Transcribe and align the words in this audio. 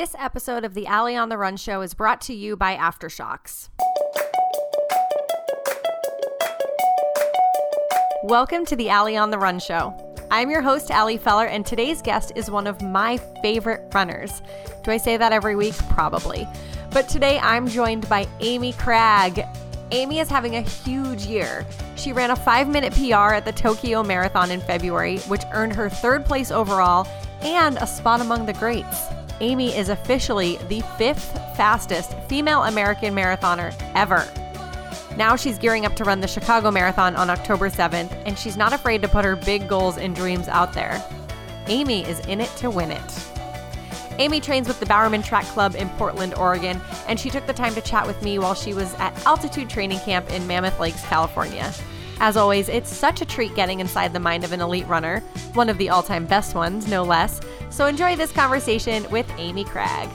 This 0.00 0.16
episode 0.18 0.64
of 0.64 0.72
the 0.72 0.88
Ali 0.88 1.14
on 1.14 1.28
the 1.28 1.36
Run 1.36 1.58
show 1.58 1.82
is 1.82 1.92
brought 1.92 2.22
to 2.22 2.32
you 2.32 2.56
by 2.56 2.74
AfterShokz. 2.74 3.68
Welcome 8.24 8.64
to 8.64 8.76
the 8.76 8.90
Ali 8.90 9.18
on 9.18 9.30
the 9.30 9.38
Run 9.38 9.58
show. 9.58 9.94
I'm 10.30 10.48
your 10.48 10.62
host, 10.62 10.90
Ali 10.90 11.18
Feller, 11.18 11.44
and 11.44 11.66
today's 11.66 12.00
guest 12.00 12.32
is 12.34 12.50
one 12.50 12.66
of 12.66 12.80
my 12.80 13.18
favorite 13.42 13.92
runners. 13.92 14.40
Do 14.84 14.90
I 14.90 14.96
say 14.96 15.18
that 15.18 15.32
every 15.32 15.54
week? 15.54 15.74
Probably. 15.90 16.48
But 16.92 17.10
today 17.10 17.38
I'm 17.38 17.68
joined 17.68 18.08
by 18.08 18.26
Amy 18.40 18.72
Cragg. 18.72 19.46
Amy 19.90 20.20
is 20.20 20.30
having 20.30 20.56
a 20.56 20.62
huge 20.62 21.26
year. 21.26 21.66
She 21.96 22.14
ran 22.14 22.30
a 22.30 22.36
five 22.36 22.68
minute 22.68 22.94
PR 22.94 23.34
at 23.34 23.44
the 23.44 23.52
Tokyo 23.52 24.02
Marathon 24.02 24.50
in 24.50 24.62
February, 24.62 25.18
which 25.28 25.42
earned 25.52 25.74
her 25.74 25.90
third 25.90 26.24
place 26.24 26.50
overall 26.50 27.06
and 27.42 27.76
a 27.76 27.86
spot 27.86 28.22
among 28.22 28.46
the 28.46 28.54
greats. 28.54 29.10
Amy 29.40 29.74
is 29.74 29.88
officially 29.88 30.58
the 30.68 30.80
fifth 30.98 31.32
fastest 31.56 32.14
female 32.28 32.64
American 32.64 33.14
marathoner 33.14 33.74
ever. 33.94 34.28
Now 35.16 35.34
she's 35.34 35.58
gearing 35.58 35.86
up 35.86 35.96
to 35.96 36.04
run 36.04 36.20
the 36.20 36.28
Chicago 36.28 36.70
Marathon 36.70 37.16
on 37.16 37.30
October 37.30 37.70
7th, 37.70 38.10
and 38.26 38.38
she's 38.38 38.56
not 38.56 38.72
afraid 38.72 39.02
to 39.02 39.08
put 39.08 39.24
her 39.24 39.36
big 39.36 39.68
goals 39.68 39.96
and 39.98 40.14
dreams 40.14 40.46
out 40.48 40.72
there. 40.72 41.02
Amy 41.66 42.04
is 42.06 42.20
in 42.26 42.40
it 42.40 42.50
to 42.56 42.70
win 42.70 42.90
it. 42.90 43.26
Amy 44.18 44.40
trains 44.40 44.68
with 44.68 44.78
the 44.78 44.86
Bowerman 44.86 45.22
Track 45.22 45.46
Club 45.46 45.74
in 45.74 45.88
Portland, 45.90 46.34
Oregon, 46.34 46.78
and 47.08 47.18
she 47.18 47.30
took 47.30 47.46
the 47.46 47.52
time 47.54 47.74
to 47.74 47.80
chat 47.80 48.06
with 48.06 48.20
me 48.22 48.38
while 48.38 48.54
she 48.54 48.74
was 48.74 48.92
at 48.94 49.26
Altitude 49.26 49.70
Training 49.70 49.98
Camp 50.00 50.30
in 50.30 50.46
Mammoth 50.46 50.78
Lakes, 50.78 51.02
California. 51.06 51.72
As 52.18 52.36
always, 52.36 52.68
it's 52.68 52.94
such 52.94 53.22
a 53.22 53.24
treat 53.24 53.54
getting 53.54 53.80
inside 53.80 54.12
the 54.12 54.20
mind 54.20 54.44
of 54.44 54.52
an 54.52 54.60
elite 54.60 54.86
runner, 54.86 55.20
one 55.54 55.70
of 55.70 55.78
the 55.78 55.88
all 55.88 56.02
time 56.02 56.26
best 56.26 56.54
ones, 56.54 56.86
no 56.86 57.02
less. 57.02 57.40
So 57.70 57.86
enjoy 57.86 58.16
this 58.16 58.32
conversation 58.32 59.08
with 59.10 59.30
Amy 59.38 59.64
Cragg. 59.64 60.10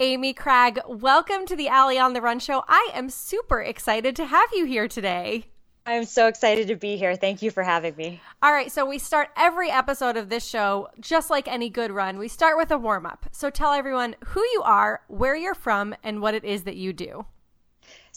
Amy 0.00 0.34
Cragg, 0.34 0.80
welcome 0.86 1.46
to 1.46 1.56
the 1.56 1.68
Ali 1.68 1.98
on 1.98 2.12
the 2.12 2.20
Run 2.20 2.40
show. 2.40 2.64
I 2.68 2.90
am 2.94 3.08
super 3.08 3.62
excited 3.62 4.16
to 4.16 4.26
have 4.26 4.48
you 4.52 4.64
here 4.64 4.88
today. 4.88 5.44
I'm 5.86 6.04
so 6.04 6.26
excited 6.26 6.68
to 6.68 6.76
be 6.76 6.96
here. 6.96 7.16
Thank 7.16 7.42
you 7.42 7.50
for 7.50 7.62
having 7.62 7.96
me. 7.96 8.20
All 8.42 8.52
right, 8.52 8.70
so 8.70 8.84
we 8.84 8.98
start 8.98 9.30
every 9.36 9.70
episode 9.70 10.16
of 10.16 10.28
this 10.28 10.46
show 10.46 10.88
just 11.00 11.30
like 11.30 11.48
any 11.48 11.70
good 11.70 11.90
run. 11.90 12.18
We 12.18 12.28
start 12.28 12.56
with 12.58 12.70
a 12.70 12.76
warm 12.76 13.06
up. 13.06 13.26
So 13.32 13.50
tell 13.50 13.72
everyone 13.72 14.14
who 14.26 14.40
you 14.52 14.62
are, 14.64 15.00
where 15.08 15.34
you're 15.34 15.54
from, 15.54 15.94
and 16.02 16.20
what 16.20 16.34
it 16.34 16.44
is 16.44 16.64
that 16.64 16.76
you 16.76 16.92
do. 16.92 17.24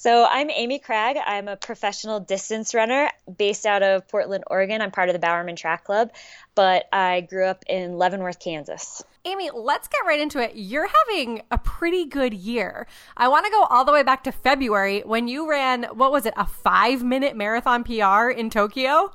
So 0.01 0.25
I'm 0.27 0.49
Amy 0.49 0.79
Cragg. 0.79 1.21
I'm 1.23 1.47
a 1.47 1.55
professional 1.55 2.19
distance 2.19 2.73
runner 2.73 3.11
based 3.37 3.67
out 3.67 3.83
of 3.83 4.07
Portland, 4.07 4.43
Oregon. 4.47 4.81
I'm 4.81 4.89
part 4.89 5.09
of 5.09 5.13
the 5.13 5.19
Bowerman 5.19 5.55
Track 5.55 5.83
Club, 5.83 6.09
but 6.55 6.89
I 6.91 7.21
grew 7.21 7.45
up 7.45 7.63
in 7.69 7.99
Leavenworth, 7.99 8.39
Kansas. 8.39 9.03
Amy, 9.25 9.51
let's 9.53 9.87
get 9.87 9.99
right 10.07 10.19
into 10.19 10.39
it. 10.39 10.53
You're 10.55 10.87
having 10.87 11.43
a 11.51 11.59
pretty 11.59 12.05
good 12.05 12.33
year. 12.33 12.87
I 13.15 13.27
want 13.27 13.45
to 13.45 13.51
go 13.51 13.61
all 13.65 13.85
the 13.85 13.91
way 13.91 14.01
back 14.01 14.23
to 14.23 14.31
February 14.31 15.01
when 15.01 15.27
you 15.27 15.47
ran, 15.47 15.83
what 15.93 16.11
was 16.11 16.25
it, 16.25 16.33
a 16.35 16.47
five 16.47 17.03
minute 17.03 17.35
marathon 17.35 17.83
PR 17.83 18.31
in 18.31 18.49
Tokyo? 18.49 19.13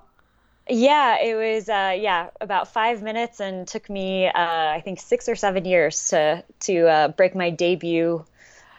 Yeah, 0.68 1.20
it 1.20 1.34
was 1.34 1.68
uh, 1.68 1.96
yeah 1.98 2.30
about 2.40 2.72
five 2.72 3.02
minutes 3.02 3.40
and 3.40 3.66
took 3.66 3.90
me 3.90 4.28
uh, 4.28 4.32
I 4.36 4.82
think 4.84 5.00
six 5.00 5.28
or 5.28 5.34
seven 5.34 5.64
years 5.64 6.10
to 6.10 6.44
to 6.60 6.86
uh, 6.86 7.08
break 7.08 7.34
my 7.34 7.50
debut 7.50 8.24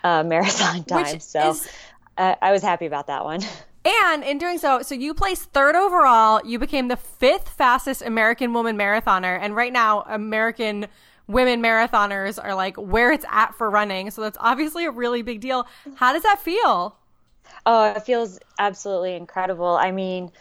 uh, 0.06 0.24
marathon 0.26 0.84
time. 0.86 1.14
Which 1.14 1.22
so. 1.22 1.56
Uh, 2.18 2.36
I 2.42 2.52
was 2.52 2.62
happy 2.62 2.86
about 2.86 3.08
that 3.08 3.23
one. 3.23 3.42
And 3.88 4.22
in 4.22 4.38
doing 4.38 4.58
so, 4.58 4.82
so 4.82 4.96
you 4.96 5.14
placed 5.14 5.54
third 5.54 5.73
overall. 5.73 6.46
You 6.46 6.60
became 6.60 6.90
the 6.90 6.98
fifth 6.98 7.48
fastest 7.48 8.02
American 8.02 8.52
woman 8.52 8.78
marathoner, 8.78 9.40
and 9.42 9.56
right 9.56 9.72
now 9.72 10.02
American 10.02 10.88
women 11.28 11.62
marathoners 11.62 12.38
are 12.42 12.54
like 12.54 12.76
where 12.76 13.14
it's 13.14 13.26
at 13.32 13.56
for 13.56 13.70
running. 13.70 14.12
So 14.12 14.22
that's 14.22 14.38
obviously 14.42 14.84
a 14.84 14.92
really 14.92 15.22
big 15.22 15.40
deal. 15.40 15.67
How 15.95 16.11
does 16.11 16.23
that 16.23 16.42
feel? 16.42 16.98
Oh, 17.66 17.92
it 17.92 18.04
feels 18.04 18.39
absolutely 18.60 19.16
incredible. 19.16 19.78
I 19.78 19.92
mean, 19.92 20.32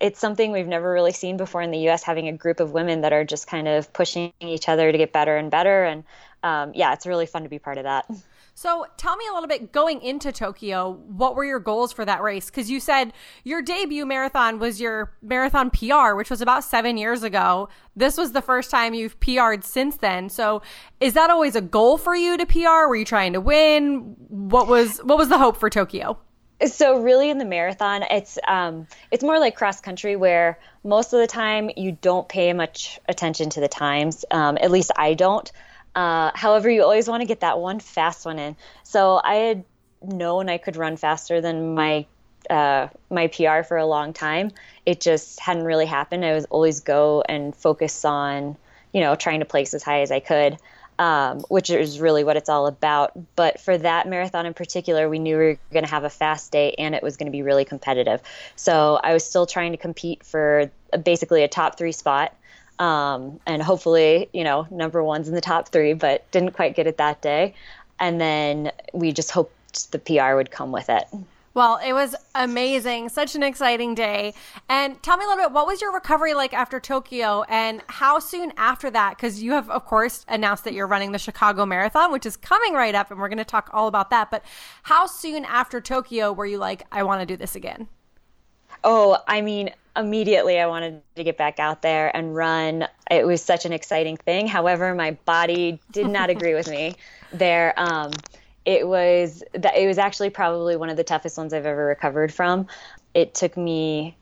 it's 0.00 0.18
something 0.18 0.52
we've 0.52 0.66
never 0.66 0.90
really 0.92 1.12
seen 1.12 1.36
before 1.36 1.62
in 1.62 1.70
the 1.70 1.88
US 1.88 2.02
having 2.02 2.28
a 2.28 2.32
group 2.32 2.60
of 2.60 2.72
women 2.72 3.02
that 3.02 3.12
are 3.12 3.24
just 3.24 3.46
kind 3.46 3.68
of 3.68 3.92
pushing 3.92 4.32
each 4.40 4.68
other 4.68 4.90
to 4.90 4.98
get 4.98 5.12
better 5.12 5.36
and 5.36 5.50
better. 5.50 5.84
And 5.84 6.04
um, 6.42 6.72
yeah, 6.74 6.92
it's 6.92 7.06
really 7.06 7.26
fun 7.26 7.42
to 7.42 7.48
be 7.48 7.58
part 7.58 7.78
of 7.78 7.84
that. 7.84 8.06
So 8.56 8.86
tell 8.96 9.16
me 9.16 9.24
a 9.28 9.34
little 9.34 9.48
bit 9.48 9.72
going 9.72 10.00
into 10.00 10.30
Tokyo, 10.30 10.92
what 11.08 11.34
were 11.34 11.44
your 11.44 11.58
goals 11.58 11.92
for 11.92 12.04
that 12.04 12.22
race? 12.22 12.46
Because 12.46 12.70
you 12.70 12.78
said 12.78 13.12
your 13.42 13.60
debut 13.60 14.06
marathon 14.06 14.60
was 14.60 14.80
your 14.80 15.12
marathon 15.22 15.70
PR, 15.70 16.14
which 16.14 16.30
was 16.30 16.40
about 16.40 16.62
seven 16.62 16.96
years 16.96 17.24
ago. 17.24 17.68
This 17.96 18.16
was 18.16 18.30
the 18.30 18.40
first 18.40 18.70
time 18.70 18.94
you've 18.94 19.18
PR'd 19.18 19.64
since 19.64 19.96
then. 19.96 20.28
So 20.28 20.62
is 21.00 21.14
that 21.14 21.30
always 21.30 21.56
a 21.56 21.60
goal 21.60 21.98
for 21.98 22.14
you 22.14 22.36
to 22.36 22.46
PR? 22.46 22.86
Were 22.86 22.94
you 22.94 23.04
trying 23.04 23.32
to 23.32 23.40
win? 23.40 24.14
What 24.28 24.68
was 24.68 24.98
what 24.98 25.18
was 25.18 25.28
the 25.28 25.38
hope 25.38 25.56
for 25.56 25.68
Tokyo? 25.68 26.16
So 26.64 27.00
really 27.00 27.30
in 27.30 27.38
the 27.38 27.44
marathon, 27.44 28.04
it's 28.08 28.38
um, 28.46 28.86
it's 29.10 29.24
more 29.24 29.40
like 29.40 29.56
cross 29.56 29.80
country 29.80 30.14
where 30.14 30.60
most 30.84 31.12
of 31.12 31.18
the 31.18 31.26
time 31.26 31.70
you 31.76 31.98
don't 32.00 32.28
pay 32.28 32.52
much 32.52 33.00
attention 33.08 33.50
to 33.50 33.60
the 33.60 33.68
times. 33.68 34.24
Um, 34.30 34.56
at 34.60 34.70
least 34.70 34.92
I 34.96 35.14
don't. 35.14 35.50
Uh, 35.94 36.30
however, 36.34 36.68
you 36.68 36.82
always 36.82 37.08
want 37.08 37.20
to 37.20 37.26
get 37.26 37.40
that 37.40 37.58
one 37.58 37.80
fast 37.80 38.26
one 38.26 38.38
in. 38.38 38.56
So 38.82 39.20
I 39.22 39.34
had 39.36 39.64
known 40.02 40.48
I 40.48 40.58
could 40.58 40.76
run 40.76 40.96
faster 40.96 41.40
than 41.40 41.74
my 41.74 42.06
uh, 42.50 42.88
my 43.10 43.28
PR 43.28 43.62
for 43.62 43.76
a 43.76 43.86
long 43.86 44.12
time. 44.12 44.50
It 44.84 45.00
just 45.00 45.40
hadn't 45.40 45.64
really 45.64 45.86
happened. 45.86 46.24
I 46.24 46.34
was 46.34 46.44
always 46.46 46.80
go 46.80 47.22
and 47.26 47.54
focus 47.56 48.04
on 48.04 48.56
you 48.92 49.00
know 49.00 49.14
trying 49.14 49.40
to 49.40 49.46
place 49.46 49.74
as 49.74 49.82
high 49.82 50.02
as 50.02 50.10
I 50.10 50.20
could. 50.20 50.58
Um, 50.96 51.40
which 51.48 51.70
is 51.70 51.98
really 51.98 52.22
what 52.22 52.36
it's 52.36 52.48
all 52.48 52.68
about. 52.68 53.10
But 53.34 53.58
for 53.58 53.76
that 53.76 54.06
marathon 54.06 54.46
in 54.46 54.54
particular, 54.54 55.08
we 55.08 55.18
knew 55.18 55.36
we 55.36 55.44
were 55.44 55.58
going 55.72 55.84
to 55.84 55.90
have 55.90 56.04
a 56.04 56.08
fast 56.08 56.52
day 56.52 56.72
and 56.78 56.94
it 56.94 57.02
was 57.02 57.16
going 57.16 57.26
to 57.26 57.32
be 57.32 57.42
really 57.42 57.64
competitive. 57.64 58.22
So 58.54 59.00
I 59.02 59.12
was 59.12 59.26
still 59.26 59.44
trying 59.44 59.72
to 59.72 59.76
compete 59.76 60.24
for 60.24 60.70
basically 61.02 61.42
a 61.42 61.48
top 61.48 61.76
three 61.76 61.90
spot 61.90 62.32
um, 62.78 63.40
and 63.46 63.62
hopefully, 63.62 64.28
you 64.32 64.44
know, 64.44 64.66
number 64.70 65.02
one's 65.02 65.28
in 65.28 65.34
the 65.34 65.40
top 65.40 65.68
three, 65.68 65.92
but 65.92 66.28
didn't 66.30 66.52
quite 66.52 66.74
get 66.74 66.86
it 66.86 66.96
that 66.98 67.22
day. 67.22 67.54
And 68.00 68.20
then 68.20 68.72
we 68.92 69.12
just 69.12 69.30
hoped 69.30 69.90
the 69.92 69.98
PR 69.98 70.34
would 70.34 70.50
come 70.50 70.72
with 70.72 70.88
it. 70.88 71.04
Well, 71.54 71.78
it 71.86 71.92
was 71.92 72.16
amazing. 72.34 73.10
Such 73.10 73.36
an 73.36 73.44
exciting 73.44 73.94
day. 73.94 74.34
And 74.68 75.00
tell 75.04 75.16
me 75.16 75.24
a 75.24 75.28
little 75.28 75.44
bit, 75.44 75.52
what 75.52 75.68
was 75.68 75.80
your 75.80 75.92
recovery 75.92 76.34
like 76.34 76.52
after 76.52 76.80
Tokyo 76.80 77.44
and 77.48 77.80
how 77.86 78.18
soon 78.18 78.52
after 78.56 78.90
that? 78.90 79.16
Because 79.16 79.40
you 79.40 79.52
have, 79.52 79.70
of 79.70 79.84
course, 79.84 80.26
announced 80.26 80.64
that 80.64 80.74
you're 80.74 80.88
running 80.88 81.12
the 81.12 81.18
Chicago 81.18 81.64
Marathon, 81.64 82.10
which 82.10 82.26
is 82.26 82.36
coming 82.36 82.72
right 82.72 82.96
up, 82.96 83.12
and 83.12 83.20
we're 83.20 83.28
going 83.28 83.38
to 83.38 83.44
talk 83.44 83.70
all 83.72 83.86
about 83.86 84.10
that. 84.10 84.32
But 84.32 84.44
how 84.82 85.06
soon 85.06 85.44
after 85.44 85.80
Tokyo 85.80 86.32
were 86.32 86.46
you 86.46 86.58
like, 86.58 86.82
I 86.90 87.04
want 87.04 87.20
to 87.20 87.26
do 87.26 87.36
this 87.36 87.54
again? 87.54 87.86
Oh, 88.82 89.18
I 89.28 89.40
mean, 89.40 89.70
immediately 89.96 90.58
I 90.58 90.66
wanted 90.66 91.02
to 91.16 91.24
get 91.24 91.36
back 91.36 91.58
out 91.58 91.82
there 91.82 92.14
and 92.16 92.34
run. 92.34 92.86
It 93.10 93.26
was 93.26 93.42
such 93.42 93.64
an 93.64 93.72
exciting 93.72 94.16
thing. 94.16 94.46
However, 94.48 94.94
my 94.94 95.12
body 95.24 95.80
did 95.92 96.08
not 96.08 96.30
agree 96.34 96.54
with 96.54 96.68
me 96.68 96.96
there. 97.32 97.74
Um, 97.76 98.12
it 98.64 98.88
was 98.88 99.42
that 99.52 99.76
it 99.76 99.86
was 99.86 99.98
actually 99.98 100.30
probably 100.30 100.76
one 100.76 100.88
of 100.88 100.96
the 100.96 101.04
toughest 101.04 101.36
ones 101.36 101.52
I've 101.52 101.66
ever 101.66 101.84
recovered 101.84 102.32
from. 102.32 102.66
It 103.12 103.34
took 103.34 103.56
me 103.56 104.16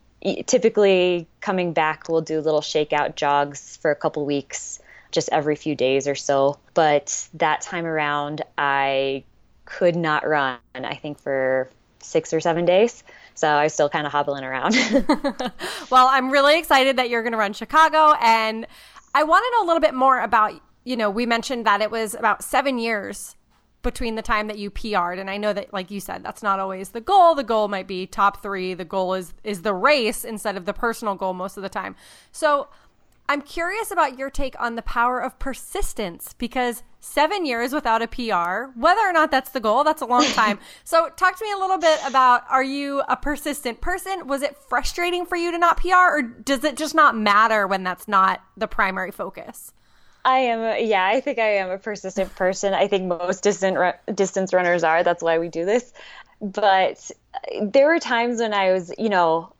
typically 0.47 1.27
coming 1.41 1.73
back 1.73 2.09
we'll 2.09 2.21
do 2.21 2.41
little 2.41 2.61
shakeout 2.61 3.17
jogs 3.17 3.77
for 3.79 3.91
a 3.91 3.97
couple 3.97 4.25
weeks 4.25 4.79
just 5.11 5.29
every 5.33 5.57
few 5.57 5.75
days 5.75 6.07
or 6.07 6.15
so 6.15 6.59
but 6.75 7.29
that 7.35 7.61
time 7.61 7.85
around 7.85 8.43
i 8.57 9.25
could 9.65 9.97
not 9.97 10.27
run 10.27 10.59
i 10.75 10.95
think 10.95 11.19
for 11.19 11.69
six 12.01 12.33
or 12.33 12.41
seven 12.41 12.65
days 12.65 13.03
so 13.43 13.49
I 13.49 13.65
was 13.65 13.75
still 13.75 13.89
kind 13.89 14.07
of 14.07 14.13
hobbling 14.13 14.45
around. 14.45 14.77
well, 15.91 16.07
I'm 16.07 16.31
really 16.31 16.61
excited 16.61 16.97
that 16.97 17.11
you're 17.11 17.23
going 17.23 17.33
to 17.33 17.39
run 17.39 17.53
Chicago. 17.53 18.15
And 18.23 18.69
I 19.17 19.25
want 19.25 19.45
to 19.45 19.51
know 19.51 19.65
a 19.65 19.67
little 19.67 19.81
bit 19.81 19.95
more 19.95 20.21
about, 20.21 20.53
you 20.85 20.97
know, 20.97 21.11
we 21.11 21.27
mentioned 21.27 21.67
that 21.67 21.81
it 21.81 21.91
was 21.91 22.15
about 22.15 22.45
seven 22.45 22.79
years 22.79 23.35
between 23.83 24.15
the 24.15 24.23
time 24.23 24.47
that 24.47 24.59
you 24.59 24.71
PR'd. 24.71 25.19
And 25.19 25.29
I 25.29 25.39
know 25.39 25.53
that, 25.53 25.73
like 25.73 25.91
you 25.91 25.99
said, 25.99 26.23
that's 26.23 26.45
not 26.45 26.61
always 26.61 26.91
the 26.91 27.01
goal. 27.01 27.35
The 27.35 27.43
goal 27.43 27.67
might 27.67 27.89
be 27.89 28.07
top 28.07 28.41
three. 28.45 28.75
The 28.75 28.85
goal 28.85 29.13
is 29.15 29.35
is 29.43 29.63
the 29.63 29.75
race 29.75 30.25
instead 30.25 30.57
of 30.57 30.65
the 30.65 30.73
personal 30.73 31.17
goal 31.17 31.35
most 31.35 31.57
of 31.57 31.65
the 31.65 31.69
time. 31.69 31.97
So 32.31 32.69
I'm 33.29 33.43
curious 33.43 33.91
about 33.91 34.17
your 34.21 34.31
take 34.31 34.55
on 34.61 34.77
the 34.77 34.83
power 34.83 35.19
of 35.19 35.37
persistence 35.41 36.33
because 36.39 36.85
seven 37.03 37.45
years 37.45 37.73
without 37.73 38.01
a 38.01 38.07
PR, 38.07 38.79
whether 38.79 39.01
or 39.01 39.13
not 39.13 39.31
that's 39.31 39.51
the 39.51 39.61
goal, 39.61 39.85
that's 39.85 40.01
a 40.01 40.07
long 40.07 40.25
time. 40.33 40.59
so, 40.85 41.11
talk 41.11 41.37
to 41.39 41.45
me 41.45 41.53
a 41.53 41.59
little 41.59 41.79
bit 41.79 41.99
about 42.07 42.45
are 42.49 42.65
you 42.65 43.03
a 43.09 43.17
persistent 43.17 43.81
person? 43.81 44.27
Was 44.27 44.43
it 44.43 44.57
frustrating 44.69 45.27
for 45.27 45.37
you 45.37 45.51
to 45.51 45.59
not 45.59 45.77
PR, 45.77 45.95
or 45.95 46.23
does 46.23 46.65
it 46.65 46.77
just 46.77 46.95
not 46.95 47.17
matter 47.17 47.67
when 47.67 47.83
that's 47.83 48.09
not 48.09 48.41
the 48.57 48.69
primary 48.69 49.11
focus? 49.11 49.73
I 50.25 50.39
am, 50.39 50.87
yeah, 50.87 51.05
I 51.05 51.21
think 51.21 51.39
I 51.39 51.57
am 51.57 51.71
a 51.71 51.79
persistent 51.79 52.35
person. 52.37 52.75
I 52.75 52.87
think 52.87 53.07
most 53.07 53.43
distant 53.43 53.77
distance 54.15 54.53
runners 54.53 54.85
are. 54.85 55.03
That's 55.03 55.23
why 55.23 55.39
we 55.39 55.49
do 55.49 55.65
this. 55.65 55.93
But 56.41 57.11
there 57.61 57.89
were 57.89 57.99
times 57.99 58.41
when 58.41 58.55
I 58.55 58.73
was, 58.73 58.93
you 58.99 59.09
know, 59.09 59.53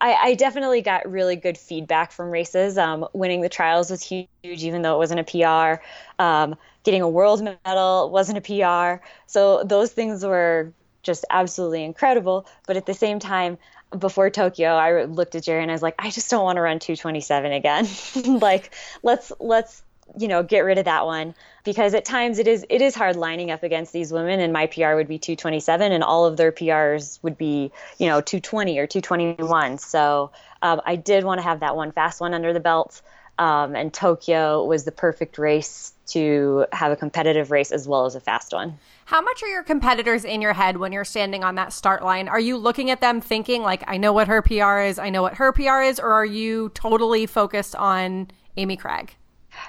I, 0.00 0.14
I, 0.14 0.34
definitely 0.34 0.80
got 0.80 1.10
really 1.10 1.34
good 1.34 1.58
feedback 1.58 2.12
from 2.12 2.30
races. 2.30 2.78
Um, 2.78 3.06
winning 3.12 3.40
the 3.40 3.48
trials 3.48 3.90
was 3.90 4.02
huge, 4.02 4.28
even 4.44 4.82
though 4.82 4.94
it 4.94 4.98
wasn't 4.98 5.20
a 5.20 5.24
PR. 5.24 5.82
Um, 6.22 6.56
getting 6.88 7.02
a 7.02 7.08
world 7.08 7.42
medal 7.66 8.08
wasn't 8.08 8.38
a 8.38 8.40
PR. 8.40 9.04
So 9.26 9.62
those 9.62 9.92
things 9.92 10.24
were 10.24 10.72
just 11.02 11.26
absolutely 11.28 11.84
incredible. 11.84 12.46
But 12.66 12.78
at 12.78 12.86
the 12.86 12.94
same 12.94 13.18
time, 13.18 13.58
before 13.98 14.30
Tokyo, 14.30 14.70
I 14.70 15.04
looked 15.04 15.34
at 15.34 15.42
Jerry 15.42 15.60
and 15.60 15.70
I 15.70 15.74
was 15.74 15.82
like, 15.82 15.96
I 15.98 16.08
just 16.08 16.30
don't 16.30 16.42
want 16.44 16.56
to 16.56 16.62
run 16.62 16.78
227 16.78 17.52
again. 17.52 17.86
like, 18.40 18.74
let's 19.02 19.30
let's 19.38 19.82
you 20.16 20.28
know 20.28 20.42
get 20.42 20.60
rid 20.60 20.78
of 20.78 20.86
that 20.86 21.04
one 21.04 21.34
because 21.62 21.92
at 21.92 22.06
times 22.06 22.38
it 22.38 22.48
is 22.48 22.64
it 22.70 22.80
is 22.80 22.94
hard 22.94 23.16
lining 23.16 23.50
up 23.50 23.62
against 23.62 23.92
these 23.92 24.10
women 24.10 24.40
and 24.40 24.54
my 24.54 24.66
PR 24.66 24.94
would 24.94 25.08
be 25.08 25.18
227 25.18 25.92
and 25.92 26.02
all 26.02 26.24
of 26.24 26.38
their 26.38 26.50
PRs 26.50 27.22
would 27.22 27.36
be 27.36 27.70
you 27.98 28.06
know 28.06 28.22
220 28.22 28.78
or 28.78 28.86
221 28.86 29.76
so 29.76 30.30
um, 30.62 30.80
I 30.86 30.96
did 30.96 31.24
want 31.24 31.40
to 31.40 31.42
have 31.42 31.60
that 31.60 31.76
one 31.76 31.92
fast 31.92 32.22
one 32.22 32.32
under 32.32 32.54
the 32.54 32.60
belt 32.60 33.02
um, 33.38 33.74
and 33.76 33.92
Tokyo 33.92 34.64
was 34.64 34.84
the 34.84 34.92
perfect 34.92 35.38
race 35.38 35.92
to 36.08 36.66
have 36.72 36.90
a 36.90 36.96
competitive 36.96 37.50
race 37.50 37.70
as 37.70 37.86
well 37.86 38.06
as 38.06 38.14
a 38.14 38.20
fast 38.20 38.52
one. 38.52 38.78
How 39.04 39.20
much 39.20 39.42
are 39.42 39.48
your 39.48 39.62
competitors 39.62 40.24
in 40.24 40.42
your 40.42 40.52
head 40.52 40.76
when 40.76 40.92
you're 40.92 41.04
standing 41.04 41.44
on 41.44 41.54
that 41.54 41.72
start 41.72 42.02
line? 42.02 42.28
Are 42.28 42.40
you 42.40 42.56
looking 42.56 42.90
at 42.90 43.00
them 43.00 43.20
thinking, 43.20 43.62
like, 43.62 43.84
I 43.86 43.96
know 43.96 44.12
what 44.12 44.28
her 44.28 44.42
PR 44.42 44.80
is, 44.80 44.98
I 44.98 45.10
know 45.10 45.22
what 45.22 45.34
her 45.34 45.52
PR 45.52 45.80
is, 45.82 45.98
or 46.00 46.12
are 46.12 46.26
you 46.26 46.70
totally 46.74 47.26
focused 47.26 47.74
on 47.76 48.28
Amy 48.56 48.76
Cragg? 48.76 49.10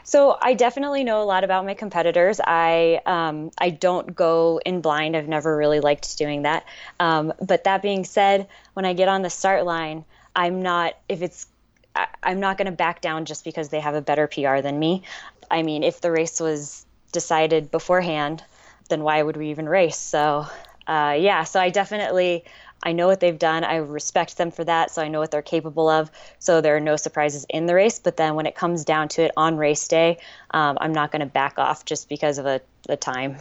So 0.04 0.38
I 0.42 0.54
definitely 0.54 1.04
know 1.04 1.22
a 1.22 1.26
lot 1.26 1.44
about 1.44 1.66
my 1.66 1.74
competitors. 1.74 2.40
I 2.44 3.02
um, 3.06 3.52
I 3.58 3.70
don't 3.70 4.16
go 4.16 4.60
in 4.66 4.82
blind. 4.82 5.16
I've 5.16 5.28
never 5.28 5.56
really 5.56 5.80
liked 5.80 6.18
doing 6.18 6.44
that. 6.44 6.66
Um, 7.00 7.34
but 7.42 7.64
that 7.64 7.82
being 7.82 8.04
said, 8.06 8.48
when 8.74 8.86
I 8.86 8.94
get 8.94 9.08
on 9.08 9.22
the 9.22 9.30
start 9.30 9.66
line, 9.66 10.06
I'm 10.36 10.62
not 10.62 10.96
if 11.08 11.22
it's 11.22 11.48
I, 11.96 12.08
I'm 12.24 12.40
not 12.40 12.58
going 12.58 12.68
to 12.68 12.72
back 12.72 13.02
down 13.02 13.26
just 13.26 13.44
because 13.44 13.70
they 13.70 13.80
have 13.80 13.96
a 13.96 14.02
better 14.02 14.28
PR 14.28 14.62
than 14.62 14.80
me. 14.80 15.04
I 15.50 15.64
mean, 15.64 15.84
if 15.84 16.02
the 16.02 16.12
race 16.12 16.40
was 16.40 16.86
decided 17.12 17.72
beforehand, 17.72 18.44
then 18.90 19.04
why 19.04 19.22
would 19.22 19.38
we 19.38 19.50
even 19.50 19.68
race? 19.68 19.98
So, 19.98 20.46
uh, 20.88 21.16
yeah, 21.20 21.44
so 21.44 21.60
I 21.60 21.70
definitely 21.70 22.44
I 22.82 22.94
know 22.94 23.08
what 23.08 23.20
they've 23.20 23.38
done. 23.38 23.64
I 23.64 23.78
respect 23.78 24.38
them 24.38 24.52
for 24.52 24.64
that, 24.64 24.92
so 24.92 25.02
I 25.02 25.10
know 25.10 25.20
what 25.20 25.32
they're 25.32 25.42
capable 25.42 25.90
of. 25.90 26.10
So 26.40 26.62
there 26.62 26.76
are 26.76 26.82
no 26.82 26.96
surprises 26.96 27.46
in 27.50 27.66
the 27.66 27.76
race. 27.76 28.00
But 28.00 28.18
then 28.18 28.36
when 28.36 28.46
it 28.46 28.56
comes 28.56 28.86
down 28.86 29.10
to 29.10 29.24
it 29.24 29.32
on 29.36 29.58
race 29.58 29.88
day, 29.88 30.20
um, 30.52 30.78
I'm 30.80 30.94
not 30.94 31.12
going 31.12 31.20
to 31.20 31.26
back 31.26 31.60
off 31.60 31.86
just 31.86 32.08
because 32.08 32.38
of 32.38 32.46
a, 32.46 32.62
a, 32.88 32.96
time. 32.96 33.38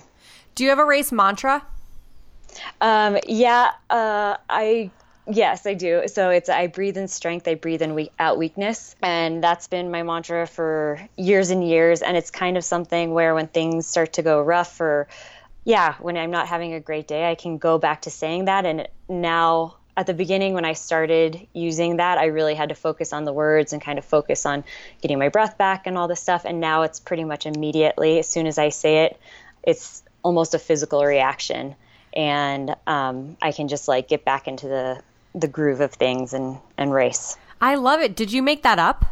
Do 0.54 0.64
you 0.64 0.70
have 0.70 0.80
a 0.80 0.84
race 0.84 1.12
mantra? 1.12 1.64
Um, 2.80 3.18
yeah, 3.28 3.70
uh, 3.90 4.36
I 4.50 4.90
Yes, 5.30 5.66
I 5.66 5.74
do. 5.74 6.04
So 6.06 6.30
it's 6.30 6.48
I 6.48 6.68
breathe 6.68 6.96
in 6.96 7.06
strength, 7.06 7.46
I 7.46 7.54
breathe 7.54 7.82
in 7.82 8.08
out 8.18 8.38
weakness, 8.38 8.96
and 9.02 9.44
that's 9.44 9.68
been 9.68 9.90
my 9.90 10.02
mantra 10.02 10.46
for 10.46 11.06
years 11.16 11.50
and 11.50 11.66
years. 11.66 12.00
And 12.00 12.16
it's 12.16 12.30
kind 12.30 12.56
of 12.56 12.64
something 12.64 13.12
where 13.12 13.34
when 13.34 13.46
things 13.46 13.86
start 13.86 14.14
to 14.14 14.22
go 14.22 14.40
rough, 14.40 14.80
or 14.80 15.06
yeah, 15.64 15.96
when 16.00 16.16
I'm 16.16 16.30
not 16.30 16.48
having 16.48 16.72
a 16.72 16.80
great 16.80 17.06
day, 17.06 17.30
I 17.30 17.34
can 17.34 17.58
go 17.58 17.76
back 17.76 18.02
to 18.02 18.10
saying 18.10 18.46
that. 18.46 18.64
And 18.64 18.88
now, 19.06 19.76
at 19.98 20.06
the 20.06 20.14
beginning, 20.14 20.54
when 20.54 20.64
I 20.64 20.72
started 20.72 21.46
using 21.52 21.98
that, 21.98 22.16
I 22.16 22.26
really 22.26 22.54
had 22.54 22.70
to 22.70 22.74
focus 22.74 23.12
on 23.12 23.24
the 23.24 23.32
words 23.32 23.74
and 23.74 23.82
kind 23.82 23.98
of 23.98 24.06
focus 24.06 24.46
on 24.46 24.64
getting 25.02 25.18
my 25.18 25.28
breath 25.28 25.58
back 25.58 25.86
and 25.86 25.98
all 25.98 26.08
this 26.08 26.20
stuff. 26.20 26.46
And 26.46 26.58
now 26.58 26.82
it's 26.82 27.00
pretty 27.00 27.24
much 27.24 27.44
immediately, 27.44 28.18
as 28.18 28.28
soon 28.28 28.46
as 28.46 28.56
I 28.56 28.70
say 28.70 29.04
it, 29.04 29.20
it's 29.62 30.02
almost 30.22 30.54
a 30.54 30.58
physical 30.58 31.04
reaction 31.04 31.74
and 32.14 32.74
um, 32.86 33.36
I 33.40 33.52
can 33.52 33.68
just 33.68 33.86
like 33.86 34.08
get 34.08 34.24
back 34.24 34.48
into 34.48 34.66
the 34.66 35.02
the 35.34 35.48
groove 35.48 35.80
of 35.80 35.92
things 35.92 36.32
and 36.32 36.58
and 36.76 36.92
race. 36.92 37.36
I 37.60 37.74
love 37.74 38.00
it. 38.00 38.16
Did 38.16 38.32
you 38.32 38.42
make 38.42 38.62
that 38.62 38.78
up? 38.78 39.04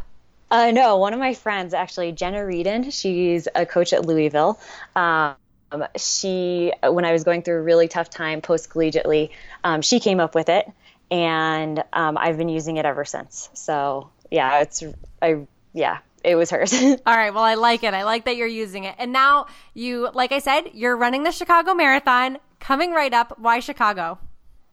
Uh, 0.51 0.71
no, 0.71 0.97
one 0.97 1.13
of 1.13 1.19
my 1.19 1.35
friends 1.35 1.75
actually, 1.75 2.13
Jenna 2.13 2.39
Reedon. 2.39 2.93
She's 2.93 3.49
a 3.55 3.67
coach 3.67 3.93
at 3.93 4.07
Louisville. 4.07 4.61
Um, 4.95 5.35
she, 5.97 6.73
when 6.83 7.05
I 7.05 7.13
was 7.13 7.25
going 7.25 7.43
through 7.43 7.59
a 7.59 7.63
really 7.63 7.89
tough 7.89 8.09
time 8.09 8.41
post 8.41 8.71
collegiately, 8.71 9.31
um, 9.65 9.83
she 9.83 9.99
came 9.99 10.21
up 10.21 10.35
with 10.35 10.49
it, 10.49 10.71
and 11.11 11.83
um, 11.93 12.17
I've 12.17 12.39
been 12.39 12.49
using 12.49 12.77
it 12.77 12.87
ever 12.87 13.05
since. 13.05 13.51
So 13.55 14.11
yeah, 14.31 14.61
it's 14.61 14.85
I 15.21 15.47
yeah, 15.73 15.99
it 16.23 16.37
was 16.37 16.51
hers. 16.51 16.73
All 17.07 17.17
right. 17.17 17.35
Well, 17.35 17.45
I 17.45 17.55
like 17.55 17.83
it. 17.83 17.95
I 17.95 18.05
like 18.05 18.25
that 18.25 18.37
you're 18.37 18.47
using 18.47 18.85
it. 18.85 18.95
And 18.99 19.13
now 19.13 19.47
you, 19.75 20.11
like 20.15 20.33
I 20.33 20.39
said, 20.39 20.71
you're 20.73 20.97
running 20.97 21.25
the 21.25 21.33
Chicago 21.33 21.75
Marathon 21.75 22.39
coming 22.61 22.93
right 22.93 23.13
up. 23.13 23.39
Why 23.39 23.61
Chicago? 23.61 24.19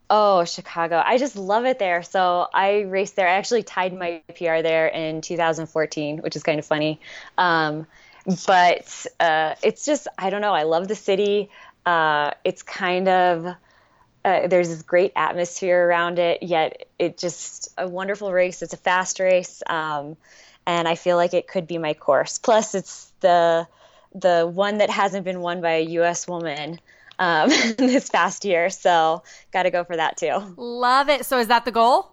Oh, 0.10 0.46
Chicago. 0.46 1.02
I 1.04 1.18
just 1.18 1.36
love 1.36 1.66
it 1.66 1.80
there. 1.80 2.04
So 2.04 2.48
I 2.54 2.82
raced 2.82 3.16
there. 3.16 3.28
I 3.28 3.34
actually 3.34 3.64
tied 3.64 3.98
my 3.98 4.22
PR 4.36 4.62
there 4.62 4.88
in 4.88 5.22
2014, 5.22 6.20
which 6.20 6.36
is 6.36 6.44
kind 6.44 6.60
of 6.60 6.66
funny. 6.66 7.00
Um, 7.38 7.88
but 8.46 9.06
uh, 9.20 9.56
it's 9.64 9.86
just, 9.86 10.08
I 10.18 10.30
don't 10.30 10.42
know. 10.42 10.54
I 10.54 10.64
love 10.64 10.88
the 10.88 10.96
city. 10.96 11.50
Uh, 11.86 12.32
it's 12.44 12.62
kind 12.64 13.08
of, 13.08 13.46
uh, 14.26 14.48
there's 14.48 14.70
this 14.70 14.84
great 14.84 15.12
atmosphere 15.16 15.86
around 15.86 16.20
it, 16.20 16.44
yet 16.44 16.86
it 16.98 17.18
just 17.18 17.74
a 17.78 17.88
wonderful 17.88 18.32
race. 18.32 18.62
It's 18.62 18.74
a 18.74 18.78
fast 18.78 19.20
race. 19.20 19.64
Um, 19.68 20.16
and 20.66 20.88
I 20.88 20.96
feel 20.96 21.18
like 21.18 21.34
it 21.34 21.48
could 21.48 21.68
be 21.68 21.78
my 21.78 21.94
course. 21.94 22.38
Plus, 22.38 22.76
it's 22.76 23.12
the 23.20 23.68
the 24.16 24.50
one 24.52 24.78
that 24.78 24.92
hasn't 24.92 25.26
been 25.26 25.40
won 25.40 25.60
by 25.60 25.72
a 25.72 25.82
U.S. 25.82 26.28
woman 26.28 26.80
um, 27.24 27.50
this 27.78 28.10
past 28.10 28.46
year. 28.46 28.70
So 28.70 29.24
got 29.52 29.64
to 29.64 29.72
go 29.72 29.84
for 29.84 29.96
that 29.96 30.18
too. 30.18 30.56
Love 30.58 31.10
it. 31.10 31.26
So 31.26 31.40
is 31.40 31.48
that 31.48 31.66
the 31.66 31.72
goal? 31.72 32.10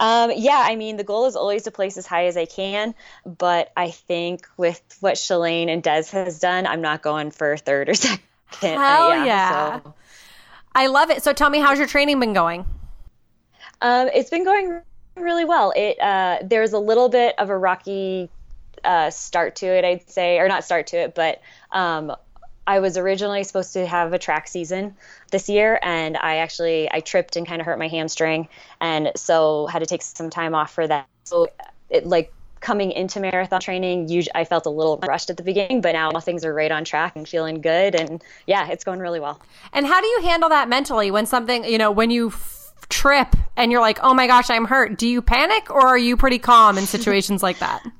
Um, 0.00 0.32
yeah, 0.34 0.60
I 0.64 0.76
mean, 0.76 0.96
the 0.96 1.04
goal 1.04 1.26
is 1.26 1.36
always 1.36 1.64
to 1.64 1.70
place 1.70 1.96
as 1.96 2.06
high 2.06 2.26
as 2.26 2.36
I 2.36 2.46
can, 2.46 2.94
but 3.24 3.70
I 3.76 3.90
think 3.90 4.46
with 4.56 4.80
what 5.00 5.14
Shalane 5.14 5.68
and 5.68 5.82
Des 5.82 6.04
has 6.12 6.40
done, 6.40 6.66
I'm 6.66 6.80
not 6.80 7.02
going 7.02 7.30
for 7.30 7.56
third 7.56 7.88
or 7.88 7.94
second. 7.94 8.20
Hell 8.60 9.10
uh, 9.10 9.14
yeah. 9.14 9.24
yeah. 9.24 9.80
So. 9.80 9.94
I 10.74 10.86
love 10.88 11.10
it. 11.10 11.22
So 11.22 11.32
tell 11.32 11.50
me, 11.50 11.60
how's 11.60 11.78
your 11.78 11.86
training 11.86 12.18
been 12.18 12.32
going? 12.32 12.64
Um, 13.80 14.08
it's 14.12 14.30
been 14.30 14.44
going 14.44 14.80
really 15.16 15.44
well. 15.44 15.72
It 15.76 16.00
uh, 16.00 16.38
there's 16.42 16.72
a 16.72 16.78
little 16.78 17.08
bit 17.08 17.38
of 17.38 17.50
a 17.50 17.56
rocky 17.56 18.30
uh, 18.82 19.10
start 19.10 19.56
to 19.56 19.66
it, 19.66 19.84
I'd 19.84 20.10
say, 20.10 20.38
or 20.38 20.48
not 20.48 20.64
start 20.64 20.88
to 20.88 20.96
it, 20.96 21.14
but 21.14 21.40
um, 21.70 22.14
I 22.66 22.80
was 22.80 22.96
originally 22.96 23.44
supposed 23.44 23.72
to 23.74 23.86
have 23.86 24.12
a 24.12 24.18
track 24.18 24.48
season 24.48 24.96
this 25.30 25.48
year, 25.48 25.78
and 25.82 26.16
I 26.16 26.36
actually 26.36 26.90
I 26.90 27.00
tripped 27.00 27.36
and 27.36 27.46
kind 27.46 27.60
of 27.60 27.66
hurt 27.66 27.78
my 27.78 27.88
hamstring, 27.88 28.48
and 28.80 29.12
so 29.16 29.66
had 29.66 29.80
to 29.80 29.86
take 29.86 30.02
some 30.02 30.30
time 30.30 30.54
off 30.54 30.72
for 30.72 30.86
that. 30.86 31.06
So 31.24 31.48
it 31.90 32.06
like 32.06 32.32
coming 32.60 32.92
into 32.92 33.20
marathon 33.20 33.60
training, 33.60 34.10
I 34.34 34.44
felt 34.44 34.64
a 34.64 34.70
little 34.70 34.98
rushed 35.06 35.28
at 35.28 35.36
the 35.36 35.42
beginning, 35.42 35.82
but 35.82 35.92
now 35.92 36.10
things 36.20 36.44
are 36.46 36.54
right 36.54 36.72
on 36.72 36.84
track 36.84 37.14
and 37.14 37.28
feeling 37.28 37.60
good, 37.60 37.94
and 37.94 38.24
yeah, 38.46 38.68
it's 38.68 38.84
going 38.84 38.98
really 38.98 39.20
well. 39.20 39.40
And 39.72 39.86
how 39.86 40.00
do 40.00 40.06
you 40.06 40.22
handle 40.22 40.48
that 40.48 40.68
mentally 40.68 41.10
when 41.10 41.26
something 41.26 41.64
you 41.64 41.76
know 41.78 41.90
when 41.90 42.10
you 42.10 42.28
f- 42.28 42.72
trip 42.88 43.36
and 43.56 43.70
you're 43.70 43.82
like, 43.82 43.98
oh 44.02 44.14
my 44.14 44.26
gosh, 44.26 44.48
I'm 44.48 44.64
hurt? 44.64 44.98
Do 44.98 45.06
you 45.06 45.20
panic, 45.20 45.70
or 45.70 45.86
are 45.86 45.98
you 45.98 46.16
pretty 46.16 46.38
calm 46.38 46.78
in 46.78 46.86
situations 46.86 47.42
like 47.42 47.58
that? 47.58 47.84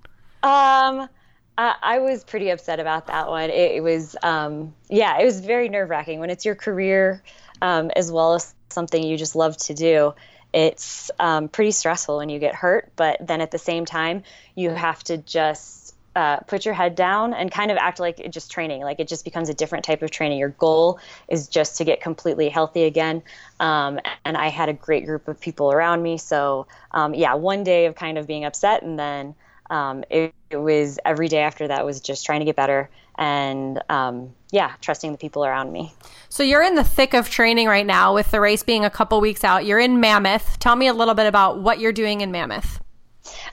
Um 0.45 1.09
I, 1.57 1.99
was 2.01 2.25
pretty 2.25 2.51
upset 2.51 2.81
about 2.81 3.07
that 3.07 3.29
one. 3.29 3.51
It, 3.51 3.73
it 3.77 3.83
was, 3.83 4.17
um, 4.23 4.75
yeah, 4.89 5.19
it 5.21 5.25
was 5.25 5.41
very 5.41 5.69
nerve 5.69 5.89
wracking 5.89 6.19
when 6.21 6.31
it's 6.31 6.45
your 6.45 6.55
career 6.55 7.23
um, 7.63 7.91
as 7.95 8.11
well 8.11 8.35
as 8.35 8.55
something 8.71 9.03
you 9.03 9.17
just 9.17 9.37
love 9.37 9.57
to 9.59 9.75
do. 9.75 10.15
It's 10.53 11.11
um, 11.19 11.49
pretty 11.49 11.73
stressful 11.73 12.17
when 12.17 12.29
you 12.29 12.39
get 12.39 12.55
hurt, 12.55 12.93
but 12.97 13.19
then 13.21 13.41
at 13.41 13.51
the 13.51 13.59
same 13.59 13.85
time, 13.85 14.23
you 14.55 14.71
have 14.71 15.03
to 15.05 15.19
just 15.19 15.95
uh, 16.17 16.37
put 16.39 16.65
your 16.65 16.75
head 16.75 16.95
down 16.95 17.35
and 17.35 17.51
kind 17.51 17.73
of 17.73 17.77
act 17.77 17.99
like 17.99 18.21
it 18.21 18.31
just 18.31 18.53
training. 18.53 18.83
Like 18.83 19.01
it 19.01 19.09
just 19.09 19.25
becomes 19.25 19.49
a 19.49 19.55
different 19.55 19.85
type 19.85 20.03
of 20.03 20.13
training. 20.13 20.39
Your 20.39 20.51
goal 20.51 21.01
is 21.29 21.49
just 21.49 21.79
to 21.79 21.85
get 21.85 22.01
completely 22.01 22.49
healthy 22.49 22.85
again. 22.85 23.23
Um, 23.59 23.99
and 24.25 24.37
I 24.37 24.49
had 24.49 24.69
a 24.69 24.73
great 24.73 25.07
group 25.07 25.27
of 25.27 25.41
people 25.41 25.73
around 25.73 26.03
me. 26.03 26.19
So, 26.19 26.69
um, 26.93 27.15
yeah, 27.15 27.35
one 27.35 27.65
day 27.65 27.87
of 27.87 27.97
kind 27.97 28.17
of 28.17 28.29
being 28.29 28.45
upset 28.45 28.85
and 28.85 28.97
then 28.97 29.35
um, 29.71 30.05
it, 30.11 30.35
it, 30.51 30.57
was 30.57 30.99
every 31.05 31.29
day 31.29 31.41
after 31.41 31.69
that 31.69 31.85
was 31.85 32.01
just 32.01 32.25
trying 32.27 32.41
to 32.41 32.45
get 32.45 32.57
better 32.57 32.91
and 33.17 33.83
um, 33.89 34.35
yeah, 34.51 34.73
trusting 34.81 35.13
the 35.13 35.19
people 35.19 35.45
around 35.45 35.73
me. 35.73 35.93
So 36.29 36.43
you're 36.43 36.63
in 36.63 36.75
the 36.75 36.85
thick 36.85 37.15
of 37.15 37.31
training 37.31 37.69
right 37.69 37.87
now 37.87 38.15
with 38.15 38.31
the 38.31 38.41
race 38.41 38.63
being 38.63 38.85
a 38.85 38.91
couple 38.91 39.21
weeks 39.21 39.45
out. 39.45 39.65
You're 39.65 39.79
in 39.79 40.01
Mammoth. 40.01 40.59
Tell 40.59 40.77
me 40.77 40.89
a 40.89 40.95
little 40.95 41.15
bit 41.15 41.27
about 41.27 41.61
what 41.61 41.81
you're 41.81 41.93
doing 41.93 42.21
in 42.21 42.31
Mammoth. 42.31 42.81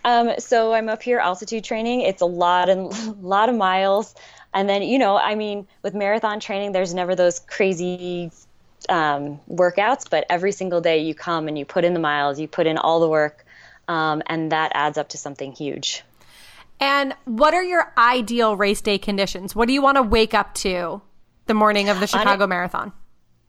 Um, 0.04 0.32
so 0.38 0.74
I'm 0.74 0.90
up 0.90 1.02
here 1.02 1.20
altitude 1.20 1.64
training. 1.64 2.02
It's 2.02 2.22
a 2.22 2.26
lot 2.26 2.70
and 2.70 2.92
lot 3.24 3.50
of 3.50 3.56
miles. 3.56 4.16
And 4.54 4.68
then, 4.68 4.82
you 4.82 5.00
know, 5.00 5.18
I 5.18 5.36
mean, 5.36 5.68
with 5.82 5.94
marathon 5.94 6.40
training, 6.40 6.74
there's 6.74 6.94
never 6.94 7.16
those 7.16 7.40
crazy 7.40 8.32
um, 8.90 9.40
workouts, 9.50 10.10
but 10.10 10.26
every 10.30 10.52
single 10.52 10.82
day 10.82 10.98
you 11.00 11.14
come 11.14 11.48
and 11.48 11.58
you 11.58 11.66
put 11.66 11.86
in 11.86 11.94
the 11.94 12.00
miles, 12.00 12.40
you 12.40 12.48
put 12.48 12.68
in 12.68 12.78
all 12.78 13.00
the 13.00 13.08
work, 13.08 13.46
um, 13.92 14.24
and 14.28 14.54
that 14.54 14.72
adds 14.74 14.98
up 14.98 15.10
to 15.10 15.18
something 15.18 15.52
huge. 15.52 16.04
And 16.80 17.14
what 17.26 17.54
are 17.54 17.64
your 17.64 17.92
ideal 17.98 18.56
race 18.56 18.82
day 18.82 18.98
conditions? 18.98 19.54
What 19.54 19.68
do 19.68 19.74
you 19.74 19.82
want 19.82 19.98
to 19.98 20.04
wake 20.04 20.34
up 20.34 20.54
to 20.56 21.02
the 21.46 21.54
morning 21.54 21.90
of 21.90 22.00
the 22.00 22.08
Chicago 22.08 22.44
Hon- 22.44 22.50
Marathon? 22.50 22.94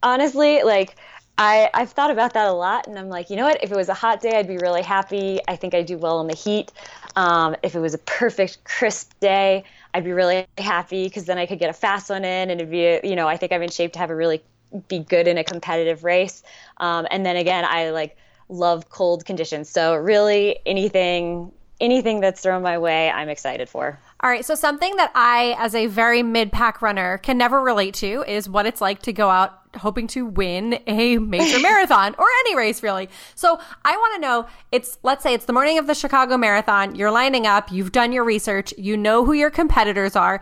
Honestly, 0.03 0.63
like 0.65 0.97
I, 1.39 1.71
I've 1.73 1.93
thought 1.93 2.11
about 2.11 2.35
that 2.35 2.49
a 2.49 2.53
lot, 2.53 2.89
and 2.89 2.99
I'm 2.99 3.09
like, 3.09 3.31
you 3.31 3.37
know 3.37 3.45
what? 3.45 3.63
If 3.63 3.71
it 3.71 3.77
was 3.77 3.89
a 3.89 3.95
hot 3.95 4.21
day, 4.21 4.37
I'd 4.37 4.49
be 4.49 4.59
really 4.59 4.83
happy. 4.83 5.39
I 5.47 5.55
think 5.55 5.75
I'd 5.75 5.87
do 5.87 5.97
well 5.97 6.21
in 6.21 6.27
the 6.27 6.35
heat. 6.35 6.73
Um, 7.15 7.55
if 7.63 7.75
it 7.77 7.79
was 7.79 7.95
a 7.95 7.99
perfect, 7.99 8.65
crisp 8.65 9.13
day, 9.21 9.65
I'd 9.95 10.05
be 10.05 10.13
really 10.13 10.47
happy 10.59 11.05
because 11.05 11.25
then 11.25 11.39
I 11.39 11.47
could 11.47 11.61
get 11.61 11.71
a 11.71 11.75
fast 11.75 12.11
one 12.11 12.25
in, 12.25 12.51
and 12.51 12.61
it'd 12.61 12.71
be, 12.71 13.09
you 13.09 13.15
know, 13.15 13.29
I 13.29 13.37
think 13.37 13.53
I'm 13.53 13.63
in 13.63 13.71
shape 13.71 13.93
to 13.93 14.01
have 14.01 14.11
a 14.11 14.17
really 14.17 14.43
be 14.89 14.99
good 14.99 15.29
in 15.29 15.39
a 15.39 15.45
competitive 15.45 16.03
race. 16.03 16.43
Um, 16.79 17.07
and 17.11 17.25
then 17.25 17.37
again, 17.37 17.65
I 17.65 17.91
like 17.91 18.17
love 18.53 18.89
cold 18.91 19.25
conditions. 19.25 19.69
So 19.69 19.95
really, 19.97 20.59
anything 20.67 21.53
anything 21.81 22.21
that's 22.21 22.41
thrown 22.41 22.63
my 22.63 22.79
way, 22.79 23.11
I'm 23.11 23.29
excited 23.29 23.69
for. 23.69 23.99
All 24.21 24.31
right, 24.31 24.45
so 24.45 24.55
something 24.55 24.95
that 24.97 25.11
I, 25.17 25.57
as 25.59 25.75
a 25.75 25.87
very 25.87 26.23
mid 26.23 26.53
pack 26.53 26.81
runner, 26.81 27.19
can 27.19 27.37
never 27.37 27.61
relate 27.61 27.95
to 27.95 28.25
is 28.29 28.49
what 28.49 28.67
it's 28.67 28.81
like 28.81 29.03
to 29.03 29.13
go 29.13 29.29
out 29.29 29.59
hoping 29.77 30.07
to 30.07 30.25
win 30.27 30.79
a 30.87 31.19
major 31.19 31.59
marathon 31.61 32.15
or 32.19 32.27
any 32.41 32.55
race 32.55 32.83
really. 32.83 33.09
So 33.35 33.59
I 33.85 33.97
want 33.97 34.15
to 34.15 34.21
know 34.21 34.47
it's, 34.71 34.99
let's 35.03 35.23
say 35.23 35.35
it's 35.35 35.47
the 35.47 35.53
morning 35.53 35.79
of 35.79 35.87
the 35.87 35.95
Chicago 35.95 36.37
Marathon, 36.37 36.95
you're 36.95 37.11
lining 37.11 37.47
up, 37.47 37.73
you've 37.73 37.91
done 37.91 38.13
your 38.13 38.23
research, 38.23 38.73
you 38.79 38.97
know 38.97 39.25
who 39.25 39.33
your 39.33 39.51
competitors 39.51 40.15
are. 40.15 40.41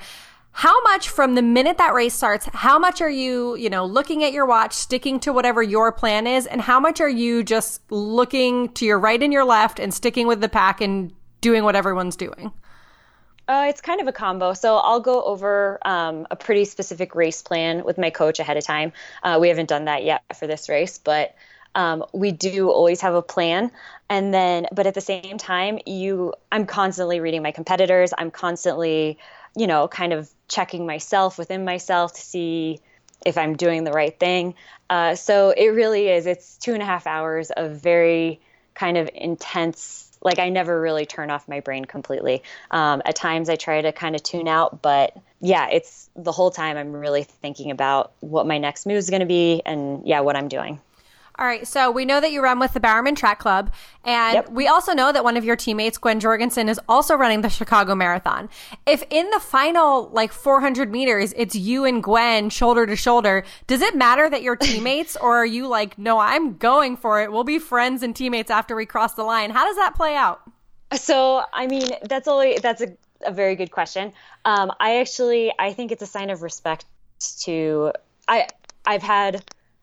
How 0.53 0.83
much 0.83 1.09
from 1.09 1.37
the 1.37 1.43
minute 1.43 1.79
that 1.79 1.95
race 1.95 2.15
starts, 2.15 2.47
how 2.53 2.79
much 2.79 3.01
are 3.01 3.11
you, 3.11 3.55
you 3.55 3.71
know, 3.71 3.87
looking 3.87 4.25
at 4.25 4.33
your 4.33 4.47
watch, 4.47 4.73
sticking 4.75 5.21
to 5.21 5.33
whatever 5.33 5.63
your 5.63 5.93
plan 5.93 6.27
is, 6.27 6.47
and 6.47 6.61
how 6.61 6.81
much 6.81 7.01
are 7.01 7.09
you 7.09 7.43
just 7.43 7.81
looking 7.91 8.69
to 8.75 8.85
your 8.85 8.99
right 8.99 9.23
and 9.23 9.33
your 9.33 9.45
left 9.45 9.79
and 9.79 9.95
sticking 9.95 10.27
with 10.27 10.41
the 10.41 10.49
pack 10.49 10.81
and 10.81 11.13
doing 11.41 11.65
what 11.65 11.77
everyone's 11.77 12.17
doing? 12.17 12.53
Uh, 13.49 13.67
it's 13.69 13.81
kind 13.81 14.01
of 14.01 14.07
a 14.07 14.13
combo. 14.13 14.53
So 14.55 14.77
I'll 14.77 15.01
go 15.01 15.23
over 15.23 15.79
um, 15.85 16.27
a 16.31 16.37
pretty 16.37 16.65
specific 16.65 17.15
race 17.15 17.43
plan 17.43 17.85
with 17.85 17.99
my 17.99 18.11
coach 18.11 18.39
ahead 18.39 18.57
of 18.57 18.65
time. 18.65 18.93
Uh, 19.23 19.39
we 19.41 19.49
haven't 19.49 19.69
done 19.69 19.87
that 19.87 20.05
yet 20.05 20.23
for 20.37 20.47
this 20.47 20.69
race, 20.69 20.99
but 20.99 21.35
um, 21.75 22.05
we 22.13 22.31
do 22.33 22.71
always 22.71 23.01
have 23.01 23.15
a 23.15 23.23
plan. 23.23 23.71
And 24.09 24.35
then, 24.35 24.67
but 24.73 24.87
at 24.87 24.95
the 24.95 25.01
same 25.01 25.39
time, 25.39 25.79
you, 25.87 26.33
I'm 26.53 26.67
constantly 26.67 27.19
reading 27.19 27.43
my 27.43 27.51
competitors. 27.51 28.13
I'm 28.17 28.31
constantly, 28.31 29.19
you 29.57 29.67
know, 29.67 29.89
kind 29.89 30.13
of 30.13 30.31
checking 30.49 30.87
myself 30.87 31.39
within 31.39 31.65
myself 31.65 32.15
to 32.15 32.21
see 32.21 32.81
if 33.25 33.37
I'm 33.37 33.57
doing 33.57 33.85
the 33.85 33.93
right 33.93 34.19
thing. 34.19 34.55
Uh, 34.89 35.15
so 35.15 35.51
it 35.51 35.69
really 35.69 36.09
is. 36.09 36.27
It's 36.27 36.57
two 36.57 36.73
and 36.73 36.83
a 36.83 36.87
half 36.87 37.07
hours 37.07 37.51
of 37.51 37.73
very 37.73 38.41
kind 38.75 38.97
of 38.97 39.11
intense 39.15 40.11
like 40.23 40.39
I 40.39 40.51
never 40.51 40.79
really 40.81 41.07
turn 41.07 41.31
off 41.31 41.49
my 41.49 41.61
brain 41.61 41.85
completely. 41.85 42.43
Um, 42.71 43.03
at 43.05 43.17
times 43.17 43.49
I 43.49 43.57
try 43.57 43.81
to 43.81 43.93
kind 43.93 44.15
of 44.15 44.23
tune 44.23 44.49
out, 44.49 44.83
but 44.83 45.17
yeah, 45.41 45.69
it's 45.71 46.11
the 46.15 46.33
whole 46.33 46.51
time 46.51 46.77
I'm 46.77 46.93
really 46.93 47.23
thinking 47.25 47.71
about 47.71 48.13
what 48.21 48.47
my 48.47 48.59
next 48.59 48.87
move 48.87 48.97
is 48.97 49.09
going 49.09 49.21
to 49.21 49.27
be 49.27 49.63
and 49.65 50.07
yeah, 50.07 50.21
what 50.21 50.37
I'm 50.37 50.49
doing. 50.49 50.81
All 51.41 51.47
right, 51.47 51.67
so 51.67 51.91
we 51.91 52.05
know 52.05 52.21
that 52.21 52.33
you 52.33 52.43
run 52.43 52.59
with 52.59 52.75
the 52.75 52.81
Bowerman 52.81 53.15
Track 53.15 53.39
Club, 53.39 53.73
and 54.05 54.35
yep. 54.35 54.51
we 54.51 54.69
also 54.69 54.93
know 54.93 55.11
that 55.11 55.25
one 55.25 55.39
of 55.39 55.45
your 55.45 55.57
teammates, 55.57 55.97
Gwen 55.97 56.21
Jorgensen, 56.21 56.69
is 56.69 56.79
also 56.87 57.15
running 57.15 57.41
the 57.41 57.49
Chicago 57.49 57.95
Marathon. 57.95 58.51
If 58.85 59.03
in 59.09 59.31
the 59.31 59.41
final 59.41 60.11
like 60.11 60.35
400 60.35 60.93
meters, 60.93 61.33
it's 61.39 61.55
you 61.55 61.87
and 61.87 62.03
Gwen 62.03 62.51
shoulder 62.51 62.85
to 62.85 62.95
shoulder, 62.95 63.43
does 63.67 63.81
it 63.81 63.97
matter 63.97 64.29
that 64.29 64.43
you're 64.43 64.57
teammates, 64.61 65.17
or 65.17 65.39
are 65.39 65.47
you 65.47 65.67
like, 65.67 65.97
no, 65.99 66.19
I'm 66.19 66.59
going 66.59 66.99
for 66.99 67.23
it? 67.23 67.33
We'll 67.33 67.45
be 67.45 67.59
friends 67.59 68.03
and 68.03 68.15
teammates 68.15 68.51
after 68.51 68.77
we 68.77 68.85
cross 68.85 69.15
the 69.15 69.25
line. 69.25 69.49
How 69.49 69.65
does 69.65 69.77
that 69.77 69.95
play 69.95 70.17
out? 70.17 70.43
So, 70.93 71.43
I 71.55 71.67
mean, 71.69 71.89
that's 72.03 72.29
only 72.29 72.59
that's 72.59 72.83
a, 72.83 72.95
a 73.25 73.33
very 73.33 73.57
good 73.57 73.71
question. 73.71 74.13
Um, 74.45 74.73
I 74.79 74.99
actually 74.99 75.55
I 75.59 75.73
think 75.73 75.91
it's 75.91 76.03
a 76.03 76.07
sign 76.07 76.29
of 76.29 76.43
respect 76.43 76.85
to 77.45 77.93
I 78.29 78.47
I've 78.85 79.03
had 79.03 79.43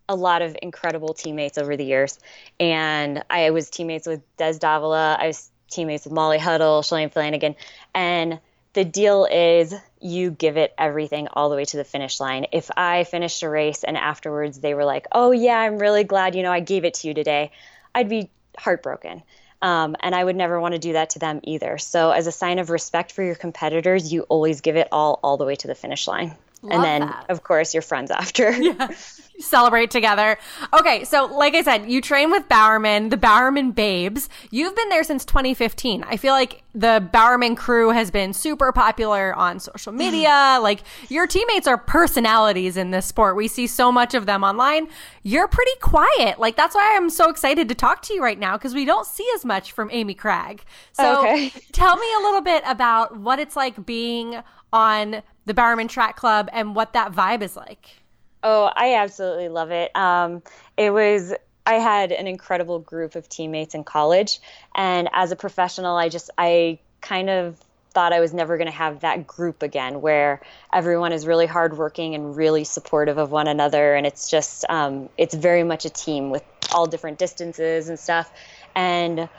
a 0.10 0.16
lot 0.16 0.42
of 0.42 0.58
incredible 0.62 1.14
teammates 1.14 1.58
over 1.58 1.76
the 1.76 1.86
years. 1.86 2.20
And 2.60 3.24
I 3.30 3.50
was 3.52 3.70
teammates 3.70 4.08
with 4.08 4.22
Des 4.38 4.60
Davila. 4.60 5.18
I 5.20 5.28
was 5.28 5.50
teammates 5.70 6.06
with 6.06 6.14
Molly 6.14 6.38
Huddle, 6.38 6.82
Shalane 6.82 7.12
Flanagan. 7.12 7.56
And 7.94 8.40
the 8.74 8.86
deal 8.86 9.26
is 9.26 9.74
you 10.00 10.32
give 10.32 10.58
it 10.58 10.74
everything 10.78 11.28
all 11.34 11.50
the 11.50 11.56
way 11.56 11.66
to 11.66 11.78
the 11.78 11.84
finish 11.84 12.20
line. 12.20 12.46
If 12.52 12.70
I 12.78 13.04
finished 13.04 13.42
a 13.44 13.50
race 13.50 13.84
and 13.84 13.98
afterwards 13.98 14.60
they 14.60 14.74
were 14.74 14.86
like, 14.86 15.08
oh, 15.12 15.32
yeah, 15.32 15.58
I'm 15.58 15.80
really 15.80 16.04
glad, 16.04 16.36
you 16.36 16.44
know, 16.44 16.52
I 16.52 16.60
gave 16.60 16.86
it 16.86 16.96
to 16.96 17.08
you 17.08 17.14
today, 17.14 17.52
I'd 17.96 18.10
be 18.10 18.30
heartbroken. 18.58 19.24
Um, 19.62 19.96
and 20.00 20.14
I 20.14 20.24
would 20.24 20.36
never 20.36 20.60
want 20.62 20.74
to 20.74 20.80
do 20.80 20.94
that 20.94 21.12
to 21.12 21.20
them 21.20 21.40
either. 21.44 21.80
So, 21.80 22.12
as 22.12 22.28
a 22.28 22.32
sign 22.32 22.60
of 22.60 22.70
respect 22.70 23.12
for 23.12 23.24
your 23.24 23.34
competitors, 23.34 24.14
you 24.14 24.22
always 24.24 24.62
give 24.62 24.76
it 24.76 24.88
all 24.92 25.20
all 25.24 25.38
the 25.38 25.46
way 25.46 25.56
to 25.56 25.68
the 25.68 25.74
finish 25.74 26.08
line. 26.08 26.36
Love 26.62 26.74
and 26.74 26.84
then, 26.84 27.02
that. 27.02 27.26
of 27.30 27.44
course, 27.44 27.74
your 27.74 27.82
friends 27.82 28.12
after. 28.12 28.52
Yeah. 28.62 28.90
Celebrate 29.40 29.92
together. 29.92 30.38
Okay, 30.74 31.04
so 31.04 31.26
like 31.26 31.54
I 31.54 31.62
said, 31.62 31.90
you 31.90 32.02
train 32.02 32.32
with 32.32 32.50
Bowerman, 32.50 33.10
the 33.10 33.18
Bowerman 33.18 33.72
Babes. 33.72 34.30
You've 34.50 34.76
been 34.76 34.90
there 34.90 35.04
since 35.04 35.26
2015. 35.26 36.04
I 36.04 36.18
feel 36.18 36.34
like 36.34 36.64
the 36.74 37.08
Bowerman 37.12 37.56
crew 37.56 37.90
has 37.90 38.12
been 38.12 38.34
super 38.34 38.72
popular 38.72 39.34
on 39.36 39.60
social 39.60 39.94
mm. 39.94 39.98
media. 39.98 40.60
like 40.62 40.82
your 41.10 41.28
teammates 41.28 41.68
are 41.68 41.78
personalities 41.78 42.78
in 42.78 42.92
this 42.92 43.06
sport. 43.06 43.36
We 43.36 43.48
see 43.48 43.68
so 43.68 43.92
much 43.92 44.14
of 44.14 44.26
them 44.26 44.44
online. 44.44 44.88
You're 45.24 45.48
pretty 45.48 45.78
quiet. 45.82 46.40
Like 46.40 46.56
that's 46.56 46.76
why 46.76 46.96
I'm 46.96 47.10
so 47.10 47.30
excited 47.30 47.70
to 47.70 47.76
talk 47.76 48.02
to 48.04 48.14
you 48.14 48.24
right 48.24 48.40
now 48.40 48.58
because 48.58 48.74
we 48.74 48.86
don't 48.86 49.06
see 49.06 49.28
as 49.36 49.46
much 49.46 49.72
from 49.72 49.90
Amy 49.92 50.16
Cragg. 50.16 50.62
So 50.94 51.20
okay. 51.20 51.50
tell 51.72 51.98
me 51.98 52.08
a 52.18 52.20
little 52.22 52.42
bit 52.42 52.64
about 52.66 53.18
what 53.18 53.40
it's 53.40 53.56
like 53.56 53.86
being 53.86 54.42
on 54.74 55.22
the 55.46 55.54
Bowerman 55.54 55.88
Track 55.88 56.16
Club 56.16 56.50
and 56.52 56.76
what 56.76 56.94
that 56.94 57.12
vibe 57.12 57.42
is 57.42 57.56
like. 57.56 58.02
Oh, 58.44 58.72
I 58.76 58.96
absolutely 58.96 59.50
love 59.50 59.72
it. 59.72 59.96
Um, 59.96 60.44
it 60.78 60.92
was 60.92 61.34
I 61.66 61.76
had 61.76 62.12
an 62.12 62.28
incredible 62.28 62.80
group 62.80 63.16
of 63.16 63.28
teammates 63.28 63.76
in 63.76 63.84
college, 63.84 64.40
and 64.76 65.10
as 65.14 65.32
a 65.32 65.36
professional, 65.36 65.98
I 65.98 66.10
just 66.10 66.30
I 66.38 66.80
kind 67.02 67.30
of 67.30 67.60
thought 67.94 68.14
I 68.14 68.20
was 68.20 68.34
never 68.34 68.58
going 68.58 68.68
to 68.68 68.76
have 68.78 69.02
that 69.02 69.28
group 69.28 69.64
again, 69.64 70.02
where 70.02 70.42
everyone 70.74 71.12
is 71.14 71.26
really 71.28 71.48
hardworking 71.48 72.16
and 72.16 72.36
really 72.36 72.64
supportive 72.64 73.18
of 73.18 73.32
one 73.32 73.48
another, 73.48 73.96
and 73.96 74.06
it's 74.08 74.30
just 74.30 74.66
um, 74.70 75.10
it's 75.18 75.36
very 75.36 75.64
much 75.64 75.86
a 75.86 75.90
team 75.90 76.30
with 76.30 76.44
all 76.74 76.88
different 76.88 77.18
distances 77.20 77.90
and 77.90 78.00
stuff. 78.00 78.32
And 78.76 79.30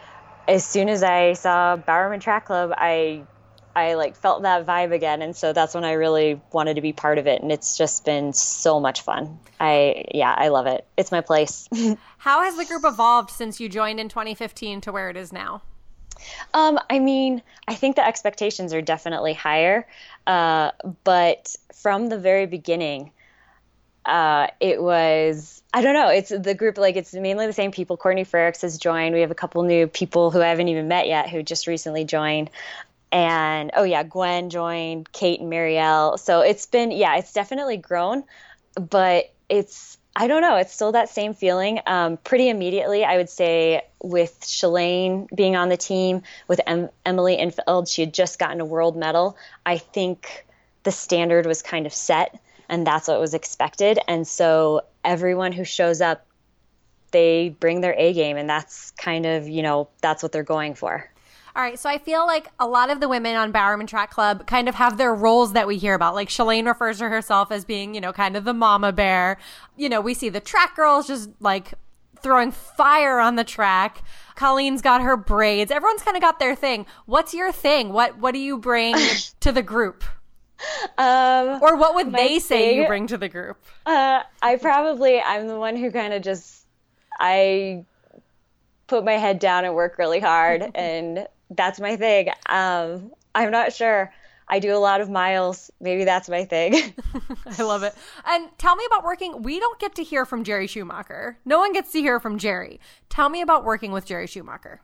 as 0.49 0.67
soon 0.67 0.89
as 0.89 1.03
I 1.03 1.35
saw 1.35 1.77
Bowerman 1.77 2.21
Track 2.21 2.47
Club, 2.47 2.73
I 2.77 3.27
I 3.75 3.95
like 3.95 4.17
felt 4.17 4.43
that 4.43 4.67
vibe 4.67 4.93
again, 4.93 5.23
and 5.23 5.37
so 5.37 5.53
that's 5.53 5.75
when 5.75 5.85
I 5.85 5.93
really 5.93 6.41
wanted 6.53 6.75
to 6.75 6.81
be 6.81 6.93
part 6.93 7.19
of 7.19 7.27
it, 7.27 7.43
and 7.43 7.53
it's 7.53 7.77
just 7.77 8.05
been 8.05 8.33
so 8.33 8.81
much 8.81 9.03
fun. 9.03 9.39
I 9.61 10.07
yeah, 10.15 10.35
I 10.37 10.49
love 10.49 10.67
it. 10.67 10.87
It's 10.97 11.13
my 11.13 11.21
place. 11.21 11.69
How 12.19 12.43
has 12.43 12.57
the 12.57 12.65
group 12.65 12.83
evolved 12.85 13.31
since 13.31 13.61
you 13.61 13.69
joined 13.69 14.01
in 14.01 14.09
2015 14.09 14.81
to 14.83 14.93
where 14.93 15.11
it 15.11 15.17
is 15.17 15.33
now? 15.33 15.63
Um, 16.53 16.79
I 16.91 16.99
mean, 16.99 17.43
I 17.69 17.75
think 17.75 17.97
the 17.97 18.05
expectations 18.05 18.75
are 18.75 18.83
definitely 18.83 19.35
higher, 19.35 19.87
uh, 20.27 20.73
but 21.05 21.55
from 21.75 22.09
the 22.09 22.19
very 22.19 22.47
beginning, 22.47 23.13
uh, 24.05 24.49
it 24.61 24.83
was 24.83 25.63
I 25.75 25.83
don't 25.83 25.95
know. 25.95 26.09
It's 26.09 26.31
the 26.31 26.55
group 26.55 26.79
like 26.79 26.97
it's 26.97 27.13
mainly 27.13 27.47
the 27.47 27.53
same 27.53 27.73
people. 27.73 27.97
Courtney 27.99 28.25
Frerichs 28.25 28.63
has 28.63 28.79
joined. 28.79 29.15
We 29.15 29.21
have 29.21 29.31
a 29.31 29.35
couple 29.35 29.63
new 29.65 29.87
people 29.87 30.31
who 30.31 30.41
I 30.41 30.49
haven't 30.49 30.69
even 30.69 30.89
met 30.89 31.07
yet 31.07 31.29
who 31.29 31.43
just 31.43 31.67
recently 31.67 32.05
joined 32.05 32.51
and 33.11 33.71
oh 33.75 33.85
yeah, 33.85 34.03
Gwen 34.03 34.51
joined, 34.51 35.11
Kate 35.13 35.41
and 35.41 35.51
Marielle. 35.51 36.19
So 36.19 36.41
it's 36.41 36.67
been 36.67 36.91
yeah, 36.91 37.17
it's 37.17 37.33
definitely 37.33 37.77
grown, 37.77 38.25
but 38.75 39.33
it's 39.49 39.99
I 40.21 40.27
don't 40.27 40.43
know, 40.43 40.57
it's 40.57 40.75
still 40.75 40.93
that 40.93 41.09
same 41.09 41.33
feeling. 41.33 41.81
Um, 41.87 42.17
pretty 42.17 42.49
immediately, 42.49 43.05
I 43.05 43.17
would 43.19 43.31
say 43.31 43.83
with 44.03 44.41
Shalane 44.41 45.29
being 45.35 45.55
on 45.55 45.69
the 45.69 45.77
team, 45.77 46.23
with 46.49 46.61
em- 46.67 46.91
Emily 47.07 47.37
Infeld, 47.37 47.89
she 47.89 48.03
had 48.03 48.13
just 48.13 48.39
gotten 48.39 48.61
a 48.61 48.65
world 48.65 48.97
medal. 48.97 49.37
I 49.65 49.79
think 49.79 50.45
the 50.83 50.91
standard 50.91 51.47
was 51.47 51.63
kind 51.63 51.87
of 51.87 51.95
set, 51.95 52.41
and 52.69 52.85
that's 52.85 53.07
what 53.07 53.21
was 53.21 53.33
expected. 53.33 54.01
And 54.09 54.27
so 54.27 54.83
everyone 55.05 55.53
who 55.53 55.65
shows 55.65 56.01
up, 56.01 56.27
they 57.13 57.51
bring 57.51 57.81
their 57.81 57.95
A 57.97 58.13
game, 58.13 58.37
and 58.37 58.51
that's 58.51 58.91
kind 58.93 59.25
of 59.25 59.49
you 59.49 59.63
know 59.63 59.89
that's 60.03 60.23
what 60.23 60.33
they're 60.33 60.43
going 60.43 60.75
for. 60.75 61.09
All 61.59 61.65
right, 61.65 61.77
so 61.77 61.91
I 61.91 61.99
feel 61.99 62.25
like 62.25 62.47
a 62.61 62.69
lot 62.69 62.89
of 62.89 63.01
the 63.01 63.09
women 63.09 63.35
on 63.35 63.51
Bowerman 63.51 63.89
Track 63.89 64.13
Club 64.13 64.47
kind 64.47 64.69
of 64.69 64.77
have 64.77 64.97
their 64.97 65.13
roles 65.13 65.55
that 65.55 65.67
we 65.67 65.77
hear 65.77 65.95
about. 65.95 66.15
Like 66.15 66.29
Shalane 66.29 66.67
refers 66.67 66.99
to 66.99 67.09
herself 67.09 67.51
as 67.51 67.65
being, 67.65 67.97
you 67.97 68.01
know, 68.01 68.13
kind 68.13 68.37
of 68.37 68.45
the 68.45 68.55
mama 68.55 68.93
bear. 68.93 69.39
You 69.77 69.89
know, 69.89 70.01
we 70.01 70.15
see 70.15 70.29
the 70.29 70.39
track 70.39 70.77
girls 70.77 71.09
just 71.09 71.31
like 71.41 71.75
throwing 72.21 72.53
fire 72.53 73.19
on 73.19 73.35
the 73.35 73.43
track. 73.43 74.05
Colleen's 74.37 74.83
got 74.83 75.03
her 75.03 75.17
braids. 75.17 75.73
Everyone's 75.73 76.03
kind 76.03 76.17
of 76.17 76.21
got 76.21 76.39
their 76.39 76.55
thing. 76.55 76.87
What's 77.07 77.35
your 77.35 77.51
thing? 77.51 77.93
What 77.93 78.19
what 78.19 78.35
do 78.35 78.39
you 78.39 78.57
bring 78.59 78.95
to 79.41 79.51
the 79.51 79.63
group? 79.63 80.05
Um, 80.97 81.61
or 81.61 81.75
what 81.75 81.97
would 81.97 82.13
they 82.13 82.39
say 82.39 82.69
thing, 82.69 82.83
you 82.83 82.87
bring 82.87 83.09
to 83.09 83.19
the 83.19 83.29
group? 83.29 83.59
Uh, 83.85 84.23
I 84.41 84.55
probably 84.59 85.21
I'm 85.21 85.49
the 85.49 85.59
one 85.59 85.75
who 85.75 85.91
kind 85.91 86.13
of 86.13 86.23
just 86.23 86.67
I 87.19 87.85
put 88.87 89.05
my 89.05 89.15
head 89.15 89.41
down 89.41 89.65
and 89.65 89.75
work 89.75 89.99
really 89.99 90.21
hard 90.21 90.71
and 90.77 91.27
that's 91.51 91.81
my 91.81 91.97
thing. 91.97 92.29
Um, 92.47 93.13
I'm 93.35 93.51
not 93.51 93.73
sure. 93.73 94.13
I 94.49 94.61
do 94.61 94.75
a 94.75 94.79
lot 94.79 95.01
of 95.01 95.11
miles. 95.11 95.71
Maybe 95.81 96.05
that's 96.05 96.29
my 96.29 96.45
thing. 96.45 96.75
I 97.59 97.63
love 97.63 97.83
it. 97.83 97.95
And 98.27 98.49
tell 98.59 98.77
me 98.77 98.85
about 98.87 99.05
working. 99.05 99.43
We 99.43 99.61
don't 99.61 99.79
get 99.79 99.95
to 99.97 100.03
hear 100.03 100.25
from 100.25 100.45
Jerry 100.45 100.67
Schumacher. 100.67 101.39
No 101.45 101.59
one 101.59 101.73
gets 101.73 101.93
to 101.93 102.01
hear 102.01 102.19
from 102.19 102.39
Jerry. 102.39 102.81
Tell 103.11 103.29
me 103.29 103.43
about 103.43 103.65
working 103.65 103.93
with 103.93 104.07
Jerry 104.07 104.27
Schumacher. 104.27 104.81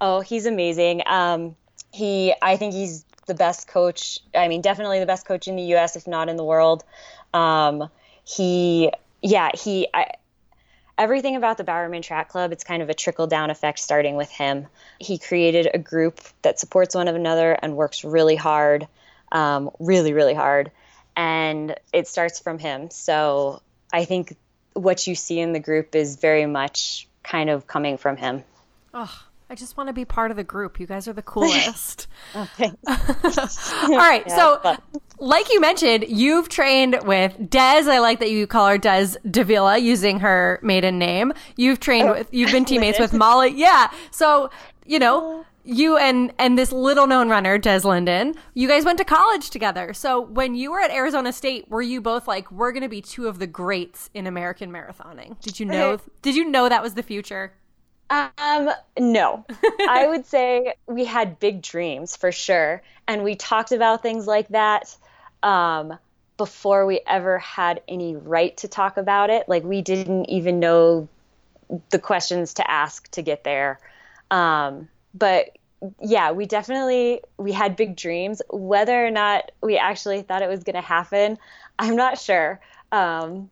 Oh, 0.00 0.20
he's 0.20 0.46
amazing. 0.46 1.02
Um, 1.06 1.56
he, 1.92 2.34
I 2.40 2.56
think 2.56 2.74
he's 2.74 3.04
the 3.26 3.34
best 3.34 3.68
coach. 3.68 4.20
I 4.34 4.48
mean, 4.48 4.60
definitely 4.60 5.00
the 5.00 5.06
best 5.06 5.26
coach 5.26 5.48
in 5.48 5.56
the 5.56 5.62
U.S., 5.62 5.96
if 5.96 6.06
not 6.06 6.28
in 6.28 6.36
the 6.36 6.44
world. 6.44 6.84
Um, 7.34 7.88
he, 8.24 8.90
yeah, 9.22 9.50
he. 9.54 9.88
I, 9.92 10.12
everything 10.98 11.36
about 11.36 11.58
the 11.58 11.64
Bowerman 11.64 12.02
Track 12.02 12.28
Club, 12.28 12.52
it's 12.52 12.64
kind 12.64 12.82
of 12.82 12.88
a 12.88 12.94
trickle 12.94 13.26
down 13.26 13.50
effect 13.50 13.78
starting 13.78 14.16
with 14.16 14.30
him. 14.30 14.66
He 14.98 15.18
created 15.18 15.68
a 15.72 15.78
group 15.78 16.20
that 16.42 16.58
supports 16.58 16.94
one 16.94 17.08
another 17.08 17.52
and 17.52 17.76
works 17.76 18.04
really 18.04 18.36
hard, 18.36 18.86
um, 19.32 19.70
really, 19.78 20.12
really 20.12 20.34
hard. 20.34 20.70
And 21.16 21.74
it 21.92 22.08
starts 22.08 22.40
from 22.40 22.58
him. 22.58 22.90
So 22.90 23.62
I 23.92 24.04
think 24.04 24.36
what 24.74 25.06
you 25.06 25.14
see 25.14 25.40
in 25.40 25.52
the 25.52 25.60
group 25.60 25.94
is 25.94 26.16
very 26.16 26.46
much 26.46 27.08
kind 27.22 27.50
of 27.50 27.66
coming 27.66 27.96
from 27.98 28.16
him. 28.16 28.44
Oh, 28.92 29.25
I 29.48 29.54
just 29.54 29.76
want 29.76 29.88
to 29.88 29.92
be 29.92 30.04
part 30.04 30.30
of 30.30 30.36
the 30.36 30.44
group. 30.44 30.80
You 30.80 30.86
guys 30.86 31.06
are 31.06 31.12
the 31.12 31.22
coolest. 31.34 32.08
oh, 32.34 32.48
All 32.58 33.96
right. 33.96 34.24
Yeah, 34.26 34.36
so, 34.36 34.76
like 35.18 35.52
you 35.52 35.60
mentioned, 35.60 36.06
you've 36.08 36.48
trained 36.48 36.98
with 37.04 37.50
Des. 37.50 37.88
I 37.88 37.98
like 37.98 38.18
that 38.20 38.30
you 38.30 38.46
call 38.46 38.68
her 38.68 38.78
Des 38.78 39.16
Davila 39.30 39.78
using 39.78 40.20
her 40.20 40.58
maiden 40.62 40.98
name. 40.98 41.32
You've 41.56 41.80
trained 41.80 42.08
oh, 42.08 42.12
with, 42.14 42.28
you've 42.32 42.52
been 42.52 42.64
teammates 42.64 42.98
with 42.98 43.12
Molly. 43.12 43.52
Yeah. 43.54 43.90
So, 44.10 44.50
you 44.84 44.98
know, 44.98 45.44
you 45.66 45.96
and 45.96 46.32
and 46.38 46.56
this 46.56 46.70
little 46.70 47.06
known 47.06 47.28
runner 47.28 47.58
Des 47.58 47.80
Linden, 47.80 48.34
you 48.54 48.68
guys 48.68 48.84
went 48.84 48.98
to 48.98 49.04
college 49.04 49.50
together. 49.50 49.92
So 49.92 50.20
when 50.20 50.54
you 50.54 50.70
were 50.70 50.80
at 50.80 50.90
Arizona 50.90 51.32
State, 51.32 51.68
were 51.68 51.82
you 51.82 52.00
both 52.00 52.28
like, 52.28 52.50
we're 52.50 52.72
going 52.72 52.82
to 52.82 52.88
be 52.88 53.02
two 53.02 53.26
of 53.26 53.38
the 53.38 53.46
greats 53.46 54.10
in 54.14 54.26
American 54.26 54.72
marathoning? 54.72 55.40
Did 55.40 55.58
you 55.60 55.66
know? 55.66 55.98
Did 56.22 56.36
you 56.36 56.48
know 56.48 56.68
that 56.68 56.82
was 56.82 56.94
the 56.94 57.02
future? 57.02 57.52
Um, 58.10 58.70
no. 58.98 59.44
I 59.88 60.06
would 60.06 60.26
say 60.34 60.74
we 60.86 61.04
had 61.04 61.40
big 61.40 61.62
dreams 61.62 62.16
for 62.16 62.32
sure. 62.32 62.82
And 63.08 63.24
we 63.24 63.34
talked 63.36 63.72
about 63.72 64.02
things 64.02 64.26
like 64.26 64.48
that 64.48 64.96
um, 65.42 65.98
before 66.36 66.86
we 66.86 67.00
ever 67.06 67.38
had 67.38 67.82
any 67.88 68.16
right 68.16 68.56
to 68.58 68.68
talk 68.68 68.96
about 68.96 69.30
it. 69.30 69.48
Like, 69.48 69.64
we 69.64 69.82
didn't 69.82 70.26
even 70.26 70.60
know 70.60 71.08
the 71.90 71.98
questions 71.98 72.54
to 72.54 72.70
ask 72.70 73.10
to 73.12 73.22
get 73.22 73.44
there. 73.44 73.80
Um, 74.30 74.88
but 75.14 75.56
yeah, 76.00 76.32
we 76.32 76.46
definitely 76.46 77.20
we 77.36 77.52
had 77.52 77.76
big 77.76 77.96
dreams. 77.96 78.42
Whether 78.50 79.06
or 79.06 79.10
not 79.10 79.52
we 79.62 79.76
actually 79.76 80.22
thought 80.22 80.42
it 80.42 80.48
was 80.48 80.64
going 80.64 80.74
to 80.74 80.80
happen, 80.80 81.38
I'm 81.78 81.96
not 81.96 82.18
sure. 82.18 82.60
Um, 82.92 83.50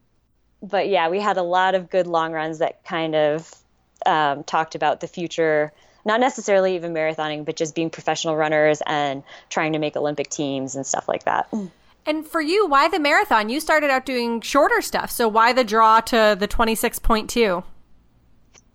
but 0.63 0.89
yeah, 0.89 1.09
we 1.09 1.21
had 1.21 1.37
a 1.37 1.43
lot 1.43 1.75
of 1.75 1.91
good 1.91 2.07
long 2.07 2.33
runs 2.33 2.59
that 2.59 2.85
kind 2.85 3.15
of 3.15 3.55
um, 4.07 4.45
talked 4.45 4.75
about 4.75 5.01
the 5.01 5.07
future, 5.07 5.73
not 6.05 6.21
necessarily 6.21 6.75
even 6.77 6.93
marathoning, 6.93 7.45
but 7.45 7.57
just 7.57 7.75
being 7.75 7.91
professional 7.91 8.37
runners 8.37 8.83
and 8.87 9.23
trying 9.49 9.73
to 9.73 9.79
make 9.79 9.97
Olympic 9.97 10.29
teams 10.29 10.77
and 10.77 10.87
stuff 10.87 11.09
like 11.09 11.25
that. 11.25 11.53
And 12.07 12.27
for 12.27 12.41
you, 12.41 12.67
why 12.67 12.89
the 12.89 12.99
marathon? 12.99 13.49
You 13.49 13.61
started 13.61 13.91
out 13.91 14.05
doing 14.05 14.41
shorter 14.41 14.83
stuff. 14.83 15.11
So 15.11 15.27
why 15.29 15.53
the 15.53 15.65
draw 15.65 16.01
to 16.01 16.37
the 16.39 16.47
26.2? 16.47 17.65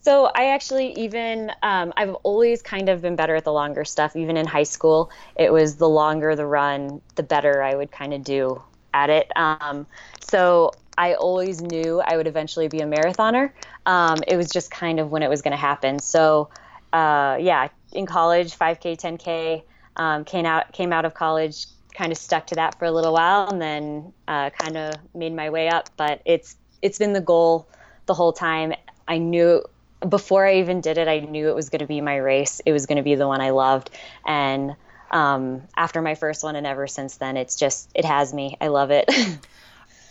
So 0.01 0.31
I 0.33 0.45
actually 0.45 0.93
even 0.93 1.51
um, 1.61 1.93
I've 1.97 2.13
always 2.23 2.61
kind 2.61 2.89
of 2.89 3.01
been 3.01 3.15
better 3.15 3.35
at 3.35 3.43
the 3.43 3.53
longer 3.53 3.85
stuff. 3.85 4.15
Even 4.15 4.37
in 4.37 4.47
high 4.47 4.63
school, 4.63 5.11
it 5.35 5.51
was 5.51 5.75
the 5.75 5.89
longer 5.89 6.35
the 6.35 6.45
run, 6.45 7.01
the 7.15 7.23
better 7.23 7.61
I 7.61 7.75
would 7.75 7.91
kind 7.91 8.13
of 8.13 8.23
do 8.23 8.61
at 8.93 9.09
it. 9.09 9.29
Um, 9.35 9.85
so 10.19 10.71
I 10.99 11.13
always 11.13 11.61
knew 11.61 12.01
I 12.01 12.17
would 12.17 12.27
eventually 12.27 12.67
be 12.67 12.81
a 12.81 12.85
marathoner. 12.85 13.51
Um, 13.85 14.17
it 14.27 14.35
was 14.35 14.49
just 14.49 14.69
kind 14.69 14.99
of 14.99 15.09
when 15.09 15.23
it 15.23 15.29
was 15.29 15.41
going 15.41 15.53
to 15.53 15.57
happen. 15.57 15.97
So, 15.99 16.49
uh, 16.91 17.37
yeah, 17.39 17.69
in 17.93 18.05
college, 18.05 18.59
5K, 18.59 18.99
10K, 18.99 19.63
um, 19.95 20.25
came 20.25 20.45
out 20.45 20.73
came 20.73 20.91
out 20.91 21.05
of 21.05 21.13
college, 21.13 21.67
kind 21.93 22.11
of 22.11 22.17
stuck 22.17 22.47
to 22.47 22.55
that 22.55 22.77
for 22.77 22.83
a 22.83 22.91
little 22.91 23.13
while, 23.13 23.47
and 23.47 23.61
then 23.61 24.13
uh, 24.27 24.49
kind 24.49 24.75
of 24.75 24.95
made 25.15 25.33
my 25.33 25.49
way 25.49 25.69
up. 25.69 25.89
But 25.95 26.21
it's 26.25 26.57
it's 26.81 26.97
been 26.97 27.13
the 27.13 27.21
goal 27.21 27.69
the 28.05 28.13
whole 28.13 28.33
time. 28.33 28.73
I 29.07 29.19
knew 29.19 29.63
before 30.07 30.45
I 30.45 30.59
even 30.59 30.81
did 30.81 30.97
it, 30.97 31.07
I 31.07 31.19
knew 31.19 31.47
it 31.47 31.55
was 31.55 31.69
going 31.69 31.79
to 31.79 31.87
be 31.87 32.01
my 32.01 32.17
race. 32.17 32.59
It 32.65 32.73
was 32.73 32.85
going 32.85 32.97
to 32.97 33.03
be 33.03 33.15
the 33.15 33.27
one 33.27 33.39
I 33.39 33.51
loved, 33.51 33.89
and 34.25 34.75
um, 35.11 35.61
after 35.77 36.01
my 36.01 36.15
first 36.15 36.43
one 36.43 36.57
and 36.57 36.67
ever 36.67 36.87
since 36.87 37.15
then, 37.15 37.37
it's 37.37 37.55
just 37.55 37.89
it 37.95 38.03
has 38.03 38.33
me. 38.33 38.57
I 38.59 38.67
love 38.67 38.91
it. 38.91 39.09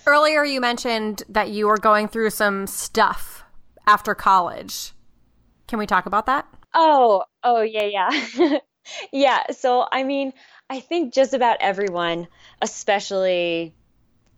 Earlier, 0.08 0.42
you 0.42 0.62
mentioned 0.62 1.22
that 1.28 1.50
you 1.50 1.66
were 1.66 1.76
going 1.76 2.08
through 2.08 2.30
some 2.30 2.66
stuff 2.66 3.44
after 3.86 4.14
college. 4.14 4.94
Can 5.66 5.78
we 5.78 5.84
talk 5.84 6.06
about 6.06 6.24
that? 6.24 6.48
Oh, 6.72 7.24
oh, 7.44 7.60
yeah, 7.60 7.84
yeah. 7.84 8.58
yeah. 9.12 9.42
So, 9.50 9.86
I 9.92 10.04
mean, 10.04 10.32
I 10.70 10.80
think 10.80 11.12
just 11.12 11.34
about 11.34 11.58
everyone, 11.60 12.26
especially 12.62 13.74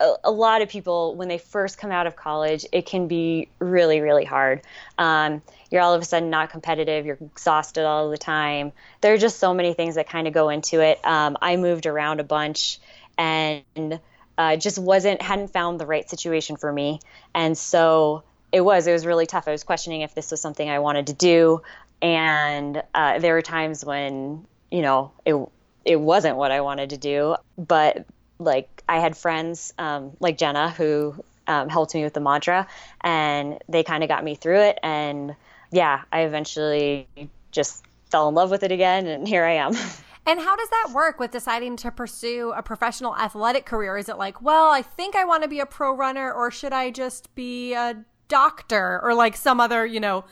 a, 0.00 0.14
a, 0.24 0.30
lot 0.32 0.60
of 0.60 0.68
people, 0.68 1.14
when 1.14 1.28
they 1.28 1.38
first 1.38 1.78
come 1.78 1.92
out 1.92 2.08
of 2.08 2.16
college, 2.16 2.66
it 2.72 2.84
can 2.84 3.06
be 3.06 3.48
really, 3.60 4.00
really 4.00 4.24
hard. 4.24 4.62
Um, 4.98 5.40
you're 5.70 5.82
all 5.82 5.94
of 5.94 6.02
a 6.02 6.04
sudden 6.04 6.30
not 6.30 6.50
competitive. 6.50 7.06
You're 7.06 7.18
exhausted 7.20 7.84
all 7.84 8.10
the 8.10 8.18
time. 8.18 8.72
There 9.02 9.14
are 9.14 9.18
just 9.18 9.38
so 9.38 9.54
many 9.54 9.74
things 9.74 9.94
that 9.94 10.08
kind 10.08 10.26
of 10.26 10.34
go 10.34 10.48
into 10.48 10.80
it. 10.80 10.98
Um, 11.06 11.36
I 11.40 11.54
moved 11.54 11.86
around 11.86 12.18
a 12.18 12.24
bunch 12.24 12.80
and 13.16 14.00
uh, 14.40 14.56
just 14.56 14.78
wasn't 14.78 15.20
hadn't 15.20 15.48
found 15.48 15.78
the 15.78 15.84
right 15.84 16.08
situation 16.08 16.56
for 16.56 16.72
me, 16.72 16.98
and 17.34 17.58
so 17.58 18.22
it 18.50 18.62
was 18.62 18.86
it 18.86 18.92
was 18.92 19.04
really 19.04 19.26
tough. 19.26 19.46
I 19.46 19.50
was 19.50 19.64
questioning 19.64 20.00
if 20.00 20.14
this 20.14 20.30
was 20.30 20.40
something 20.40 20.70
I 20.70 20.78
wanted 20.78 21.08
to 21.08 21.12
do, 21.12 21.60
and 22.00 22.82
uh, 22.94 23.18
there 23.18 23.34
were 23.34 23.42
times 23.42 23.84
when 23.84 24.46
you 24.70 24.80
know 24.80 25.12
it 25.26 25.36
it 25.84 26.00
wasn't 26.00 26.38
what 26.38 26.52
I 26.52 26.62
wanted 26.62 26.88
to 26.90 26.96
do, 26.96 27.36
but 27.58 28.06
like 28.38 28.82
I 28.88 28.98
had 28.98 29.14
friends 29.14 29.74
um, 29.78 30.12
like 30.20 30.38
Jenna 30.38 30.70
who 30.70 31.22
um, 31.46 31.68
helped 31.68 31.94
me 31.94 32.02
with 32.02 32.14
the 32.14 32.20
mantra, 32.20 32.66
and 33.02 33.58
they 33.68 33.82
kind 33.82 34.02
of 34.02 34.08
got 34.08 34.24
me 34.24 34.36
through 34.36 34.60
it. 34.60 34.78
And 34.82 35.36
yeah, 35.70 36.04
I 36.10 36.22
eventually 36.22 37.06
just 37.52 37.84
fell 38.10 38.30
in 38.30 38.34
love 38.34 38.50
with 38.50 38.62
it 38.62 38.72
again, 38.72 39.06
and 39.06 39.28
here 39.28 39.44
I 39.44 39.56
am. 39.56 39.74
And 40.30 40.38
how 40.38 40.54
does 40.54 40.68
that 40.68 40.92
work 40.94 41.18
with 41.18 41.32
deciding 41.32 41.74
to 41.78 41.90
pursue 41.90 42.52
a 42.54 42.62
professional 42.62 43.16
athletic 43.16 43.66
career? 43.66 43.96
Is 43.96 44.08
it 44.08 44.16
like, 44.16 44.40
well, 44.40 44.70
I 44.70 44.80
think 44.80 45.16
I 45.16 45.24
want 45.24 45.42
to 45.42 45.48
be 45.48 45.58
a 45.58 45.66
pro 45.66 45.92
runner, 45.92 46.32
or 46.32 46.52
should 46.52 46.72
I 46.72 46.92
just 46.92 47.34
be 47.34 47.74
a 47.74 48.04
doctor 48.28 49.00
or 49.02 49.12
like 49.12 49.36
some 49.36 49.58
other, 49.58 49.84
you 49.84 49.98
know, 49.98 50.24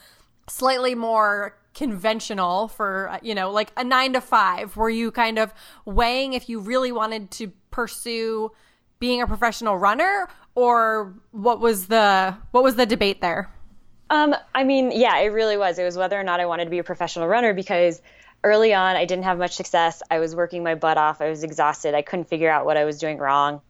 slightly 0.49 0.95
more 0.95 1.59
conventional 1.75 2.69
for, 2.69 3.09
uh, 3.09 3.19
you 3.23 3.35
know, 3.35 3.51
like 3.51 3.73
a 3.77 3.83
nine 3.83 4.13
to 4.13 4.21
five? 4.21 4.77
Were 4.77 4.89
you 4.89 5.11
kind 5.11 5.37
of 5.37 5.53
weighing 5.85 6.33
if 6.33 6.49
you 6.49 6.61
really 6.61 6.93
wanted 6.93 7.33
to 7.33 7.51
pursue 7.73 8.53
being 9.01 9.21
a 9.21 9.27
professional 9.27 9.77
runner, 9.77 10.29
or 10.55 11.13
what 11.33 11.59
was 11.59 11.89
the 11.89 12.37
what 12.53 12.63
was 12.63 12.77
the 12.77 12.87
debate 12.87 13.21
there? 13.21 13.51
Um, 14.11 14.37
I 14.55 14.63
mean, 14.63 14.93
yeah, 14.93 15.19
it 15.19 15.33
really 15.33 15.57
was. 15.57 15.77
It 15.77 15.85
was 15.85 15.97
whether 15.97 16.19
or 16.19 16.23
not 16.23 16.39
I 16.39 16.47
wanted 16.47 16.67
to 16.67 16.71
be 16.71 16.79
a 16.79 16.85
professional 16.85 17.27
runner 17.27 17.53
because 17.53 18.01
early 18.45 18.75
on, 18.75 18.97
I 18.97 19.05
didn't 19.05 19.25
have 19.25 19.39
much 19.39 19.55
success. 19.57 20.03
I 20.11 20.19
was 20.19 20.35
working 20.35 20.63
my 20.63 20.75
butt 20.75 20.99
off. 20.99 21.21
I 21.21 21.29
was 21.29 21.43
exhausted. 21.43 21.95
I 21.95 22.03
couldn't 22.03 22.29
figure 22.29 22.51
out 22.51 22.65
what 22.65 22.77
I 22.77 22.85
was 22.85 22.99
doing 22.99 23.19
wrong. 23.19 23.61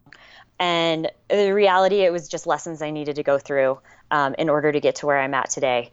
And 0.61 1.11
the 1.29 1.53
reality, 1.53 2.01
it 2.01 2.13
was 2.13 2.29
just 2.29 2.47
lessons 2.47 2.83
I 2.83 2.91
needed 2.91 3.17
to 3.17 3.23
go 3.23 3.39
through 3.39 3.79
um, 4.11 4.35
in 4.39 4.49
order 4.49 4.73
to 4.73 4.81
get 4.81 4.97
to 4.97 5.07
where 5.07 5.19
I'm 5.19 5.35
at 5.35 5.51
today. 5.51 5.91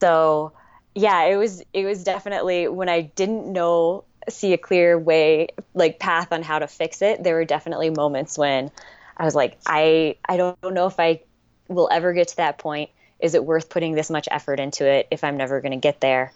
So, 0.00 0.52
yeah, 0.94 1.24
it 1.24 1.36
was 1.36 1.62
it 1.72 1.84
was 1.84 2.04
definitely 2.04 2.68
when 2.68 2.88
I 2.88 3.02
didn't 3.02 3.50
know 3.50 4.04
see 4.28 4.52
a 4.52 4.58
clear 4.58 4.98
way 4.98 5.48
like 5.74 5.98
path 5.98 6.32
on 6.32 6.42
how 6.42 6.58
to 6.58 6.66
fix 6.66 7.00
it. 7.02 7.22
There 7.22 7.34
were 7.34 7.44
definitely 7.44 7.90
moments 7.90 8.36
when 8.36 8.70
I 9.16 9.24
was 9.24 9.34
like, 9.34 9.56
I 9.66 10.16
I 10.28 10.36
don't 10.36 10.74
know 10.74 10.86
if 10.86 11.00
I 11.00 11.22
will 11.68 11.88
ever 11.90 12.12
get 12.12 12.28
to 12.28 12.36
that 12.36 12.58
point. 12.58 12.90
Is 13.18 13.34
it 13.34 13.44
worth 13.44 13.70
putting 13.70 13.94
this 13.94 14.10
much 14.10 14.28
effort 14.30 14.60
into 14.60 14.86
it 14.86 15.08
if 15.10 15.24
I'm 15.24 15.38
never 15.38 15.60
going 15.62 15.72
to 15.72 15.78
get 15.78 16.00
there? 16.00 16.32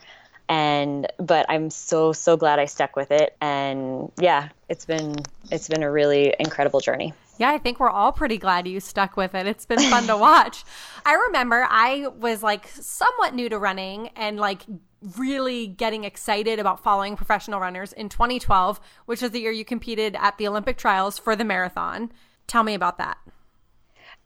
And 0.51 1.07
but 1.19 1.47
I'm 1.49 1.71
so 1.71 2.13
so 2.13 2.37
glad 2.37 2.59
I 2.59 2.65
stuck 2.67 2.97
with 2.97 3.13
it 3.13 3.37
and 3.41 4.11
yeah 4.21 4.49
it's 4.69 4.85
been 4.85 5.15
it's 5.51 5.69
been 5.69 5.83
a 5.83 5.91
really 5.91 6.35
incredible 6.39 6.81
journey. 6.81 7.15
Yeah, 7.39 7.51
I 7.51 7.59
think 7.59 7.81
we're 7.81 7.89
all 7.89 8.13
pretty 8.13 8.37
glad 8.37 8.69
you 8.69 8.81
stuck 8.81 9.17
with 9.17 9.35
it. 9.35 9.47
It's 9.47 9.65
been 9.65 9.79
fun 9.79 10.07
to 10.09 10.17
watch. 10.19 10.63
I 11.07 11.15
remember 11.15 11.67
I 11.71 12.09
was 12.19 12.43
like 12.43 12.69
somewhat 12.69 13.35
new 13.35 13.49
to 13.49 13.59
running 13.59 14.09
and 14.09 14.37
like 14.37 14.63
really 15.17 15.67
getting 15.67 16.05
excited 16.05 16.59
about 16.59 16.83
following 16.83 17.17
professional 17.17 17.59
runners 17.59 17.95
in 17.95 18.11
2012, 18.11 18.79
which 19.07 19.23
was 19.23 19.31
the 19.31 19.41
year 19.41 19.53
you 19.53 19.65
competed 19.65 20.15
at 20.21 20.37
the 20.37 20.47
Olympic 20.47 20.77
trials 20.77 21.19
for 21.19 21.35
the 21.35 21.45
marathon. 21.45 22.13
Tell 22.47 22.63
me 22.63 22.75
about 22.75 22.99
that. 22.99 23.17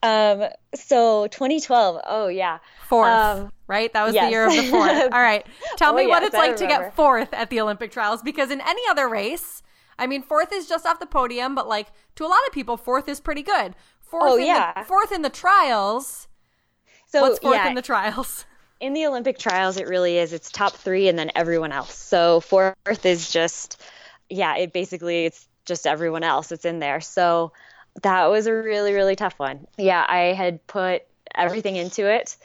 Um, 0.05 0.49
so 0.75 1.27
2012. 1.29 2.01
Oh 2.07 2.29
yeah. 2.29 2.59
Fourth, 2.89 3.09
um, 3.09 3.53
right? 3.67 3.91
That 3.93 4.05
was 4.05 4.15
yes. 4.15 4.27
the 4.27 4.31
year 4.31 4.47
of 4.47 4.53
the 4.53 4.71
fourth. 4.71 5.03
All 5.13 5.21
right. 5.21 5.47
Tell 5.77 5.93
oh, 5.93 5.97
me 5.97 6.03
yes, 6.03 6.11
what 6.11 6.23
it's 6.23 6.35
like 6.35 6.57
to 6.57 6.67
get 6.67 6.95
fourth 6.95 7.33
at 7.33 7.49
the 7.49 7.61
Olympic 7.61 7.91
trials 7.91 8.23
because 8.23 8.51
in 8.51 8.61
any 8.61 8.83
other 8.91 9.09
race, 9.09 9.63
I 9.99 10.07
mean, 10.07 10.23
fourth 10.23 10.53
is 10.53 10.69
just 10.69 10.85
off 10.85 11.01
the 11.01 11.07
podium, 11.07 11.55
but 11.55 11.67
like 11.67 11.89
to 12.17 12.25
a 12.25 12.29
lot 12.29 12.41
of 12.47 12.53
people, 12.53 12.77
fourth 12.77 13.09
is 13.09 13.19
pretty 13.19 13.43
good. 13.43 13.75
Fourth 14.01 14.33
Oh, 14.33 14.37
in 14.37 14.47
yeah. 14.47 14.83
the, 14.83 14.87
fourth 14.87 15.11
in 15.11 15.23
the 15.23 15.31
trials. 15.31 16.29
So 17.07 17.23
What's 17.23 17.39
fourth 17.39 17.55
yeah, 17.55 17.69
in 17.69 17.75
the 17.75 17.83
trials? 17.83 18.45
in 18.81 18.93
the 18.93 19.07
Olympic 19.07 19.39
trials, 19.39 19.79
it 19.79 19.89
really 19.89 20.19
is. 20.19 20.35
It's 20.35 20.51
top 20.51 20.73
three 20.73 21.09
and 21.09 21.19
then 21.19 21.31
everyone 21.35 21.73
else. 21.73 21.95
So 21.97 22.41
fourth 22.41 23.07
is 23.07 23.31
just, 23.31 23.81
yeah, 24.29 24.57
it 24.57 24.75
basically 24.75 25.25
it's 25.25 25.49
just 25.65 25.87
everyone 25.87 26.25
else. 26.25 26.53
It's 26.53 26.67
in 26.67 26.81
there. 26.81 27.01
So 27.01 27.53
that 28.03 28.27
was 28.27 28.47
a 28.47 28.55
really 28.55 28.93
really 28.93 29.17
tough 29.17 29.39
one. 29.39 29.67
Yeah, 29.79 30.05
I 30.07 30.33
had 30.33 30.67
put 30.67 31.03
everything 31.35 31.77
into 31.77 32.07
it. 32.07 32.37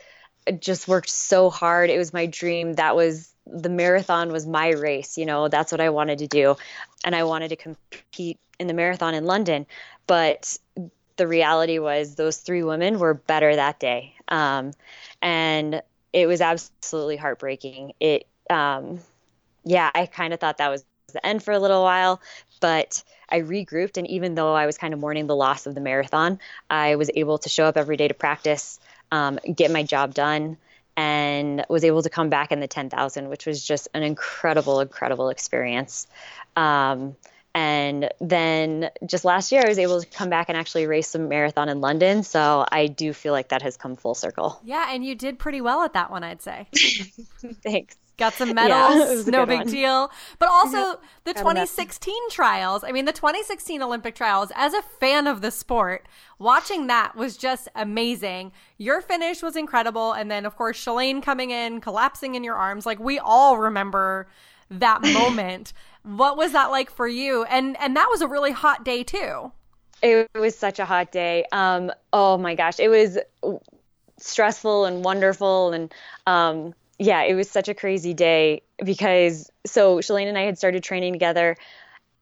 I 0.48 0.52
just 0.52 0.88
worked 0.88 1.10
so 1.10 1.50
hard. 1.50 1.90
It 1.90 1.98
was 1.98 2.14
my 2.14 2.26
dream. 2.26 2.74
That 2.74 2.96
was 2.96 3.30
the 3.46 3.70
marathon 3.70 4.32
was 4.32 4.46
my 4.46 4.70
race. 4.70 5.18
You 5.18 5.26
know, 5.26 5.48
that's 5.48 5.72
what 5.72 5.82
I 5.82 5.90
wanted 5.90 6.20
to 6.20 6.28
do, 6.28 6.56
and 7.04 7.16
I 7.16 7.24
wanted 7.24 7.50
to 7.50 7.56
compete 7.56 8.40
in 8.60 8.68
the 8.68 8.74
marathon 8.74 9.14
in 9.14 9.26
London. 9.26 9.66
But 10.08 10.58
the 11.20 11.28
reality 11.28 11.80
was 11.80 12.16
those 12.16 12.38
three 12.38 12.64
women 12.64 12.98
were 12.98 13.14
better 13.14 13.56
that 13.56 13.80
day. 13.80 14.16
Um, 14.30 14.72
and 15.22 15.84
it 16.14 16.28
was 16.28 16.42
absolutely 16.42 17.18
heartbreaking. 17.18 17.94
It, 18.00 18.26
um, 18.50 19.00
yeah, 19.66 19.92
I 19.94 20.06
kind 20.06 20.34
of 20.34 20.40
thought 20.40 20.58
that 20.60 20.70
was 20.70 20.86
the 21.12 21.24
end 21.24 21.44
for 21.44 21.52
a 21.52 21.60
little 21.60 21.84
while, 21.84 22.22
but 22.62 23.04
I 23.32 23.42
regrouped. 23.42 23.98
And 23.98 24.08
even 24.08 24.36
though 24.36 24.54
I 24.54 24.66
was 24.66 24.78
kind 24.78 24.94
of 24.94 25.00
mourning 25.00 25.28
the 25.28 25.36
loss 25.36 25.66
of 25.66 25.76
the 25.76 25.82
marathon, 25.82 26.40
I 26.70 26.96
was 26.96 27.10
able 27.16 27.38
to 27.40 27.50
show 27.50 27.66
up 27.66 27.78
every 27.78 27.98
day 27.98 28.08
to 28.08 28.14
practice, 28.14 28.80
um, 29.12 29.40
get 29.56 29.72
my 29.72 29.84
job 29.84 30.14
done, 30.14 30.58
and 30.98 31.66
was 31.70 31.84
able 31.84 32.04
to 32.04 32.10
come 32.10 32.30
back 32.30 32.52
in 32.52 32.60
the 32.60 32.68
10,000, 32.68 33.30
which 33.30 33.46
was 33.46 33.64
just 33.64 33.88
an 33.94 34.04
incredible, 34.04 34.82
incredible 34.82 35.30
experience. 35.30 36.08
Um, 36.56 37.16
and 37.56 38.10
then 38.22 38.90
just 39.06 39.26
last 39.26 39.52
year, 39.52 39.64
I 39.66 39.68
was 39.68 39.80
able 39.80 40.02
to 40.02 40.08
come 40.08 40.30
back 40.30 40.50
and 40.50 40.58
actually 40.58 40.86
race 40.88 41.16
a 41.16 41.20
marathon 41.20 41.68
in 41.70 41.82
London. 41.82 42.24
So 42.24 42.66
I 42.72 42.88
do 42.88 43.12
feel 43.12 43.34
like 43.34 43.50
that 43.50 43.64
has 43.64 43.76
come 43.76 43.96
full 43.96 44.14
circle. 44.14 44.60
Yeah, 44.64 44.94
and 44.94 45.04
you 45.04 45.16
did 45.16 45.40
pretty 45.40 45.62
well 45.62 45.82
at 45.84 45.94
that 45.94 46.12
one, 46.12 46.24
I'd 46.24 46.42
say. 46.42 46.68
Thanks. 47.64 47.96
Got 48.20 48.34
some 48.34 48.54
medals, 48.56 49.28
a 49.28 49.32
no 49.32 49.46
big 49.46 49.60
one. 49.60 49.68
deal. 49.68 50.12
But 50.38 50.50
also 50.50 51.00
the 51.24 51.34
Got 51.34 51.42
a 51.42 51.54
medal. 51.54 51.66
2016 51.66 52.30
trials. 52.30 52.84
I 52.84 52.92
mean, 52.92 53.06
the 53.06 53.14
2016 53.14 53.82
Olympic 53.82 54.14
trials, 54.14 54.52
as 54.56 54.74
a 54.74 54.82
fan 54.82 55.26
of 55.26 55.42
the 55.42 55.50
sport, 55.50 56.06
watching 56.38 56.88
that 56.88 57.16
was 57.16 57.38
just 57.38 57.68
amazing. 57.76 58.52
Your 58.78 59.02
finish 59.02 59.42
was 59.42 59.56
incredible. 59.56 60.12
And 60.14 60.30
then, 60.30 60.46
of 60.46 60.56
course, 60.56 60.78
Shalane 60.84 61.24
coming 61.24 61.50
in, 61.52 61.82
collapsing 61.82 62.36
in 62.36 62.44
your 62.44 62.56
arms. 62.56 62.86
Like, 62.86 63.00
we 63.00 63.18
all 63.20 63.58
remember 63.58 64.28
that 64.70 65.02
moment. 65.14 65.74
what 66.04 66.38
was 66.38 66.52
that 66.52 66.72
like 66.72 66.92
for 66.92 67.08
you? 67.08 67.44
And 67.46 67.76
and 67.80 67.96
that 67.96 68.08
was 68.10 68.22
a 68.22 68.28
really 68.28 68.52
hot 68.52 68.86
day 68.86 69.04
too. 69.04 69.52
It 70.02 70.30
was 70.34 70.56
such 70.56 70.80
a 70.80 70.86
hot 70.86 71.12
day. 71.12 71.46
Um, 71.52 71.92
oh 72.14 72.38
my 72.38 72.56
gosh, 72.56 72.80
it 72.80 72.88
was 72.88 73.18
stressful 74.18 74.86
and 74.86 75.04
wonderful, 75.04 75.74
and 75.74 75.94
um, 76.26 76.74
yeah, 77.00 77.24
it 77.24 77.34
was 77.34 77.50
such 77.50 77.70
a 77.70 77.74
crazy 77.74 78.14
day 78.14 78.62
because 78.84 79.50
so 79.66 79.98
Shalane 79.98 80.28
and 80.28 80.38
I 80.38 80.44
had 80.44 80.58
started 80.58 80.84
training 80.84 81.14
together, 81.14 81.56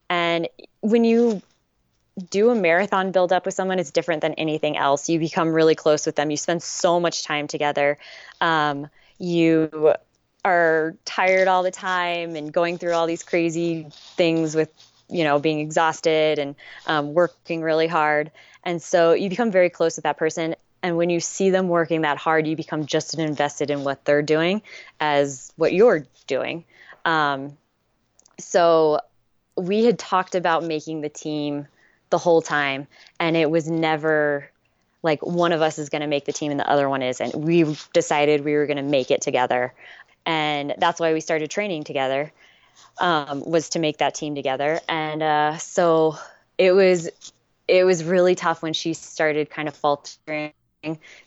and 0.09 0.47
when 0.81 1.03
you 1.03 1.41
do 2.29 2.49
a 2.49 2.55
marathon 2.55 3.11
build 3.11 3.33
up 3.33 3.45
with 3.45 3.55
someone, 3.55 3.79
it's 3.79 3.91
different 3.91 4.21
than 4.21 4.33
anything 4.35 4.77
else. 4.77 5.09
You 5.09 5.19
become 5.19 5.49
really 5.49 5.75
close 5.75 6.05
with 6.05 6.15
them. 6.15 6.31
You 6.31 6.37
spend 6.37 6.63
so 6.63 6.99
much 6.99 7.23
time 7.23 7.47
together. 7.47 7.97
Um, 8.39 8.87
you 9.19 9.93
are 10.45 10.95
tired 11.05 11.47
all 11.47 11.63
the 11.63 11.71
time 11.71 12.35
and 12.35 12.53
going 12.53 12.77
through 12.77 12.93
all 12.93 13.07
these 13.07 13.23
crazy 13.23 13.87
things 14.15 14.55
with 14.55 14.69
you 15.09 15.23
know 15.23 15.39
being 15.39 15.59
exhausted 15.59 16.39
and 16.39 16.55
um, 16.85 17.13
working 17.13 17.61
really 17.61 17.87
hard 17.87 18.31
and 18.63 18.81
so 18.81 19.13
you 19.13 19.29
become 19.29 19.51
very 19.51 19.69
close 19.69 19.97
with 19.97 20.03
that 20.03 20.17
person 20.17 20.55
and 20.83 20.97
when 20.97 21.09
you 21.09 21.19
see 21.19 21.49
them 21.49 21.67
working 21.67 22.01
that 22.01 22.17
hard 22.17 22.47
you 22.47 22.55
become 22.55 22.85
just 22.85 23.13
as 23.13 23.19
invested 23.19 23.69
in 23.69 23.83
what 23.83 24.03
they're 24.05 24.21
doing 24.21 24.61
as 24.99 25.51
what 25.57 25.73
you're 25.73 26.05
doing. 26.27 26.63
Um, 27.05 27.57
so 28.39 28.99
we 29.55 29.85
had 29.85 29.97
talked 29.97 30.35
about 30.35 30.63
making 30.63 31.01
the 31.01 31.09
team 31.09 31.67
the 32.09 32.17
whole 32.17 32.41
time 32.41 32.87
and 33.19 33.35
it 33.35 33.49
was 33.49 33.69
never 33.69 34.49
like 35.03 35.25
one 35.25 35.51
of 35.51 35.61
us 35.61 35.79
is 35.79 35.89
going 35.89 36.01
to 36.01 36.07
make 36.07 36.25
the 36.25 36.33
team 36.33 36.51
and 36.51 36.59
the 36.59 36.69
other 36.69 36.89
one 36.89 37.01
isn't. 37.01 37.35
We 37.35 37.77
decided 37.93 38.43
we 38.43 38.53
were 38.53 38.65
going 38.65 38.77
to 38.77 38.83
make 38.83 39.11
it 39.11 39.21
together. 39.21 39.73
And 40.25 40.75
that's 40.77 40.99
why 40.99 41.13
we 41.13 41.21
started 41.21 41.49
training 41.49 41.83
together 41.85 42.31
um, 42.99 43.43
was 43.45 43.69
to 43.69 43.79
make 43.79 43.97
that 43.97 44.15
team 44.15 44.35
together. 44.35 44.79
And 44.89 45.23
uh, 45.23 45.57
so 45.57 46.17
it 46.57 46.71
was 46.71 47.09
it 47.67 47.83
was 47.83 48.03
really 48.03 48.35
tough 48.35 48.61
when 48.61 48.73
she 48.73 48.93
started 48.93 49.49
kind 49.49 49.67
of 49.67 49.75
faltering 49.75 50.53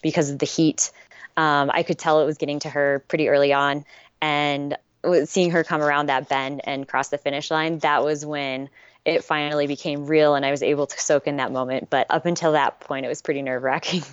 because 0.02 0.30
of 0.30 0.38
the 0.38 0.46
heat 0.46 0.92
um, 1.36 1.70
i 1.74 1.82
could 1.82 1.98
tell 1.98 2.20
it 2.20 2.26
was 2.26 2.38
getting 2.38 2.58
to 2.58 2.70
her 2.70 3.04
pretty 3.08 3.28
early 3.28 3.52
on 3.52 3.84
and 4.22 4.76
seeing 5.24 5.50
her 5.50 5.64
come 5.64 5.80
around 5.80 6.06
that 6.06 6.28
bend 6.28 6.60
and 6.64 6.86
cross 6.86 7.08
the 7.08 7.18
finish 7.18 7.50
line 7.50 7.78
that 7.78 8.04
was 8.04 8.24
when 8.24 8.68
it 9.04 9.24
finally 9.24 9.66
became 9.66 10.06
real 10.06 10.34
and 10.34 10.44
i 10.46 10.50
was 10.50 10.62
able 10.62 10.86
to 10.86 10.98
soak 11.00 11.26
in 11.26 11.36
that 11.36 11.52
moment 11.52 11.88
but 11.90 12.06
up 12.10 12.26
until 12.26 12.52
that 12.52 12.80
point 12.80 13.04
it 13.04 13.08
was 13.08 13.22
pretty 13.22 13.42
nerve 13.42 13.62
wracking 13.62 14.02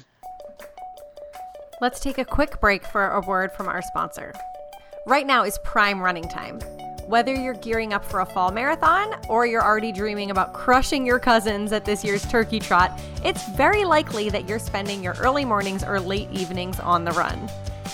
Let's 1.80 2.00
take 2.00 2.18
a 2.18 2.26
quick 2.26 2.60
break 2.60 2.84
for 2.84 3.08
a 3.08 3.22
word 3.22 3.52
from 3.52 3.68
our 3.68 3.84
sponsor. 3.84 4.34
Right 5.06 5.28
now 5.28 5.44
is 5.44 5.60
prime 5.64 6.02
running 6.02 6.28
time. 6.28 6.60
Whether 7.08 7.34
you're 7.34 7.54
gearing 7.54 7.94
up 7.94 8.04
for 8.04 8.20
a 8.20 8.26
fall 8.26 8.52
marathon 8.52 9.16
or 9.30 9.46
you're 9.46 9.64
already 9.64 9.94
dreaming 9.94 10.30
about 10.30 10.52
crushing 10.52 11.06
your 11.06 11.20
cousins 11.20 11.72
at 11.72 11.86
this 11.86 12.04
year's 12.04 12.28
turkey 12.28 12.60
trot, 12.60 13.00
it's 13.24 13.48
very 13.52 13.86
likely 13.86 14.30
that 14.30 14.50
you're 14.50 14.60
spending 14.60 15.02
your 15.02 15.14
early 15.14 15.46
mornings 15.46 15.86
or 15.86 16.02
late 16.02 16.30
evenings 16.34 16.82
on 16.82 17.06
the 17.06 17.14
run. 17.14 17.50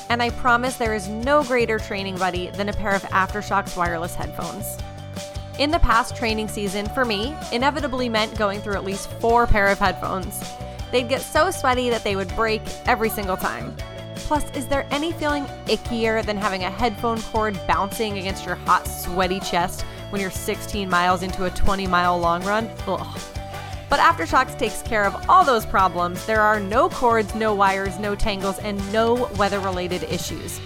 And 0.10 0.23
I 0.23 0.32
promise 0.32 0.78
there 0.78 0.95
is 0.95 1.10
no 1.10 1.43
greater 1.43 1.78
training 1.78 2.17
buddy 2.17 2.49
than 2.49 2.69
a 2.69 2.73
pair 2.73 2.95
of 2.95 3.04
AfterShokz 3.04 3.78
wireless 3.78 4.15
headphones. 4.15 4.80
In 5.60 5.69
the 5.69 5.78
past 5.78 6.15
training 6.15 6.47
season, 6.47 6.88
for 6.88 7.06
me, 7.06 7.36
inevitably 7.52 8.10
meant 8.10 8.36
going 8.36 8.62
through 8.62 8.78
at 8.78 8.84
least 8.84 9.12
four 9.21 9.45
pair 9.45 9.67
of 9.67 9.78
headphones. 9.78 10.43
They'd 10.91 11.08
get 11.08 11.21
so 11.21 11.52
sweaty 11.52 11.91
that 11.91 12.04
they 12.04 12.15
would 12.15 12.30
break 12.30 12.63
every 12.88 13.12
single 13.12 13.38
time. 13.38 13.76
Plus, 14.23 14.49
is 14.55 14.67
there 14.67 14.88
any 14.89 15.12
feeling 15.12 15.43
ickier 15.65 16.25
than 16.25 16.38
having 16.38 16.63
a 16.63 16.69
headphone 16.71 17.21
cord 17.21 17.59
bouncing 17.67 18.17
against 18.17 18.45
your 18.45 18.55
hot, 18.55 18.88
sweaty 18.88 19.39
chest 19.41 19.81
when 20.12 20.21
you're 20.21 20.31
16 20.31 20.89
miles 20.89 21.23
into 21.23 21.45
a 21.45 21.49
20 21.49 21.88
mile 21.88 22.17
long 22.17 22.43
run? 22.45 22.69
Ugh. 22.88 23.19
But 23.89 23.99
AfterShokz 23.99 24.57
takes 24.57 24.81
care 24.81 25.03
of 25.05 25.29
all 25.29 25.43
those 25.43 25.65
problems. 25.65 26.25
There 26.25 26.41
are 26.41 26.59
no 26.59 26.89
cords, 26.89 27.36
no 27.36 27.53
wires, 27.53 27.99
no 27.99 28.15
tangles, 28.15 28.57
and 28.59 28.79
no 28.93 29.29
weather 29.38 29.59
related 29.59 30.03
issues. 30.03 30.59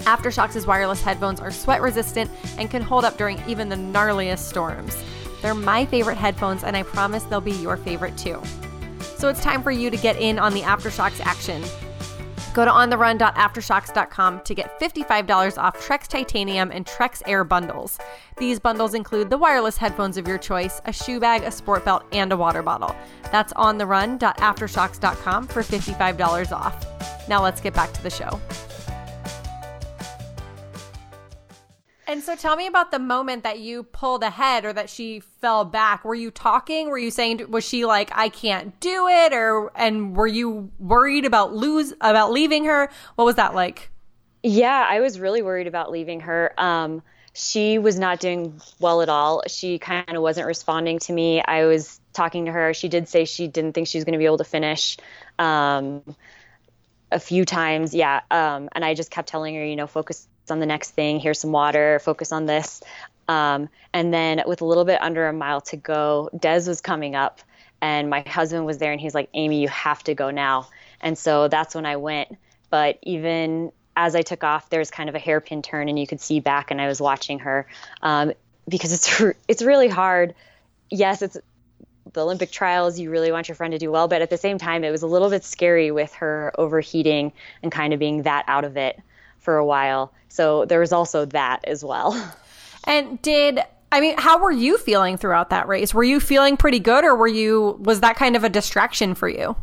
AfterShokz' 0.00 0.66
wireless 0.66 1.00
headphones 1.02 1.40
are 1.40 1.52
sweat 1.52 1.80
resistant 1.80 2.30
and 2.58 2.68
can 2.68 2.82
hold 2.82 3.04
up 3.04 3.16
during 3.16 3.40
even 3.48 3.68
the 3.68 3.76
gnarliest 3.76 4.40
storms. 4.40 5.02
They're 5.40 5.54
my 5.54 5.86
favorite 5.86 6.18
headphones, 6.18 6.64
and 6.64 6.76
I 6.76 6.82
promise 6.82 7.22
they'll 7.22 7.40
be 7.40 7.52
your 7.52 7.76
favorite 7.76 8.18
too. 8.18 8.42
So 9.16 9.28
it's 9.28 9.40
time 9.40 9.62
for 9.62 9.70
you 9.70 9.88
to 9.88 9.96
get 9.96 10.20
in 10.20 10.38
on 10.38 10.52
the 10.52 10.62
AfterShokz 10.62 11.20
action. 11.20 11.62
Go 12.54 12.64
to 12.64 12.70
ontherun.aftershokz.com 12.70 14.40
to 14.40 14.54
get 14.54 14.78
$55 14.78 15.58
off 15.58 15.86
Trekz 15.86 16.06
Titanium 16.06 16.70
and 16.70 16.84
Trekz 16.84 17.22
Air 17.26 17.44
bundles. 17.44 17.98
These 18.36 18.60
bundles 18.60 18.94
include 18.94 19.30
the 19.30 19.38
wireless 19.38 19.76
headphones 19.76 20.16
of 20.16 20.28
your 20.28 20.38
choice, 20.38 20.80
a 20.84 20.92
shoe 20.92 21.18
bag, 21.18 21.42
a 21.42 21.50
sport 21.50 21.84
belt, 21.84 22.04
and 22.12 22.32
a 22.32 22.36
water 22.36 22.62
bottle. 22.62 22.94
That's 23.30 23.52
ontherun.aftershokz.com 23.54 25.46
for 25.46 25.62
$55 25.62 26.52
off. 26.52 27.28
Now 27.28 27.42
let's 27.42 27.60
get 27.60 27.74
back 27.74 27.92
to 27.92 28.02
the 28.02 28.10
show. 28.10 28.40
And 32.12 32.22
so 32.22 32.36
tell 32.36 32.56
me 32.56 32.66
about 32.66 32.90
the 32.90 32.98
moment 32.98 33.42
that 33.44 33.60
you 33.60 33.84
pulled 33.84 34.22
ahead 34.22 34.66
or 34.66 34.72
that 34.74 34.90
she 34.90 35.20
fell 35.20 35.64
back. 35.64 36.04
Were 36.04 36.14
you 36.14 36.30
talking? 36.30 36.90
Were 36.90 36.98
you 36.98 37.10
saying 37.10 37.50
was 37.50 37.66
she 37.66 37.86
like 37.86 38.10
I 38.14 38.28
can't 38.28 38.78
do 38.80 39.08
it 39.08 39.32
or 39.32 39.72
and 39.74 40.14
were 40.14 40.26
you 40.26 40.70
worried 40.78 41.24
about 41.24 41.54
lose 41.54 41.94
about 42.02 42.30
leaving 42.30 42.66
her? 42.66 42.90
What 43.14 43.24
was 43.24 43.36
that 43.36 43.54
like? 43.54 43.90
Yeah, 44.42 44.86
I 44.86 45.00
was 45.00 45.18
really 45.18 45.40
worried 45.40 45.66
about 45.66 45.90
leaving 45.90 46.20
her. 46.20 46.52
Um, 46.58 47.00
she 47.32 47.78
was 47.78 47.98
not 47.98 48.20
doing 48.20 48.60
well 48.78 49.00
at 49.00 49.08
all. 49.08 49.42
She 49.46 49.78
kind 49.78 50.14
of 50.14 50.20
wasn't 50.20 50.46
responding 50.46 50.98
to 50.98 51.14
me. 51.14 51.40
I 51.40 51.64
was 51.64 51.98
talking 52.12 52.44
to 52.44 52.52
her. 52.52 52.74
She 52.74 52.88
did 52.88 53.08
say 53.08 53.24
she 53.24 53.48
didn't 53.48 53.72
think 53.72 53.88
she 53.88 53.96
was 53.96 54.04
going 54.04 54.12
to 54.12 54.18
be 54.18 54.26
able 54.26 54.36
to 54.36 54.44
finish 54.44 54.98
um, 55.38 56.02
a 57.10 57.18
few 57.18 57.46
times. 57.46 57.94
Yeah. 57.94 58.20
Um, 58.30 58.68
and 58.72 58.84
I 58.84 58.92
just 58.92 59.10
kept 59.10 59.30
telling 59.30 59.54
her, 59.54 59.64
you 59.64 59.76
know, 59.76 59.86
focus 59.86 60.28
on 60.50 60.60
the 60.60 60.66
next 60.66 60.90
thing. 60.90 61.20
Here's 61.20 61.38
some 61.38 61.52
water. 61.52 62.00
Focus 62.00 62.32
on 62.32 62.46
this. 62.46 62.82
Um, 63.28 63.68
and 63.92 64.12
then 64.12 64.42
with 64.46 64.60
a 64.60 64.64
little 64.64 64.84
bit 64.84 65.00
under 65.00 65.28
a 65.28 65.32
mile 65.32 65.60
to 65.62 65.76
go, 65.76 66.28
Des 66.38 66.64
was 66.66 66.80
coming 66.80 67.14
up 67.14 67.40
and 67.80 68.10
my 68.10 68.20
husband 68.20 68.66
was 68.66 68.78
there 68.78 68.92
and 68.92 69.00
he's 69.00 69.14
like, 69.14 69.28
Amy, 69.34 69.60
you 69.60 69.68
have 69.68 70.02
to 70.04 70.14
go 70.14 70.30
now. 70.30 70.68
And 71.00 71.16
so 71.16 71.48
that's 71.48 71.74
when 71.74 71.86
I 71.86 71.96
went. 71.96 72.36
But 72.70 72.98
even 73.02 73.72
as 73.96 74.14
I 74.14 74.22
took 74.22 74.44
off, 74.44 74.70
there 74.70 74.78
was 74.78 74.90
kind 74.90 75.08
of 75.08 75.14
a 75.14 75.18
hairpin 75.18 75.62
turn 75.62 75.88
and 75.88 75.98
you 75.98 76.06
could 76.06 76.20
see 76.20 76.40
back 76.40 76.70
and 76.70 76.80
I 76.80 76.86
was 76.86 77.00
watching 77.00 77.40
her. 77.40 77.66
Um, 78.02 78.32
because 78.68 78.92
it's 78.92 79.22
it's 79.48 79.62
really 79.62 79.88
hard. 79.88 80.34
Yes, 80.90 81.22
it's 81.22 81.36
the 82.12 82.22
Olympic 82.22 82.50
trials. 82.50 82.98
You 82.98 83.10
really 83.10 83.32
want 83.32 83.48
your 83.48 83.54
friend 83.54 83.72
to 83.72 83.78
do 83.78 83.90
well, 83.90 84.08
but 84.08 84.22
at 84.22 84.30
the 84.30 84.36
same 84.36 84.58
time, 84.58 84.84
it 84.84 84.90
was 84.90 85.02
a 85.02 85.06
little 85.06 85.30
bit 85.30 85.44
scary 85.44 85.90
with 85.90 86.12
her 86.14 86.52
overheating 86.58 87.32
and 87.62 87.72
kind 87.72 87.92
of 87.92 87.98
being 87.98 88.22
that 88.22 88.44
out 88.48 88.64
of 88.64 88.76
it 88.76 89.00
for 89.42 89.56
a 89.56 89.64
while. 89.64 90.12
So 90.28 90.64
there 90.64 90.80
was 90.80 90.92
also 90.92 91.26
that 91.26 91.64
as 91.64 91.84
well. 91.84 92.12
And 92.84 93.22
did 93.22 93.60
I 93.92 94.00
mean, 94.00 94.16
how 94.18 94.40
were 94.40 94.50
you 94.50 94.76
feeling 94.76 95.16
throughout 95.16 95.50
that 95.50 95.68
race? 95.68 95.94
Were 95.94 96.02
you 96.02 96.18
feeling 96.18 96.56
pretty 96.56 96.80
good, 96.80 97.04
or 97.04 97.14
were 97.14 97.28
you 97.28 97.78
was 97.78 98.00
that 98.00 98.16
kind 98.16 98.34
of 98.34 98.42
a 98.42 98.48
distraction 98.48 99.14
for 99.14 99.28
you? 99.28 99.54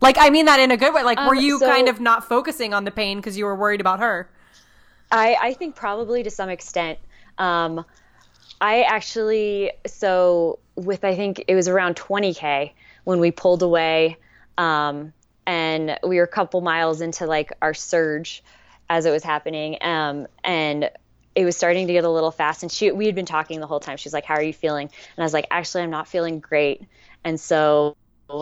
Like, 0.00 0.18
I 0.20 0.30
mean 0.30 0.46
that 0.46 0.60
in 0.60 0.70
a 0.70 0.76
good 0.76 0.94
way. 0.94 1.02
Like, 1.02 1.18
um, 1.18 1.26
were 1.26 1.34
you 1.34 1.58
so, 1.58 1.66
kind 1.66 1.88
of 1.88 1.98
not 1.98 2.28
focusing 2.28 2.74
on 2.74 2.84
the 2.84 2.92
pain 2.92 3.18
because 3.18 3.36
you 3.36 3.44
were 3.44 3.56
worried 3.56 3.80
about 3.80 3.98
her? 3.98 4.30
I, 5.10 5.36
I 5.40 5.54
think 5.54 5.74
probably 5.74 6.22
to 6.22 6.30
some 6.30 6.48
extent. 6.48 6.98
Um, 7.38 7.84
I 8.60 8.82
actually, 8.82 9.72
so 9.86 10.58
with, 10.76 11.04
I 11.04 11.14
think 11.14 11.44
it 11.48 11.54
was 11.54 11.68
around 11.68 11.96
20K 11.96 12.72
when 13.04 13.18
we 13.18 13.30
pulled 13.30 13.62
away. 13.62 14.16
Um, 14.58 15.12
and 15.46 15.98
we 16.06 16.18
were 16.18 16.24
a 16.24 16.28
couple 16.28 16.60
miles 16.60 17.00
into 17.00 17.26
like 17.26 17.52
our 17.62 17.72
surge 17.72 18.44
as 18.88 19.04
it 19.04 19.10
was 19.10 19.22
happening. 19.22 19.78
Um, 19.80 20.26
and 20.44 20.90
it 21.34 21.44
was 21.44 21.56
starting 21.56 21.86
to 21.86 21.92
get 21.92 22.04
a 22.04 22.10
little 22.10 22.30
fast. 22.30 22.62
And 22.62 22.72
she, 22.72 22.90
we 22.90 23.06
had 23.06 23.14
been 23.14 23.26
talking 23.26 23.60
the 23.60 23.66
whole 23.66 23.80
time. 23.80 23.96
She's 23.96 24.12
like, 24.12 24.24
How 24.24 24.34
are 24.34 24.42
you 24.42 24.52
feeling? 24.52 24.86
And 24.86 25.22
I 25.22 25.22
was 25.22 25.32
like, 25.32 25.46
Actually, 25.50 25.84
I'm 25.84 25.90
not 25.90 26.08
feeling 26.08 26.40
great. 26.40 26.82
And 27.24 27.38
so, 27.38 27.96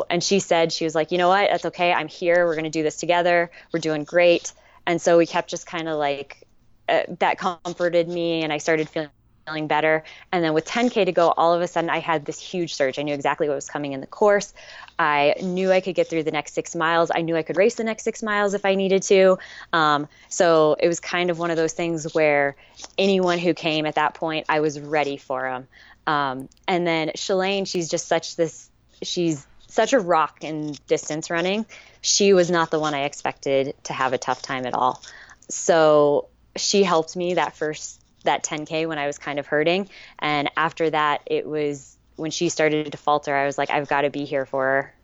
and 0.09 0.23
she 0.23 0.41
said, 0.41 0.73
She 0.73 0.85
was 0.85 0.95
like, 0.95 1.13
You 1.13 1.19
know 1.19 1.29
what? 1.29 1.51
That's 1.51 1.67
okay. 1.67 1.93
I'm 1.93 2.09
here. 2.09 2.47
We're 2.47 2.55
to 2.65 2.71
do 2.71 2.83
this 2.83 2.97
together. 2.97 3.51
We're 3.73 3.81
doing 3.81 4.05
great. 4.05 4.53
And 4.87 5.01
so 5.01 5.19
we 5.19 5.27
kept 5.27 5.51
just 5.51 5.67
kind 5.67 5.89
of 5.89 5.99
like 5.99 6.47
uh, 6.89 7.03
that 7.19 7.39
comforted 7.39 8.09
me 8.09 8.43
and 8.43 8.53
I 8.53 8.59
started 8.59 8.89
feeling 8.89 9.11
feeling 9.47 9.67
better. 9.69 10.03
And 10.33 10.45
then 10.45 10.55
with 10.55 10.67
10K 10.67 11.07
to 11.07 11.13
go, 11.13 11.33
all 11.37 11.55
of 11.55 11.63
a 11.63 11.69
sudden 11.69 11.89
I 11.89 12.01
had 12.01 12.25
this 12.25 12.39
huge 12.39 12.75
surge. 12.75 12.99
I 12.99 13.03
knew 13.03 13.15
exactly 13.15 13.49
what 13.49 13.55
was 13.55 13.69
coming 13.69 13.93
in 13.93 14.01
the 14.01 14.07
course. 14.07 14.53
I 14.99 15.35
knew 15.41 15.71
I 15.71 15.81
could 15.81 15.95
get 15.95 16.09
through 16.09 16.25
the 16.25 16.33
next 16.33 16.55
six 16.55 16.75
miles. 16.75 17.11
I 17.15 17.23
knew 17.23 17.37
I 17.37 17.43
could 17.43 17.57
race 17.57 17.77
the 17.77 17.85
next 17.85 18.03
six 18.03 18.23
miles 18.23 18.55
if 18.55 18.65
I 18.65 18.75
needed 18.75 19.03
to. 19.05 19.39
Um, 19.73 20.09
so 20.29 20.77
it 20.81 20.89
was 20.89 21.01
kind 21.01 21.31
of 21.31 21.39
one 21.39 21.51
of 21.51 21.57
those 21.57 21.73
things 21.73 22.13
where 22.15 22.57
anyone 22.99 23.39
who 23.39 23.55
came 23.55 23.87
at 23.87 23.95
that 23.95 24.15
point, 24.15 24.47
I 24.49 24.61
was 24.61 24.81
ready 24.81 25.17
for 25.17 25.43
them. 25.43 25.69
Um, 26.07 26.49
and 26.67 26.87
then 26.87 27.11
Shalane, 27.17 27.67
she's 27.67 27.89
just 27.89 28.07
such 28.07 28.37
this, 28.37 28.71
she's 29.03 29.47
such 29.69 29.93
a 29.93 30.01
rock 30.01 30.39
in 30.43 30.75
distance 30.87 31.31
running. 31.31 31.67
She 32.01 32.33
was 32.33 32.51
not 32.51 32.71
the 32.71 32.81
one 32.81 32.95
I 32.95 33.05
expected 33.05 33.75
to 33.85 33.93
have 33.93 34.13
a 34.13 34.19
tough 34.19 34.41
time 34.41 34.67
at 34.67 34.75
all. 34.75 35.03
So 35.49 36.29
she 36.57 36.83
helped 36.83 37.17
me 37.17 37.35
that 37.35 37.57
first 37.57 38.01
that 38.27 38.45
10k 38.45 38.87
when 38.87 38.99
I 38.99 39.07
was 39.07 39.19
kind 39.19 39.39
of 39.39 39.47
hurting, 39.47 39.89
and 40.19 40.51
after 40.57 40.91
that, 40.91 41.23
it 41.27 41.47
was 41.47 41.97
when 42.17 42.31
she 42.31 42.49
started 42.49 42.93
to 42.93 42.99
falter. 42.99 43.35
I 43.35 43.47
was 43.47 43.59
like, 43.59 43.71
I've 43.71 43.89
got 43.89 44.03
to 44.03 44.11
be 44.11 44.25
here 44.25 44.47
for 44.47 44.65
her. 44.65 44.95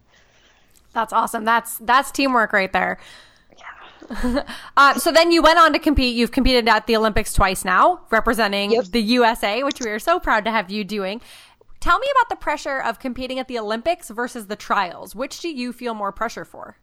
That's 0.93 1.13
awesome. 1.13 1.45
That's 1.45 1.79
that's 1.79 2.11
teamwork 2.11 2.53
right 2.53 2.73
there. 2.73 2.99
uh, 4.77 4.99
so 4.99 5.13
then 5.13 5.33
you 5.33 5.43
went 5.43 5.59
on 5.59 5.73
to 5.73 5.79
compete. 5.79 6.15
You've 6.17 6.33
competed 6.33 6.69
at 6.69 6.87
the 6.87 6.97
Olympics 6.97 7.33
twice 7.33 7.65
now, 7.65 8.01
representing 8.11 8.73
yep. 8.73 8.85
the 8.87 9.01
USA, 9.01 9.63
which 9.63 9.81
we 9.81 9.91
are 9.91 9.99
so 9.99 10.19
proud 10.19 10.45
to 10.45 10.51
have 10.51 10.71
you 10.71 10.85
doing. 10.85 11.21
Tell 11.81 11.99
me 11.99 12.07
about 12.13 12.29
the 12.29 12.37
pressure 12.37 12.81
of 12.81 12.99
competing 12.99 13.39
at 13.39 13.49
the 13.49 13.59
Olympics 13.59 14.09
versus 14.11 14.47
the 14.47 14.57
trials. 14.57 15.15
Which 15.15 15.41
do 15.41 15.49
you 15.49 15.73
feel 15.73 15.95
more 15.95 16.13
pressure 16.13 16.45
for? 16.45 16.77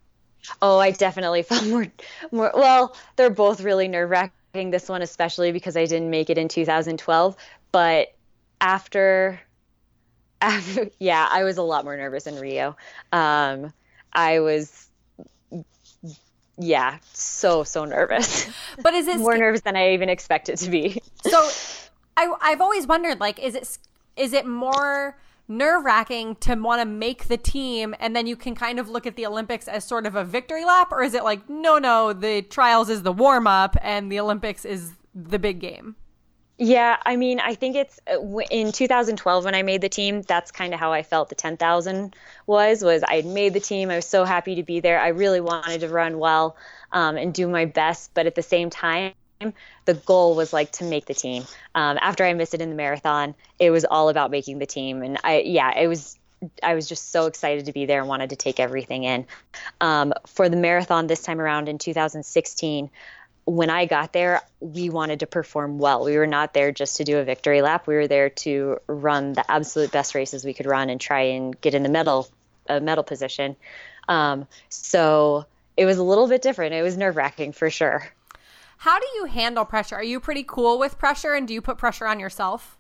Oh, 0.62 0.80
I 0.80 0.92
definitely 0.92 1.44
felt 1.44 1.66
more, 1.68 1.88
more. 2.32 2.52
Well, 2.54 2.96
they're 3.16 3.30
both 3.30 3.62
really 3.62 3.88
nerve 3.88 4.10
wracking. 4.10 4.34
This 4.52 4.90
one 4.90 5.02
especially 5.02 5.52
because 5.52 5.78
I 5.78 5.86
didn't 5.86 6.10
make 6.10 6.30
it 6.30 6.38
in 6.38 6.48
2012. 6.48 7.36
But 7.72 8.08
after, 8.60 9.40
after, 10.42 10.90
yeah, 11.00 11.28
I 11.30 11.44
was 11.44 11.58
a 11.58 11.62
lot 11.62 11.84
more 11.84 11.96
nervous 11.96 12.28
in 12.28 12.40
Rio. 12.40 12.76
Um, 13.12 13.74
I 14.12 14.40
was, 14.40 14.88
yeah, 16.58 16.98
so 17.14 17.64
so 17.64 17.86
nervous. 17.86 18.50
But 18.82 18.94
is 18.94 19.08
it 19.08 19.18
more 19.20 19.38
nervous 19.38 19.62
than 19.62 19.76
I 19.76 19.94
even 19.94 20.10
expected 20.10 20.58
to 20.60 20.70
be? 20.70 21.02
So, 21.28 21.50
I 22.18 22.34
I've 22.42 22.62
always 22.62 22.88
wondered, 22.88 23.20
like, 23.20 23.40
is 23.40 23.56
it 23.56 23.78
is 24.16 24.34
it 24.34 24.46
more 24.46 25.18
nerve 25.50 25.84
wracking 25.84 26.36
to 26.36 26.56
want 26.56 26.82
to 26.82 26.86
make 26.86 27.28
the 27.28 27.38
team 27.38 27.96
and 28.00 28.16
then 28.16 28.28
you 28.28 28.36
can 28.36 28.56
kind 28.56 28.80
of 28.80 28.88
look 28.88 29.06
at 29.06 29.16
the 29.16 29.26
Olympics 29.26 29.68
as 29.68 29.84
sort 29.84 30.06
of 30.06 30.16
a 30.16 30.24
victory 30.24 30.64
lap? 30.64 30.92
Or 30.92 31.04
is 31.04 31.14
it 31.14 31.24
like, 31.24 31.50
no, 31.50 31.78
no, 31.80 32.14
the 32.14 32.44
trials 32.44 32.90
is 32.90 33.04
the 33.04 33.12
warm 33.12 33.48
up 33.48 33.76
and 33.82 34.12
the 34.12 34.20
Olympics 34.20 34.64
is 34.64 34.94
the 35.14 35.40
big 35.40 35.60
game? 35.60 35.96
Yeah, 36.62 36.98
I 37.06 37.16
mean, 37.16 37.40
I 37.40 37.56
think 37.56 37.78
it's 37.78 38.02
uh, 38.12 38.20
in 38.52 38.74
2012 38.74 39.46
when 39.46 39.56
I 39.56 39.64
made 39.64 39.80
the 39.80 39.88
team. 39.88 40.24
That's 40.24 40.52
kind 40.52 40.74
of 40.74 40.80
how 40.80 40.92
I 40.92 41.04
felt 41.04 41.30
the 41.30 41.36
10,000 41.36 42.14
was. 42.48 42.84
Was 42.84 43.02
I 43.02 43.16
had 43.16 43.26
made 43.26 43.54
the 43.54 43.62
team? 43.62 43.90
I 43.90 43.96
was 43.96 44.06
so 44.06 44.26
happy 44.26 44.56
to 44.56 44.64
be 44.64 44.82
there. 44.82 45.00
I 45.00 45.08
really 45.10 45.40
wanted 45.40 45.80
to 45.82 45.88
run 45.88 46.20
well 46.20 46.58
um, 46.92 47.16
and 47.16 47.34
do 47.34 47.48
my 47.48 47.64
best, 47.64 48.12
but 48.14 48.26
at 48.26 48.36
the 48.36 48.44
same 48.44 48.70
time, 48.70 49.14
the 49.86 49.94
goal 49.94 50.36
was 50.36 50.52
like 50.52 50.72
to 50.74 50.84
make 50.84 51.06
the 51.06 51.14
team. 51.14 51.46
Um, 51.76 51.98
after 52.02 52.26
I 52.26 52.34
missed 52.34 52.54
it 52.54 52.62
in 52.62 52.70
the 52.70 52.76
marathon, 52.76 53.36
it 53.58 53.72
was 53.72 53.86
all 53.86 54.10
about 54.10 54.32
making 54.32 54.60
the 54.60 54.66
team, 54.66 55.02
and 55.02 55.18
I 55.24 55.42
yeah, 55.42 55.78
it 55.78 55.88
was. 55.88 56.18
I 56.64 56.74
was 56.74 56.88
just 56.88 57.12
so 57.12 57.26
excited 57.26 57.66
to 57.66 57.74
be 57.74 57.86
there 57.86 58.00
and 58.00 58.08
wanted 58.08 58.30
to 58.30 58.38
take 58.38 58.62
everything 58.62 59.04
in. 59.04 59.26
Um, 59.82 60.14
for 60.26 60.48
the 60.48 60.56
marathon 60.56 61.08
this 61.08 61.22
time 61.22 61.42
around 61.42 61.68
in 61.68 61.78
2016, 61.78 62.90
when 63.44 63.70
I 63.70 63.86
got 63.86 64.14
there, 64.14 64.42
we 64.62 64.90
wanted 64.90 65.20
to 65.20 65.28
perform 65.28 65.80
well. 65.80 66.06
We 66.06 66.16
were 66.16 66.28
not 66.28 66.54
there 66.54 66.72
just 66.72 66.96
to 66.98 67.04
do 67.04 67.18
a 67.18 67.26
victory 67.26 67.62
lap. 67.62 67.88
We 67.88 67.96
were 67.96 68.08
there 68.08 68.30
to 68.30 68.78
run 68.88 69.34
the 69.34 69.52
absolute 69.52 69.92
best 69.92 70.16
races 70.16 70.46
we 70.46 70.54
could 70.54 70.66
run 70.66 70.90
and 70.90 71.02
try 71.02 71.22
and 71.22 71.60
get 71.60 71.74
in 71.74 71.84
the 71.84 71.90
medal, 71.90 72.30
a 72.70 72.80
medal 72.80 73.04
position. 73.04 73.58
Um, 74.08 74.48
so 74.70 75.46
it 75.76 75.86
was 75.86 75.98
a 75.98 76.04
little 76.04 76.30
bit 76.30 76.42
different. 76.42 76.74
It 76.74 76.84
was 76.84 76.96
nerve 76.96 77.18
wracking 77.18 77.52
for 77.52 77.70
sure. 77.70 78.08
How 78.80 78.98
do 78.98 79.06
you 79.16 79.26
handle 79.26 79.66
pressure? 79.66 79.96
Are 79.96 80.04
you 80.04 80.22
pretty 80.22 80.46
cool 80.48 80.80
with 80.80 80.98
pressure 80.98 81.34
and 81.34 81.46
do 81.46 81.54
you 81.54 81.62
put 81.62 81.78
pressure 81.78 82.08
on 82.08 82.18
yourself? 82.18 82.78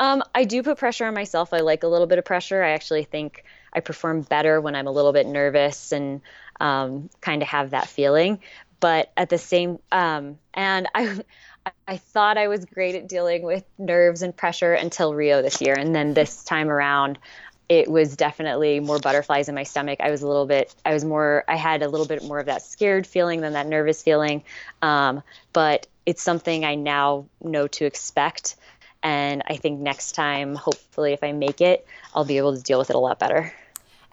Um, 0.00 0.24
I 0.34 0.42
do 0.42 0.60
put 0.64 0.76
pressure 0.76 1.06
on 1.06 1.14
myself. 1.14 1.54
I 1.54 1.58
like 1.58 1.84
a 1.84 1.86
little 1.86 2.08
bit 2.08 2.18
of 2.18 2.24
pressure. 2.24 2.64
I 2.64 2.70
actually 2.70 3.04
think 3.04 3.44
I 3.72 3.78
perform 3.78 4.22
better 4.22 4.60
when 4.60 4.74
I'm 4.74 4.88
a 4.88 4.90
little 4.90 5.12
bit 5.12 5.28
nervous 5.28 5.92
and 5.92 6.20
um, 6.58 7.10
kind 7.20 7.42
of 7.42 7.48
have 7.48 7.70
that 7.70 7.86
feeling. 7.86 8.40
But 8.80 9.12
at 9.16 9.28
the 9.28 9.38
same, 9.38 9.78
um, 9.92 10.36
and 10.52 10.88
I, 10.96 11.20
I 11.86 11.96
thought 11.96 12.36
I 12.36 12.48
was 12.48 12.64
great 12.64 12.96
at 12.96 13.08
dealing 13.08 13.44
with 13.44 13.62
nerves 13.78 14.22
and 14.22 14.36
pressure 14.36 14.74
until 14.74 15.14
Rio 15.14 15.42
this 15.42 15.60
year, 15.60 15.74
and 15.74 15.94
then 15.94 16.12
this 16.12 16.42
time 16.42 16.68
around, 16.68 17.20
it 17.68 17.88
was 17.90 18.16
definitely 18.16 18.80
more 18.80 18.98
butterflies 18.98 19.48
in 19.48 19.54
my 19.54 19.62
stomach. 19.62 20.00
I 20.00 20.10
was 20.10 20.22
a 20.22 20.28
little 20.28 20.46
bit, 20.46 20.74
I 20.84 20.92
was 20.92 21.04
more, 21.04 21.44
I 21.48 21.56
had 21.56 21.82
a 21.82 21.88
little 21.88 22.06
bit 22.06 22.22
more 22.22 22.38
of 22.38 22.46
that 22.46 22.62
scared 22.62 23.06
feeling 23.06 23.40
than 23.40 23.54
that 23.54 23.66
nervous 23.66 24.02
feeling. 24.02 24.42
Um, 24.82 25.22
but 25.52 25.86
it's 26.06 26.22
something 26.22 26.64
I 26.64 26.74
now 26.74 27.26
know 27.42 27.66
to 27.68 27.84
expect. 27.86 28.56
And 29.02 29.42
I 29.46 29.56
think 29.56 29.80
next 29.80 30.12
time, 30.12 30.54
hopefully, 30.54 31.12
if 31.12 31.22
I 31.22 31.32
make 31.32 31.60
it, 31.60 31.86
I'll 32.14 32.24
be 32.24 32.38
able 32.38 32.56
to 32.56 32.62
deal 32.62 32.78
with 32.78 32.90
it 32.90 32.96
a 32.96 32.98
lot 32.98 33.18
better. 33.18 33.52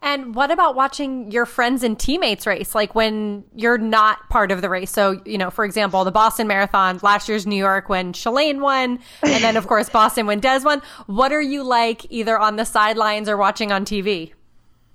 And 0.04 0.34
what 0.34 0.50
about 0.50 0.76
watching 0.76 1.30
your 1.30 1.46
friends 1.46 1.84
and 1.84 2.00
teammates 2.00 2.48
race? 2.48 2.74
Like 2.74 2.96
when 2.96 3.44
you're 3.56 3.78
not 3.78 4.28
part 4.30 4.52
of 4.52 4.62
the 4.62 4.70
race. 4.70 4.90
So, 4.90 5.22
you 5.26 5.38
know, 5.38 5.52
for 5.52 5.64
example, 5.64 6.04
the 6.04 6.12
Boston 6.12 6.48
Marathon, 6.48 7.00
last 7.04 7.30
year's 7.30 7.46
New 7.46 7.56
York 7.56 7.88
when 7.88 8.12
Shalane 8.14 8.60
won, 8.62 9.00
and 9.22 9.44
then 9.44 9.58
of 9.58 9.68
course 9.68 9.90
Boston 9.90 10.26
when 10.26 10.40
Des 10.40 10.62
won. 10.64 10.82
What 11.06 11.32
are 11.32 11.42
you 11.42 11.64
like 11.64 12.06
either 12.10 12.40
on 12.40 12.56
the 12.56 12.66
sidelines 12.66 13.30
or 13.30 13.38
watching 13.38 13.72
on 13.72 13.86
TV? 13.86 14.34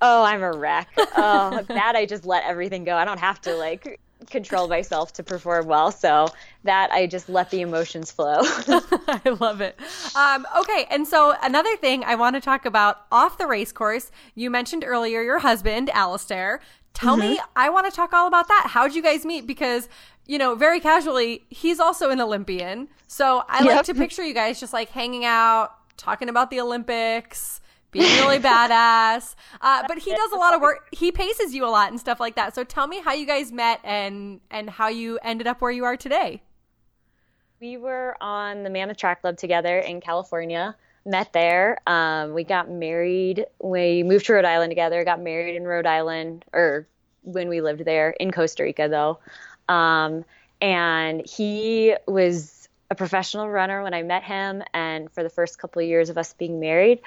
Oh, 0.02 0.24
I'm 0.24 0.42
a 0.42 0.52
wreck. 0.52 0.88
Oh, 0.98 1.62
that 1.68 1.94
I 1.96 2.04
just 2.04 2.26
let 2.26 2.44
everything 2.44 2.84
go. 2.84 2.96
I 2.96 3.04
don't 3.04 3.20
have 3.20 3.40
to 3.42 3.54
like 3.54 4.00
control 4.30 4.68
myself 4.68 5.12
to 5.14 5.22
perform 5.22 5.66
well. 5.66 5.92
So 5.92 6.28
that 6.64 6.90
I 6.90 7.06
just 7.06 7.28
let 7.28 7.50
the 7.50 7.60
emotions 7.60 8.10
flow. 8.10 8.38
I 8.42 9.36
love 9.40 9.60
it. 9.60 9.78
Um, 10.14 10.46
okay, 10.58 10.86
and 10.90 11.06
so 11.06 11.34
another 11.42 11.76
thing 11.76 12.04
I 12.04 12.14
want 12.14 12.36
to 12.36 12.40
talk 12.40 12.66
about 12.66 13.06
off 13.12 13.38
the 13.38 13.46
race 13.46 13.72
course. 13.72 14.10
You 14.34 14.50
mentioned 14.50 14.84
earlier 14.86 15.22
your 15.22 15.38
husband, 15.38 15.90
Alistair. 15.90 16.60
Tell 16.94 17.16
mm-hmm. 17.16 17.34
me, 17.34 17.40
I 17.54 17.68
want 17.68 17.88
to 17.90 17.94
talk 17.94 18.12
all 18.12 18.26
about 18.26 18.48
that. 18.48 18.68
How'd 18.70 18.94
you 18.94 19.02
guys 19.02 19.24
meet? 19.24 19.46
Because 19.46 19.88
you 20.26 20.38
know, 20.38 20.54
very 20.56 20.80
casually, 20.80 21.44
he's 21.50 21.78
also 21.78 22.10
an 22.10 22.20
Olympian. 22.20 22.88
So 23.06 23.44
I 23.48 23.62
yep. 23.62 23.76
like 23.76 23.84
to 23.86 23.94
picture 23.94 24.24
you 24.24 24.34
guys 24.34 24.58
just 24.58 24.72
like 24.72 24.90
hanging 24.90 25.24
out, 25.24 25.72
talking 25.96 26.28
about 26.28 26.50
the 26.50 26.60
Olympics 26.60 27.60
being 27.96 28.20
really 28.20 28.38
badass. 28.38 29.34
Uh, 29.60 29.84
but 29.88 29.98
he 29.98 30.10
does 30.10 30.32
a 30.32 30.36
lot 30.36 30.54
of 30.54 30.60
work. 30.60 30.88
He 30.96 31.12
paces 31.12 31.54
you 31.54 31.66
a 31.66 31.68
lot 31.68 31.90
and 31.90 32.00
stuff 32.00 32.20
like 32.20 32.36
that. 32.36 32.54
So 32.54 32.64
tell 32.64 32.86
me 32.86 33.00
how 33.00 33.12
you 33.12 33.26
guys 33.26 33.52
met 33.52 33.80
and 33.84 34.40
and 34.50 34.70
how 34.70 34.88
you 34.88 35.18
ended 35.22 35.46
up 35.46 35.60
where 35.60 35.70
you 35.70 35.84
are 35.84 35.96
today. 35.96 36.42
We 37.60 37.76
were 37.76 38.16
on 38.20 38.62
the 38.62 38.70
Mammoth 38.70 38.98
Track 38.98 39.22
Club 39.22 39.36
together 39.36 39.78
in 39.78 40.00
California. 40.00 40.76
Met 41.04 41.32
there. 41.32 41.78
Um, 41.86 42.34
we 42.34 42.44
got 42.44 42.70
married. 42.70 43.46
We 43.62 44.02
moved 44.02 44.26
to 44.26 44.34
Rhode 44.34 44.44
Island 44.44 44.70
together. 44.70 45.04
Got 45.04 45.20
married 45.20 45.56
in 45.56 45.64
Rhode 45.64 45.86
Island, 45.86 46.44
or 46.52 46.86
when 47.22 47.48
we 47.48 47.60
lived 47.60 47.84
there 47.84 48.10
in 48.10 48.30
Costa 48.30 48.62
Rica, 48.62 48.88
though. 48.88 49.18
Um, 49.72 50.24
and 50.60 51.26
he 51.26 51.94
was 52.06 52.68
a 52.90 52.94
professional 52.94 53.48
runner 53.48 53.82
when 53.82 53.94
I 53.94 54.02
met 54.02 54.22
him, 54.22 54.62
and 54.72 55.10
for 55.10 55.22
the 55.22 55.30
first 55.30 55.58
couple 55.58 55.82
of 55.82 55.88
years 55.88 56.08
of 56.08 56.18
us 56.18 56.34
being 56.34 56.60
married. 56.60 57.00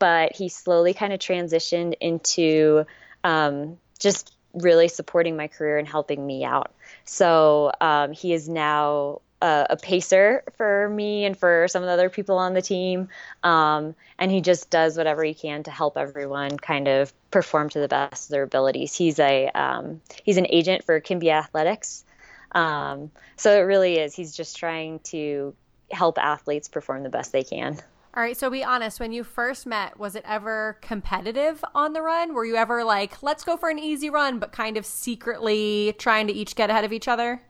But 0.00 0.34
he 0.34 0.48
slowly 0.48 0.94
kind 0.94 1.12
of 1.12 1.20
transitioned 1.20 1.94
into 2.00 2.86
um, 3.22 3.78
just 4.00 4.34
really 4.52 4.88
supporting 4.88 5.36
my 5.36 5.46
career 5.46 5.78
and 5.78 5.86
helping 5.86 6.26
me 6.26 6.44
out. 6.44 6.72
So 7.04 7.70
um, 7.80 8.10
he 8.10 8.32
is 8.32 8.48
now 8.48 9.20
a, 9.40 9.66
a, 9.70 9.76
pacer 9.76 10.42
for 10.56 10.88
me 10.88 11.24
and 11.24 11.36
for 11.36 11.68
some 11.68 11.82
of 11.82 11.86
the 11.86 11.92
other 11.92 12.10
people 12.10 12.38
on 12.38 12.54
the 12.54 12.62
team. 12.62 13.08
Um, 13.42 13.94
and 14.18 14.30
he 14.30 14.40
just 14.40 14.70
does 14.70 14.96
whatever 14.96 15.22
he 15.22 15.34
can 15.34 15.62
to 15.64 15.70
help 15.70 15.96
everyone 15.96 16.58
kind 16.58 16.88
of 16.88 17.12
perform 17.30 17.68
to 17.70 17.80
the 17.80 17.88
best 17.88 18.26
of 18.26 18.30
their 18.30 18.42
abilities. 18.42 18.94
He's 18.94 19.18
a 19.18 19.48
um, 19.48 20.00
he's 20.24 20.36
an 20.36 20.46
agent 20.50 20.84
for 20.84 21.00
Kimbia 21.00 21.32
Athletics. 21.32 22.04
Um, 22.52 23.10
so 23.36 23.56
it 23.56 23.60
really 23.60 23.98
is. 23.98 24.14
He's 24.14 24.34
just 24.34 24.56
trying 24.56 24.98
to 25.04 25.54
help 25.90 26.18
athletes 26.18 26.68
perform 26.68 27.02
the 27.02 27.08
best 27.08 27.32
they 27.32 27.44
can. 27.44 27.78
All 28.12 28.22
right, 28.24 28.36
so 28.36 28.50
be 28.50 28.64
honest, 28.64 28.98
when 28.98 29.12
you 29.12 29.22
first 29.22 29.66
met, 29.66 29.96
was 29.96 30.16
it 30.16 30.24
ever 30.26 30.78
competitive 30.80 31.64
on 31.76 31.92
the 31.92 32.02
run? 32.02 32.34
Were 32.34 32.44
you 32.44 32.56
ever 32.56 32.82
like, 32.82 33.22
let's 33.22 33.44
go 33.44 33.56
for 33.56 33.68
an 33.70 33.78
easy 33.78 34.10
run, 34.10 34.40
but 34.40 34.50
kind 34.50 34.76
of 34.76 34.84
secretly 34.84 35.94
trying 35.96 36.26
to 36.26 36.32
each 36.32 36.56
get 36.56 36.70
ahead 36.70 36.84
of 36.84 36.92
each 36.92 37.06
other? 37.06 37.40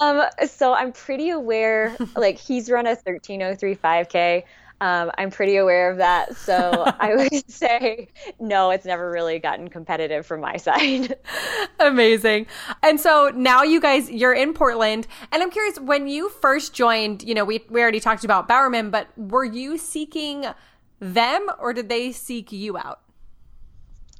Um, 0.00 0.24
so 0.48 0.74
I'm 0.74 0.92
pretty 0.92 1.30
aware, 1.30 1.96
like 2.16 2.38
he's 2.38 2.70
run 2.70 2.86
a 2.86 2.90
1303 2.90 3.74
Um, 4.82 5.12
I'm 5.16 5.30
pretty 5.30 5.58
aware 5.58 5.92
of 5.92 5.98
that. 5.98 6.36
So 6.36 6.84
I 7.00 7.14
would 7.14 7.48
say 7.48 8.08
no, 8.40 8.70
it's 8.70 8.84
never 8.84 9.12
really 9.12 9.38
gotten 9.38 9.68
competitive 9.68 10.26
from 10.26 10.40
my 10.40 10.56
side. 10.56 11.16
Amazing. 11.78 12.48
And 12.82 13.00
so 13.00 13.30
now 13.32 13.62
you 13.62 13.80
guys, 13.80 14.10
you're 14.10 14.32
in 14.32 14.52
Portland. 14.52 15.06
And 15.30 15.40
I'm 15.40 15.52
curious, 15.52 15.78
when 15.78 16.08
you 16.08 16.28
first 16.28 16.74
joined, 16.74 17.22
you 17.22 17.32
know, 17.32 17.44
we, 17.44 17.64
we 17.70 17.80
already 17.80 18.00
talked 18.00 18.24
about 18.24 18.48
Bowerman, 18.48 18.90
but 18.90 19.06
were 19.16 19.44
you 19.44 19.78
seeking 19.78 20.46
them 20.98 21.46
or 21.60 21.72
did 21.72 21.88
they 21.88 22.10
seek 22.10 22.50
you 22.50 22.76
out? 22.76 23.02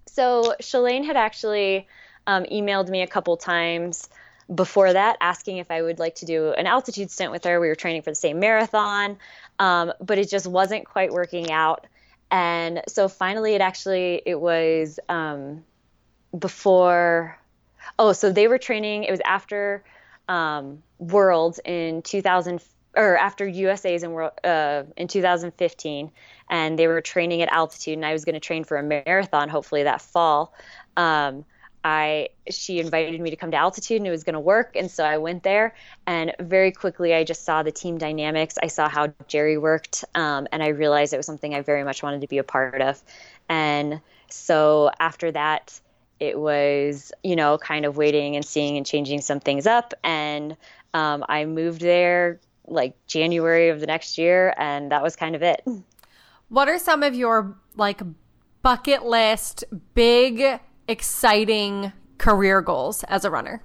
So 0.07 0.55
Shalane 0.63 1.05
had 1.05 1.17
actually 1.17 1.89
um, 2.29 2.45
emailed 2.45 2.89
me 2.89 3.03
a 3.03 3.09
couple 3.09 3.37
times 3.37 4.09
before 4.55 4.93
that 4.93 5.17
asking 5.21 5.59
if 5.59 5.71
I 5.71 5.83
would 5.83 5.99
like 5.99 6.17
to 6.17 6.27
do 6.27 6.53
an 6.53 6.67
altitude 6.67 7.11
stint 7.11 7.33
with 7.33 7.45
her. 7.45 7.61
We 7.61 7.69
were 7.69 7.75
training 7.75 8.03
for 8.03 8.11
the 8.11 8.17
same 8.17 8.41
marathon, 8.41 9.19
um, 9.59 9.93
but 10.01 10.19
it 10.19 10.29
just 10.29 10.47
wasn't 10.47 10.87
quite 10.87 11.13
working 11.13 11.51
out. 11.51 11.87
And 12.31 12.83
so 12.89 13.09
finally, 13.09 13.55
it 13.55 13.61
actually 13.61 14.23
it 14.25 14.41
was 14.41 14.99
um, 15.09 15.65
before. 16.37 17.39
Oh, 17.99 18.13
so 18.13 18.33
they 18.33 18.49
were 18.49 18.59
training. 18.59 19.05
It 19.05 19.11
was 19.11 19.21
after 19.25 19.85
um, 20.29 20.83
Worlds 20.99 21.61
in 21.65 22.03
2000 22.03 22.63
or 22.95 23.17
after 23.17 23.47
USA's 23.47 24.03
in 24.03 24.15
uh, 24.45 24.85
in 24.97 25.09
2015, 25.09 26.11
and 26.49 26.79
they 26.79 26.87
were 26.87 27.01
training 27.01 27.43
at 27.43 27.51
altitude, 27.51 27.95
and 27.95 28.05
I 28.05 28.13
was 28.13 28.25
going 28.25 28.35
to 28.35 28.41
train 28.41 28.65
for 28.65 28.77
a 28.77 28.83
marathon 28.83 29.49
hopefully 29.49 29.85
that 29.85 30.03
fall. 30.03 30.55
Um, 30.97 31.45
I 31.85 32.29
she 32.49 32.79
invited 32.79 33.21
me 33.21 33.31
to 33.31 33.37
come 33.37 33.51
to 33.51 33.57
altitude 33.57 33.99
and 33.99 34.07
it 34.07 34.11
was 34.11 34.25
going 34.25 34.35
to 34.35 34.41
work. 34.41 34.77
And 34.77 34.91
so 34.91 35.05
I 35.05 35.19
went 35.19 35.43
there 35.43 35.75
and 36.07 36.35
very 36.41 36.71
quickly 36.71 37.15
I 37.15 37.25
just 37.25 37.45
saw 37.45 37.63
the 37.63 37.73
team 37.73 37.99
dynamics. 37.99 38.59
I 38.63 38.69
saw 38.69 38.89
how 38.89 39.13
Jerry 39.27 39.59
worked 39.59 40.05
um, 40.15 40.47
and 40.53 40.63
I 40.63 40.69
realized 40.69 41.13
it 41.13 41.17
was 41.17 41.27
something 41.27 41.55
I 41.55 41.61
very 41.63 41.85
much 41.85 42.03
wanted 42.03 42.21
to 42.21 42.29
be 42.29 42.39
a 42.39 42.45
part 42.45 42.81
of. 42.81 43.03
And 43.49 44.01
so 44.29 44.91
after 45.01 45.33
that 45.33 45.79
it 46.21 46.39
was 46.39 47.13
you 47.25 47.35
know 47.35 47.59
kind 47.59 47.85
of 47.85 47.97
waiting 47.97 48.37
and 48.37 48.45
seeing 48.45 48.77
and 48.77 48.87
changing 48.87 49.21
some 49.21 49.41
things 49.41 49.67
up. 49.67 49.93
And 50.05 50.57
um, 50.95 51.25
I 51.29 51.45
moved 51.47 51.81
there 51.81 52.41
like 52.69 52.95
January 53.07 53.71
of 53.71 53.81
the 53.81 53.87
next 53.87 54.19
year 54.19 54.55
and 54.57 54.93
that 54.93 55.03
was 55.03 55.17
kind 55.17 55.35
of 55.35 55.43
it. 55.43 55.65
What 56.49 56.69
are 56.69 56.79
some 56.79 57.03
of 57.03 57.15
your 57.15 57.57
like 57.77 58.03
bucket 58.63 59.05
list 59.05 59.65
big 59.95 60.61
exciting 60.89 61.93
career 62.19 62.61
goals 62.61 63.05
as 63.05 63.25
a 63.25 63.31
runner? 63.31 63.63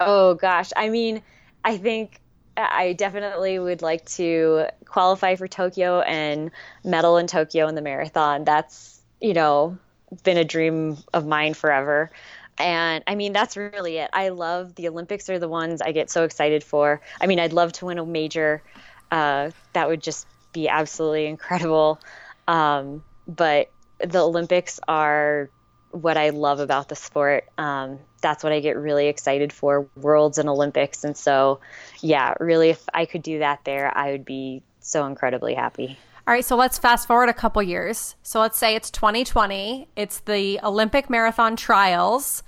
Oh 0.00 0.34
gosh, 0.34 0.70
I 0.76 0.88
mean, 0.88 1.22
I 1.64 1.76
think 1.76 2.20
I 2.56 2.94
definitely 2.94 3.58
would 3.58 3.82
like 3.82 4.04
to 4.12 4.66
qualify 4.84 5.36
for 5.36 5.46
Tokyo 5.46 6.00
and 6.00 6.50
medal 6.84 7.18
in 7.18 7.26
Tokyo 7.26 7.68
in 7.68 7.74
the 7.74 7.82
marathon. 7.82 8.44
That's, 8.44 9.00
you 9.20 9.34
know, 9.34 9.78
been 10.22 10.38
a 10.38 10.44
dream 10.44 10.96
of 11.12 11.26
mine 11.26 11.54
forever. 11.54 12.10
And 12.58 13.04
I 13.06 13.14
mean, 13.14 13.32
that's 13.32 13.56
really 13.56 13.98
it. 13.98 14.08
I 14.12 14.30
love 14.30 14.74
the 14.74 14.88
Olympics 14.88 15.28
are 15.28 15.38
the 15.38 15.48
ones 15.48 15.82
I 15.82 15.92
get 15.92 16.10
so 16.10 16.24
excited 16.24 16.64
for. 16.64 17.02
I 17.20 17.26
mean, 17.26 17.38
I'd 17.38 17.52
love 17.52 17.72
to 17.72 17.86
win 17.86 17.98
a 17.98 18.06
major. 18.06 18.62
Uh, 19.10 19.50
that 19.74 19.88
would 19.88 20.02
just 20.02 20.26
be 20.52 20.68
absolutely 20.68 21.26
incredible. 21.26 22.00
Um, 22.48 23.04
but 23.28 23.70
the 23.98 24.20
Olympics 24.20 24.80
are 24.88 25.50
what 25.90 26.16
I 26.16 26.30
love 26.30 26.60
about 26.60 26.88
the 26.88 26.96
sport. 26.96 27.44
Um, 27.58 27.98
that's 28.20 28.42
what 28.44 28.52
I 28.52 28.60
get 28.60 28.76
really 28.76 29.08
excited 29.08 29.52
for 29.52 29.88
Worlds 29.96 30.38
and 30.38 30.48
Olympics. 30.48 31.04
And 31.04 31.16
so, 31.16 31.60
yeah, 32.00 32.34
really, 32.40 32.70
if 32.70 32.88
I 32.92 33.06
could 33.06 33.22
do 33.22 33.38
that 33.38 33.60
there, 33.64 33.96
I 33.96 34.12
would 34.12 34.24
be 34.24 34.62
so 34.80 35.06
incredibly 35.06 35.54
happy. 35.54 35.98
All 36.26 36.34
right, 36.34 36.44
so 36.44 36.56
let's 36.56 36.76
fast 36.76 37.06
forward 37.06 37.28
a 37.28 37.34
couple 37.34 37.62
years. 37.62 38.16
So 38.22 38.40
let's 38.40 38.58
say 38.58 38.74
it's 38.74 38.90
2020, 38.90 39.88
it's 39.94 40.20
the 40.20 40.58
Olympic 40.62 41.08
marathon 41.08 41.54
trials. 41.54 42.42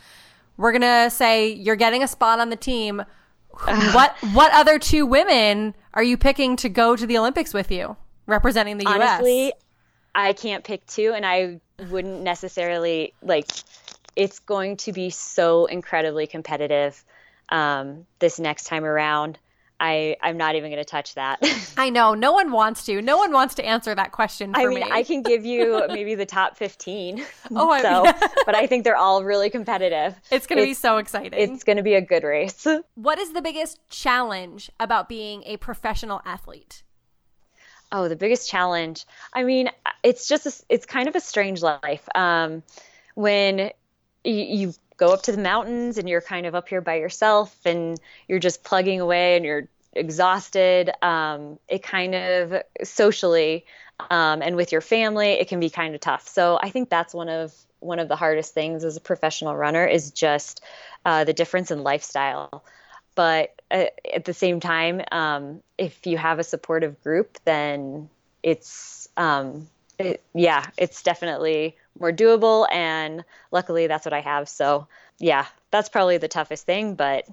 We're 0.57 0.73
going 0.73 0.83
to 0.83 1.11
say 1.11 1.53
you're 1.53 1.77
getting 1.77 2.03
a 2.03 2.09
spot 2.09 2.41
on 2.41 2.51
the 2.51 2.57
team. 2.57 3.05
what 3.93 4.17
what 4.35 4.53
other 4.53 4.79
two 4.79 5.05
women 5.05 5.75
are 5.95 6.03
you 6.03 6.17
picking 6.17 6.55
to 6.57 6.69
go 6.69 6.95
to 6.95 7.07
the 7.07 7.19
Olympics 7.19 7.53
with 7.53 7.73
you 7.73 7.97
representing 8.27 8.79
the 8.79 8.85
US? 8.85 8.95
Honestly, 8.95 9.53
I 10.15 10.33
can't 10.33 10.63
pick 10.63 10.87
two 10.87 11.13
and 11.15 11.27
I 11.27 11.61
wouldn't 11.91 12.23
necessarily 12.23 13.15
like 13.23 13.51
it's 14.17 14.41
going 14.41 14.77
to 14.79 14.93
be 14.93 15.11
so 15.11 15.67
incredibly 15.67 16.27
competitive 16.27 17.05
um, 17.51 18.07
this 18.19 18.39
next 18.39 18.65
time 18.65 18.85
around. 18.85 19.39
I 19.81 20.17
I'm 20.21 20.37
not 20.37 20.57
even 20.57 20.71
going 20.73 20.83
to 20.83 20.89
touch 20.89 21.15
that. 21.15 21.39
I 21.77 21.91
know 21.91 22.15
no 22.15 22.33
one 22.33 22.51
wants 22.51 22.85
to. 22.87 23.01
No 23.01 23.17
one 23.17 23.33
wants 23.33 23.55
to 23.57 23.65
answer 23.65 23.95
that 23.95 24.11
question. 24.11 24.53
I 24.57 24.67
mean, 24.67 24.81
me. 24.81 24.89
I 24.91 25.05
can 25.05 25.23
give 25.23 25.45
you 25.45 25.85
maybe 25.89 26.17
the 26.17 26.27
top 26.27 26.57
fifteen. 26.57 27.25
Oh, 27.51 27.81
so, 27.81 28.05
but 28.45 28.55
I 28.55 28.67
think 28.67 28.85
they're 28.85 28.97
all 28.97 29.25
really 29.25 29.49
competitive. 29.49 30.15
It's 30.31 30.47
going 30.47 30.59
to 30.59 30.67
be 30.67 30.75
so 30.75 30.99
exciting. 30.99 31.33
It's 31.33 31.65
going 31.65 31.79
to 31.79 31.83
be 31.83 31.95
a 31.95 32.01
good 32.01 32.23
race. 32.23 32.67
What 32.95 33.19
is 33.19 33.33
the 33.33 33.41
biggest 33.41 33.81
challenge 33.89 34.71
about 34.79 35.09
being 35.09 35.43
a 35.45 35.57
professional 35.57 36.21
athlete? 36.27 36.83
Oh, 37.91 38.09
the 38.09 38.17
biggest 38.17 38.49
challenge. 38.49 39.07
I 39.33 39.45
mean, 39.45 39.71
it's 40.03 40.29
just 40.29 40.47
a, 40.47 40.53
it's 40.69 40.87
kind 40.87 41.09
of 41.09 41.17
a 41.17 41.21
strange 41.21 41.63
life. 41.63 42.07
Um, 42.15 42.63
when 43.15 43.71
you, 44.25 44.35
you 44.35 44.75
go 44.97 45.13
up 45.13 45.23
to 45.23 45.33
the 45.33 45.41
mountains 45.41 45.97
and 45.97 46.09
you're 46.09 46.21
kind 46.21 46.47
of 46.47 46.55
up 46.55 46.69
here 46.69 46.81
by 46.81 46.97
yourself 46.97 47.57
and 47.65 47.99
you're 48.27 48.41
just 48.41 48.63
plugging 48.63 49.01
away 49.01 49.37
and 49.37 49.45
you're 49.45 49.69
exhausted. 49.95 50.91
Um, 51.03 51.59
it 51.69 51.83
kind 51.83 52.15
of 52.15 52.63
socially 52.85 53.65
um, 54.11 54.43
and 54.43 54.57
with 54.57 54.73
your 54.73 54.81
family, 54.81 55.33
it 55.33 55.49
can 55.49 55.61
be 55.61 55.71
kind 55.71 55.95
of 55.95 56.01
tough. 56.01 56.29
So 56.29 56.59
I 56.63 56.71
think 56.71 56.89
that's 56.89 57.15
one 57.15 57.29
of 57.29 57.55
one 57.81 58.01
of 58.01 58.09
the 58.09 58.17
hardest 58.17 58.55
things 58.55 58.83
as 58.83 58.97
a 58.97 59.01
professional 59.01 59.55
runner 59.55 59.87
is 59.87 60.11
just 60.11 60.63
uh, 61.05 61.23
the 61.23 61.33
difference 61.33 61.71
in 61.71 61.85
lifestyle 61.85 62.65
but 63.19 63.61
uh, 63.73 63.87
at 64.15 64.27
the 64.27 64.33
same 64.33 64.61
time, 64.61 65.03
um, 65.11 65.61
if 65.77 66.07
you 66.07 66.17
have 66.17 66.39
a 66.39 66.45
supportive 66.45 67.03
group, 67.03 67.37
then 67.45 68.09
it's 68.45 69.09
um, 69.17 69.67
it, 69.99 70.23
yeah, 70.35 70.65
it's 70.77 71.03
definitely 71.03 71.77
more 71.99 72.13
doable. 72.13 72.69
And 72.71 73.25
luckily, 73.51 73.89
that's 73.89 74.07
what 74.07 74.13
I 74.13 74.21
have. 74.21 74.49
So 74.49 74.87
yeah, 75.19 75.47
that's 75.73 75.89
probably 75.89 76.19
the 76.19 76.29
toughest 76.29 76.65
thing, 76.65 76.95
but 76.95 77.27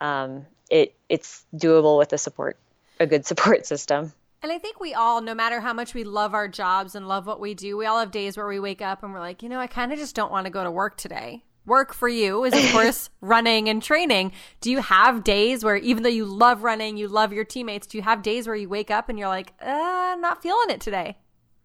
um, 0.00 0.46
it 0.68 0.96
it's 1.08 1.44
doable 1.54 1.96
with 1.96 2.12
a 2.12 2.18
support 2.18 2.56
a 2.98 3.06
good 3.06 3.24
support 3.24 3.66
system. 3.74 4.12
And 4.42 4.50
I 4.50 4.58
think 4.58 4.80
we 4.80 4.94
all, 4.94 5.20
no 5.20 5.36
matter 5.36 5.60
how 5.60 5.74
much 5.74 5.94
we 5.94 6.02
love 6.02 6.34
our 6.34 6.48
jobs 6.48 6.96
and 6.96 7.06
love 7.06 7.28
what 7.28 7.38
we 7.38 7.54
do, 7.54 7.76
we 7.76 7.86
all 7.86 8.00
have 8.00 8.10
days 8.10 8.36
where 8.36 8.48
we 8.48 8.58
wake 8.58 8.82
up 8.82 9.04
and 9.04 9.12
we're 9.12 9.20
like, 9.20 9.44
you 9.44 9.48
know, 9.48 9.60
I 9.60 9.68
kind 9.68 9.92
of 9.92 9.98
just 10.00 10.16
don't 10.16 10.32
want 10.32 10.46
to 10.46 10.50
go 10.50 10.64
to 10.64 10.72
work 10.72 10.96
today 10.96 11.44
work 11.70 11.94
for 11.94 12.08
you 12.08 12.44
is 12.44 12.52
of 12.52 12.72
course 12.72 13.08
running 13.20 13.68
and 13.68 13.80
training. 13.82 14.32
Do 14.60 14.70
you 14.70 14.82
have 14.82 15.24
days 15.24 15.64
where 15.64 15.76
even 15.76 16.02
though 16.02 16.10
you 16.10 16.24
love 16.26 16.64
running, 16.64 16.96
you 16.96 17.06
love 17.06 17.32
your 17.32 17.44
teammates, 17.44 17.86
do 17.86 17.96
you 17.96 18.02
have 18.02 18.22
days 18.22 18.46
where 18.46 18.56
you 18.56 18.68
wake 18.68 18.90
up 18.90 19.08
and 19.08 19.18
you're 19.18 19.28
like, 19.28 19.54
uh, 19.62 20.16
not 20.18 20.42
feeling 20.42 20.68
it 20.68 20.80
today? 20.80 21.16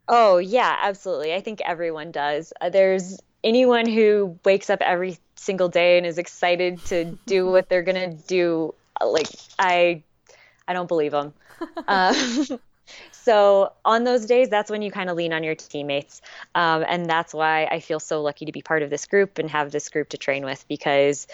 Oh, 0.07 0.37
yeah, 0.37 0.77
absolutely. 0.83 1.33
I 1.33 1.41
think 1.41 1.59
everyone 1.65 2.11
does. 2.11 2.53
Uh, 2.61 2.69
there's 2.69 3.19
anyone 3.43 3.87
who 3.87 4.39
wakes 4.45 4.69
up 4.69 4.81
every 4.81 5.17
single 5.35 5.69
day 5.69 5.97
and 5.97 6.05
is 6.05 6.19
excited 6.19 6.85
to 6.85 7.17
do 7.25 7.45
what 7.51 7.67
they're 7.67 7.83
going 7.83 8.11
to 8.11 8.27
do 8.27 8.73
like 9.03 9.27
I 9.57 10.03
I 10.67 10.73
don't 10.73 10.87
believe 10.87 11.11
them. 11.11 11.33
Uh, 11.87 12.13
so 13.25 13.73
on 13.83 14.03
those 14.03 14.27
days, 14.27 14.49
that's 14.49 14.69
when 14.69 14.83
you 14.83 14.91
kind 14.91 15.09
of 15.09 15.17
lean 15.17 15.33
on 15.33 15.43
your 15.43 15.55
teammates. 15.55 16.21
Um, 16.53 16.85
and 16.87 17.09
that's 17.09 17.33
why 17.33 17.65
I 17.65 17.79
feel 17.79 17.99
so 17.99 18.21
lucky 18.21 18.45
to 18.45 18.51
be 18.51 18.61
part 18.61 18.83
of 18.83 18.91
this 18.91 19.07
group 19.07 19.39
and 19.39 19.49
have 19.49 19.71
this 19.71 19.89
group 19.89 20.09
to 20.09 20.17
train 20.17 20.45
with 20.45 20.63
because 20.67 21.25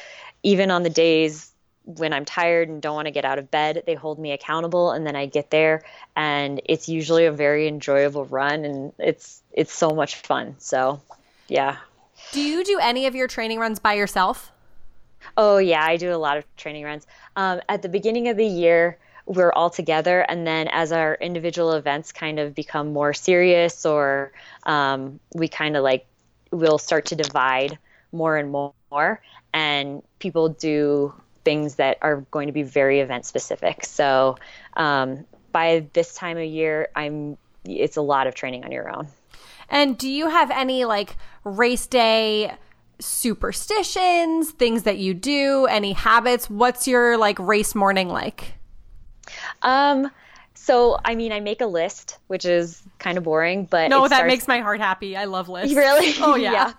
even 0.41 0.71
on 0.71 0.83
the 0.83 0.89
days 0.89 1.51
when 1.83 2.13
I'm 2.13 2.23
tired 2.23 2.69
and 2.69 2.81
don't 2.81 2.95
want 2.95 3.07
to 3.07 3.11
get 3.11 3.25
out 3.25 3.39
of 3.39 3.51
bed, 3.51 3.83
they 3.85 3.95
hold 3.95 4.19
me 4.19 4.31
accountable 4.31 4.91
and 4.91 5.05
then 5.05 5.17
I 5.17 5.25
get 5.25 5.51
there 5.51 5.83
and 6.15 6.61
it's 6.63 6.87
usually 6.87 7.25
a 7.25 7.31
very 7.33 7.67
enjoyable 7.67 8.23
run 8.23 8.63
and 8.63 8.93
it's 8.97 9.41
it's 9.51 9.73
so 9.73 9.89
much 9.89 10.15
fun. 10.15 10.55
So, 10.59 11.01
yeah. 11.49 11.75
Do 12.31 12.39
you 12.41 12.63
do 12.63 12.79
any 12.81 13.05
of 13.05 13.15
your 13.15 13.27
training 13.27 13.59
runs 13.59 13.79
by 13.79 13.95
yourself? 13.95 14.49
Oh 15.35 15.57
yeah, 15.57 15.83
I 15.83 15.97
do 15.97 16.13
a 16.13 16.15
lot 16.15 16.37
of 16.37 16.45
training 16.55 16.85
runs. 16.85 17.05
Um, 17.35 17.59
at 17.67 17.81
the 17.81 17.89
beginning 17.89 18.29
of 18.29 18.37
the 18.37 18.45
year, 18.45 18.97
we're 19.31 19.53
all 19.53 19.69
together, 19.69 20.21
and 20.27 20.45
then 20.45 20.67
as 20.67 20.91
our 20.91 21.15
individual 21.15 21.71
events 21.71 22.11
kind 22.11 22.37
of 22.37 22.53
become 22.53 22.91
more 22.91 23.13
serious, 23.13 23.85
or 23.85 24.33
um, 24.63 25.19
we 25.33 25.47
kind 25.47 25.77
of 25.77 25.83
like 25.83 26.05
we'll 26.51 26.77
start 26.77 27.05
to 27.05 27.15
divide 27.15 27.77
more 28.11 28.35
and 28.35 28.51
more, 28.51 29.21
and 29.53 30.03
people 30.19 30.49
do 30.49 31.13
things 31.45 31.75
that 31.75 31.97
are 32.01 32.17
going 32.29 32.47
to 32.47 32.53
be 32.53 32.63
very 32.63 32.99
event 32.99 33.25
specific. 33.25 33.85
So 33.85 34.37
um, 34.75 35.25
by 35.53 35.87
this 35.93 36.13
time 36.13 36.37
of 36.37 36.45
year, 36.45 36.89
I'm 36.93 37.37
it's 37.63 37.95
a 37.95 38.01
lot 38.01 38.27
of 38.27 38.35
training 38.35 38.65
on 38.65 38.71
your 38.71 38.93
own. 38.93 39.07
And 39.69 39.97
do 39.97 40.09
you 40.09 40.29
have 40.29 40.51
any 40.51 40.83
like 40.83 41.15
race 41.45 41.87
day 41.87 42.53
superstitions, 42.99 44.51
things 44.51 44.83
that 44.83 44.97
you 44.97 45.13
do, 45.13 45.67
any 45.67 45.93
habits? 45.93 46.49
What's 46.49 46.85
your 46.85 47.17
like 47.17 47.39
race 47.39 47.73
morning 47.73 48.09
like? 48.09 48.55
Um 49.61 50.11
so 50.53 50.97
I 51.03 51.15
mean 51.15 51.31
I 51.31 51.39
make 51.39 51.61
a 51.61 51.65
list, 51.65 52.17
which 52.27 52.45
is 52.45 52.81
kind 52.99 53.17
of 53.17 53.23
boring, 53.23 53.65
but 53.65 53.89
No, 53.89 54.01
that 54.07 54.15
starts... 54.15 54.27
makes 54.27 54.47
my 54.47 54.59
heart 54.59 54.79
happy. 54.79 55.15
I 55.17 55.25
love 55.25 55.49
lists. 55.57 55.75
Really? 55.75 56.13
Oh 56.19 56.35
yeah. 56.37 56.51
yeah. 56.51 56.73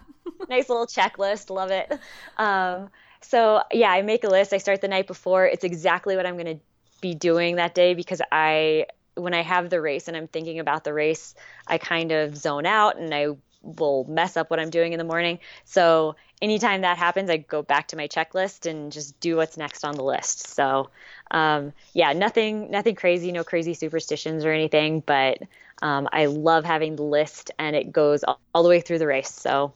nice 0.48 0.68
little 0.68 0.86
checklist, 0.86 1.50
love 1.50 1.70
it. 1.70 1.92
Um 2.38 2.90
so 3.20 3.62
yeah, 3.72 3.90
I 3.90 4.02
make 4.02 4.24
a 4.24 4.28
list. 4.28 4.52
I 4.52 4.58
start 4.58 4.80
the 4.80 4.88
night 4.88 5.06
before. 5.06 5.46
It's 5.46 5.64
exactly 5.64 6.16
what 6.16 6.26
I'm 6.26 6.34
going 6.34 6.58
to 6.58 6.62
be 7.00 7.14
doing 7.14 7.56
that 7.56 7.74
day 7.74 7.94
because 7.94 8.20
I 8.30 8.86
when 9.14 9.34
I 9.34 9.42
have 9.42 9.68
the 9.68 9.80
race 9.80 10.08
and 10.08 10.16
I'm 10.16 10.26
thinking 10.26 10.58
about 10.58 10.84
the 10.84 10.92
race, 10.92 11.34
I 11.66 11.78
kind 11.78 12.12
of 12.12 12.36
zone 12.36 12.66
out 12.66 12.96
and 12.96 13.12
I 13.14 13.28
will 13.62 14.04
mess 14.08 14.36
up 14.36 14.50
what 14.50 14.58
I'm 14.58 14.70
doing 14.70 14.92
in 14.92 14.98
the 14.98 15.04
morning. 15.04 15.38
So 15.64 16.16
anytime 16.42 16.82
that 16.82 16.98
happens, 16.98 17.30
I 17.30 17.38
go 17.38 17.62
back 17.62 17.88
to 17.88 17.96
my 17.96 18.08
checklist 18.08 18.68
and 18.68 18.92
just 18.92 19.18
do 19.20 19.36
what's 19.36 19.56
next 19.56 19.84
on 19.84 19.94
the 19.94 20.02
list. 20.02 20.48
So 20.48 20.90
um, 21.30 21.72
yeah, 21.94 22.12
nothing 22.12 22.70
nothing 22.70 22.96
crazy, 22.96 23.32
no 23.32 23.44
crazy 23.44 23.72
superstitions 23.72 24.44
or 24.44 24.52
anything, 24.52 25.00
but 25.00 25.38
um, 25.80 26.08
I 26.12 26.26
love 26.26 26.64
having 26.64 26.96
the 26.96 27.04
list 27.04 27.52
and 27.58 27.74
it 27.74 27.92
goes 27.92 28.24
all, 28.24 28.40
all 28.54 28.62
the 28.62 28.68
way 28.68 28.80
through 28.80 28.98
the 28.98 29.06
race. 29.06 29.30
So 29.30 29.72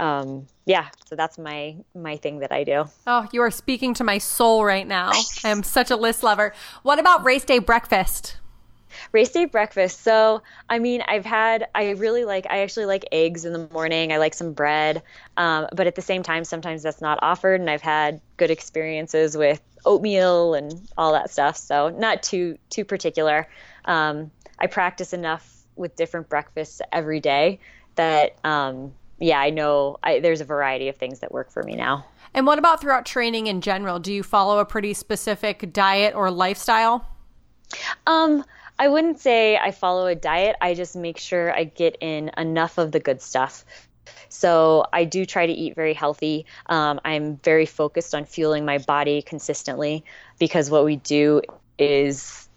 um, 0.00 0.46
yeah, 0.64 0.88
so 1.06 1.14
that's 1.14 1.38
my 1.38 1.76
my 1.94 2.16
thing 2.16 2.40
that 2.40 2.50
I 2.50 2.64
do. 2.64 2.86
Oh, 3.06 3.28
you 3.32 3.42
are 3.42 3.50
speaking 3.50 3.94
to 3.94 4.04
my 4.04 4.18
soul 4.18 4.64
right 4.64 4.86
now. 4.86 5.10
I 5.44 5.48
am 5.48 5.62
such 5.62 5.90
a 5.90 5.96
list 5.96 6.22
lover. 6.22 6.54
What 6.82 6.98
about 6.98 7.24
race 7.24 7.44
day 7.44 7.58
breakfast? 7.58 8.38
Race 9.12 9.30
day 9.30 9.44
breakfast. 9.44 10.02
So, 10.02 10.42
I 10.68 10.78
mean, 10.78 11.02
I've 11.06 11.24
had, 11.24 11.68
I 11.74 11.90
really 11.90 12.24
like, 12.24 12.46
I 12.50 12.58
actually 12.60 12.86
like 12.86 13.04
eggs 13.12 13.44
in 13.44 13.52
the 13.52 13.68
morning. 13.72 14.12
I 14.12 14.18
like 14.18 14.34
some 14.34 14.52
bread. 14.52 15.02
Um, 15.36 15.66
but 15.74 15.86
at 15.86 15.94
the 15.94 16.02
same 16.02 16.22
time, 16.22 16.44
sometimes 16.44 16.82
that's 16.82 17.00
not 17.00 17.18
offered. 17.22 17.60
And 17.60 17.70
I've 17.70 17.82
had 17.82 18.20
good 18.36 18.50
experiences 18.50 19.36
with 19.36 19.60
oatmeal 19.84 20.54
and 20.54 20.88
all 20.96 21.12
that 21.12 21.30
stuff. 21.30 21.56
So, 21.56 21.90
not 21.90 22.22
too, 22.22 22.58
too 22.70 22.84
particular. 22.84 23.48
Um, 23.84 24.30
I 24.58 24.66
practice 24.66 25.12
enough 25.12 25.64
with 25.76 25.94
different 25.96 26.28
breakfasts 26.28 26.80
every 26.92 27.20
day 27.20 27.60
that, 27.94 28.36
um, 28.44 28.92
yeah, 29.20 29.40
I 29.40 29.50
know 29.50 29.98
I, 30.02 30.20
there's 30.20 30.40
a 30.40 30.44
variety 30.44 30.88
of 30.88 30.96
things 30.96 31.20
that 31.20 31.32
work 31.32 31.50
for 31.50 31.62
me 31.62 31.74
now. 31.74 32.04
And 32.34 32.46
what 32.46 32.58
about 32.58 32.80
throughout 32.80 33.06
training 33.06 33.46
in 33.46 33.60
general? 33.60 33.98
Do 33.98 34.12
you 34.12 34.22
follow 34.22 34.58
a 34.58 34.64
pretty 34.64 34.94
specific 34.94 35.72
diet 35.72 36.14
or 36.14 36.30
lifestyle? 36.30 37.08
Um, 38.06 38.44
I 38.78 38.88
wouldn't 38.88 39.20
say 39.20 39.56
I 39.56 39.72
follow 39.72 40.06
a 40.06 40.14
diet. 40.14 40.56
I 40.60 40.74
just 40.74 40.94
make 40.94 41.18
sure 41.18 41.54
I 41.54 41.64
get 41.64 41.96
in 42.00 42.30
enough 42.36 42.78
of 42.78 42.92
the 42.92 43.00
good 43.00 43.20
stuff. 43.20 43.64
So 44.28 44.84
I 44.92 45.04
do 45.04 45.26
try 45.26 45.46
to 45.46 45.52
eat 45.52 45.74
very 45.74 45.94
healthy. 45.94 46.46
Um, 46.66 47.00
I'm 47.04 47.36
very 47.38 47.66
focused 47.66 48.14
on 48.14 48.24
fueling 48.24 48.64
my 48.64 48.78
body 48.78 49.22
consistently 49.22 50.04
because 50.38 50.70
what 50.70 50.84
we 50.84 50.96
do 50.96 51.42
is 51.78 52.48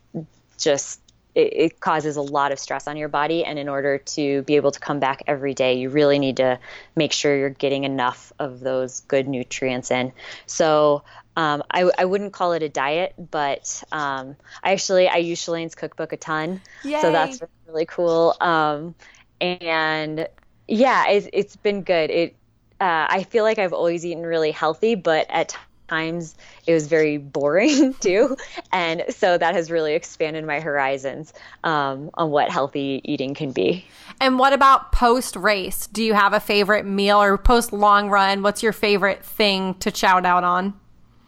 just 0.58 1.02
it, 1.36 1.54
it, 1.54 1.80
causes 1.80 2.16
a 2.18 2.22
lot 2.22 2.52
of 2.52 2.60
stress 2.60 2.88
on 2.88 2.98
your 2.98 3.08
body. 3.08 3.46
And 3.46 3.58
in 3.58 3.70
order 3.70 3.98
to 3.98 4.42
be 4.44 4.56
able 4.56 4.72
to 4.72 4.80
come 4.80 5.00
back 5.00 5.24
every 5.28 5.54
day, 5.54 5.76
you 5.76 5.90
really 5.90 6.20
need 6.20 6.38
to 6.38 6.60
make 6.96 7.14
sure 7.14 7.36
you're 7.36 7.50
getting 7.50 7.84
enough 7.84 8.34
of 8.40 8.60
those 8.60 9.02
good 9.02 9.28
nutrients 9.28 9.92
in. 9.92 10.12
So 10.46 11.04
um, 11.38 11.64
I, 11.72 11.90
I 11.98 12.06
wouldn't 12.06 12.34
call 12.34 12.54
it 12.54 12.64
a 12.64 12.70
diet, 12.70 13.14
but 13.18 13.84
um, 13.92 14.36
I 14.64 14.74
actually 14.74 15.08
I 15.08 15.18
use 15.18 15.44
Shalane's 15.44 15.76
cookbook 15.76 16.12
a 16.14 16.18
ton, 16.18 16.62
Yay. 16.84 17.02
so 17.02 17.12
that's 17.12 17.42
really 17.68 17.86
cool. 17.86 18.36
Um, 18.42 18.96
and 19.40 20.28
yeah, 20.68 21.08
it's, 21.10 21.28
it's 21.32 21.56
been 21.56 21.84
good. 21.84 22.10
It 22.10 22.36
uh, 22.82 23.06
I 23.10 23.24
feel 23.24 23.44
like 23.44 23.60
I've 23.60 23.74
always 23.74 24.06
eaten 24.06 24.24
really 24.24 24.52
healthy, 24.52 24.96
but 24.96 25.28
at 25.30 25.56
times 25.92 26.36
it 26.66 26.74
was 26.74 26.88
very 26.88 27.18
boring 27.18 27.94
too. 28.00 28.38
And 28.72 29.04
so 29.10 29.38
that 29.38 29.56
has 29.56 29.70
really 29.70 29.94
expanded 29.94 30.46
my 30.46 30.60
horizons 30.60 31.34
um, 31.64 32.10
on 32.14 32.32
what 32.32 32.50
healthy 32.50 33.02
eating 33.04 33.34
can 33.34 33.52
be. 33.52 33.86
And 34.20 34.40
what 34.40 34.54
about 34.54 34.92
post 34.92 35.36
race? 35.36 35.88
Do 35.88 36.04
you 36.04 36.14
have 36.14 36.34
a 36.34 36.40
favorite 36.40 36.86
meal 36.86 37.22
or 37.22 37.38
post 37.38 37.74
long 37.74 38.10
run? 38.10 38.42
What's 38.42 38.64
your 38.64 38.74
favorite 38.74 39.24
thing 39.24 39.76
to 39.76 39.92
chow 39.92 40.20
down 40.22 40.44
on? 40.44 40.74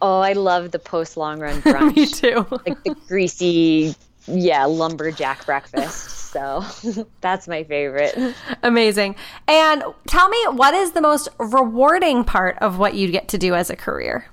Oh, 0.02 0.20
I 0.20 0.34
love 0.34 0.72
the 0.72 0.80
post 0.80 1.18
long 1.18 1.40
run 1.40 1.62
brunch. 1.62 1.96
Me 1.96 2.06
too. 2.06 2.46
like 2.66 2.84
the 2.84 2.96
greasy, 3.08 3.96
yeah, 4.28 4.66
lumberjack 4.66 5.46
breakfast. 5.46 6.10
So 6.32 6.64
that's 7.22 7.48
my 7.48 7.64
favorite. 7.64 8.18
Amazing. 8.64 9.16
And 9.48 9.84
tell 10.08 10.30
me, 10.30 10.38
what 10.52 10.74
is 10.74 10.92
the 10.92 11.02
most 11.02 11.30
rewarding 11.38 12.24
part 12.24 12.58
of 12.60 12.80
what 12.80 12.96
you 12.96 13.12
get 13.12 13.28
to 13.30 13.38
do 13.38 13.56
as 13.56 13.70
a 13.70 13.76
career? 13.76 14.26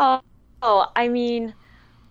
Oh, 0.00 0.20
oh, 0.62 0.86
I 0.96 1.08
mean, 1.08 1.54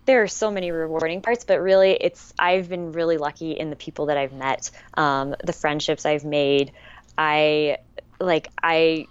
there 0.06 0.22
are 0.22 0.28
so 0.28 0.50
many 0.50 0.72
rewarding 0.72 1.22
parts, 1.22 1.44
but 1.44 1.60
really, 1.60 1.92
it's 1.92 2.32
I've 2.38 2.68
been 2.68 2.92
really 2.92 3.18
lucky 3.18 3.52
in 3.52 3.70
the 3.70 3.76
people 3.76 4.06
that 4.06 4.18
I've 4.18 4.32
met, 4.32 4.70
um, 4.96 5.36
the 5.44 5.52
friendships 5.54 6.06
I've 6.06 6.24
made. 6.24 6.72
I 7.18 7.78
like 8.20 8.48
I 8.62 9.08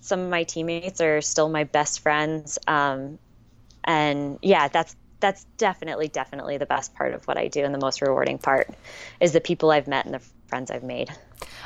some 0.00 0.20
of 0.20 0.30
my 0.30 0.44
teammates 0.44 1.00
are 1.00 1.20
still 1.22 1.48
my 1.50 1.64
best 1.64 2.00
friends, 2.00 2.58
um, 2.68 3.18
and 3.84 4.38
yeah, 4.42 4.68
that's 4.68 4.96
that's 5.20 5.46
definitely 5.58 6.08
definitely 6.08 6.58
the 6.58 6.66
best 6.66 6.94
part 6.94 7.14
of 7.14 7.24
what 7.26 7.38
I 7.38 7.48
do, 7.48 7.64
and 7.64 7.74
the 7.74 7.78
most 7.80 8.02
rewarding 8.02 8.38
part 8.38 8.70
is 9.20 9.32
the 9.32 9.42
people 9.42 9.70
I've 9.72 9.88
met 9.88 10.06
and 10.06 10.14
the 10.14 10.22
friends 10.50 10.70
I've 10.70 10.82
made. 10.82 11.10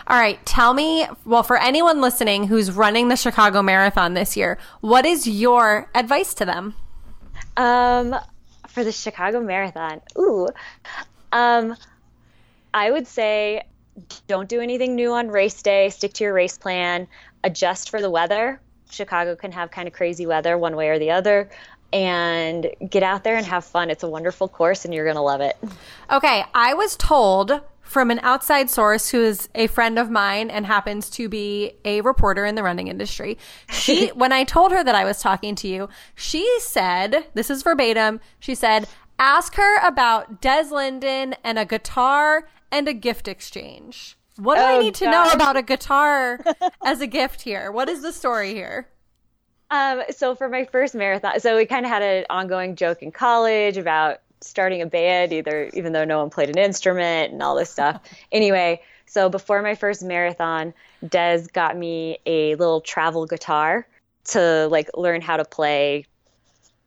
All 0.07 0.19
right, 0.19 0.45
tell 0.47 0.75
me, 0.75 1.07
well, 1.25 1.43
for 1.43 1.57
anyone 1.57 2.01
listening 2.01 2.47
who's 2.47 2.71
running 2.71 3.09
the 3.09 3.17
Chicago 3.17 3.63
Marathon 3.63 4.15
this 4.15 4.37
year, 4.37 4.59
what 4.81 5.05
is 5.05 5.27
your 5.27 5.91
advice 5.95 6.35
to 6.35 6.45
them? 6.45 6.75
Um, 7.57 8.15
for 8.69 8.85
the 8.85 8.93
Chicago 8.93 9.41
Marathon, 9.41 10.03
ooh, 10.19 10.49
um, 11.33 11.75
I 12.73 12.91
would 12.91 13.07
say 13.07 13.63
don't 14.27 14.49
do 14.49 14.61
anything 14.61 14.95
new 14.95 15.13
on 15.13 15.29
race 15.29 15.63
day. 15.63 15.89
Stick 15.89 16.13
to 16.15 16.25
your 16.25 16.35
race 16.35 16.59
plan. 16.59 17.07
Adjust 17.43 17.91
for 17.91 18.01
the 18.01 18.11
weather. 18.11 18.61
Chicago 18.91 19.37
can 19.37 19.53
have 19.53 19.71
kind 19.71 19.89
of 19.89 19.95
crazy 19.95 20.27
weather 20.27 20.59
one 20.59 20.77
way 20.77 20.89
or 20.89 20.99
the 20.99 21.11
other. 21.11 21.49
And 21.93 22.69
get 22.91 23.05
out 23.05 23.23
there 23.23 23.37
and 23.37 23.47
have 23.47 23.65
fun. 23.65 23.89
It's 23.89 24.03
a 24.03 24.09
wonderful 24.09 24.49
course, 24.49 24.85
and 24.85 24.93
you're 24.93 25.05
going 25.05 25.17
to 25.17 25.23
love 25.23 25.41
it. 25.41 25.57
Okay, 26.11 26.45
I 26.53 26.75
was 26.75 26.97
told 26.97 27.61
from 27.85 28.11
an 28.11 28.19
outside 28.23 28.69
source 28.69 29.11
who 29.11 29.23
is 29.23 29.49
a 29.55 29.67
friend 29.69 29.99
of 29.99 30.11
mine 30.11 30.51
and 30.51 30.67
happens 30.67 31.09
to 31.11 31.29
be 31.29 31.73
a 31.85 32.01
reporter 32.01 32.45
in 32.45 32.55
the 32.55 32.63
running 32.63 32.89
industry. 32.89 33.39
She, 33.71 34.09
when 34.15 34.33
I 34.33 34.45
told 34.45 34.73
her 34.73 34.83
that 34.83 34.95
I 34.95 35.05
was 35.05 35.21
talking 35.21 35.55
to 35.57 35.69
you, 35.69 35.89
she 36.15 36.49
said, 36.61 37.27
this 37.35 37.51
is 37.51 37.63
verbatim, 37.63 38.21
she 38.41 38.55
said, 38.55 38.89
ask 39.19 39.55
her 39.55 39.87
about 39.87 40.41
Des 40.41 40.69
Linden 40.73 41.35
and 41.45 41.59
a 41.59 41.65
guitar 41.65 42.49
and 42.73 42.89
a 42.89 42.95
gift 42.95 43.29
exchange. 43.29 44.17
What 44.37 44.57
do 44.57 44.63
oh, 44.63 44.67
I 44.67 44.79
need 44.79 44.97
to 44.97 45.11
know 45.11 45.31
about 45.31 45.57
a 45.57 45.63
guitar 45.63 46.41
as 46.85 47.01
a 47.01 47.07
gift 47.07 47.43
here? 47.43 47.71
What 47.71 47.89
is 47.89 48.03
the 48.03 48.13
story 48.13 48.53
here? 48.53 48.89
Um, 49.71 50.03
so 50.11 50.35
for 50.35 50.49
my 50.49 50.65
first 50.65 50.95
marathon, 50.95 51.39
so 51.41 51.57
we 51.57 51.67
kind 51.67 51.87
of 51.87 51.91
had 51.91 52.03
an 52.03 52.25
ongoing 52.31 52.75
joke 52.77 53.03
in 53.03 53.13
college 53.13 53.77
about 53.77 54.19
starting 54.47 54.83
a 54.83 54.87
band, 54.87 55.33
either 55.33 55.71
even 55.75 55.93
though 55.93 56.05
no 56.05 56.19
one 56.19 56.31
played 56.31 56.51
an 56.51 56.59
instrument 56.59 57.33
and 57.33 57.43
all 57.43 57.55
this 57.55 57.71
stuff. 57.71 58.01
anyway, 58.33 58.81
so 59.07 59.29
before 59.29 59.63
my 59.63 59.75
first 59.75 60.03
marathon, 60.03 60.75
Des 61.07 61.47
got 61.53 61.77
me 61.77 62.19
a 62.27 62.55
little 62.57 62.81
travel 62.81 63.27
guitar 63.27 63.87
to 64.25 64.69
like 64.69 64.91
learn 64.95 65.21
how 65.21 65.37
to 65.37 65.45
play 65.45 66.07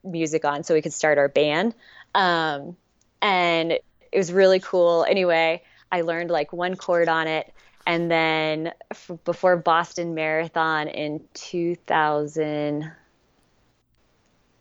music 0.04 0.46
on, 0.46 0.64
so 0.64 0.74
we 0.74 0.82
could 0.82 0.94
start 0.94 1.18
our 1.18 1.28
band. 1.28 1.76
Um, 2.16 2.76
and 3.22 3.72
it 3.72 4.18
was 4.18 4.32
really 4.32 4.60
cool. 4.60 5.06
Anyway, 5.08 5.62
I 5.92 6.02
learned 6.02 6.30
like 6.30 6.54
one 6.54 6.76
chord 6.76 7.10
on 7.10 7.28
it. 7.28 7.52
And 7.86 8.12
then 8.12 8.74
f- 8.92 9.12
before 9.24 9.56
Boston 9.56 10.14
Marathon 10.14 10.90
in 10.90 11.22
2000, 11.34 12.84
it 12.84 12.92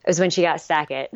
was 0.07 0.21
when 0.21 0.31
she 0.31 0.43
got 0.43 0.61
second. 0.61 1.09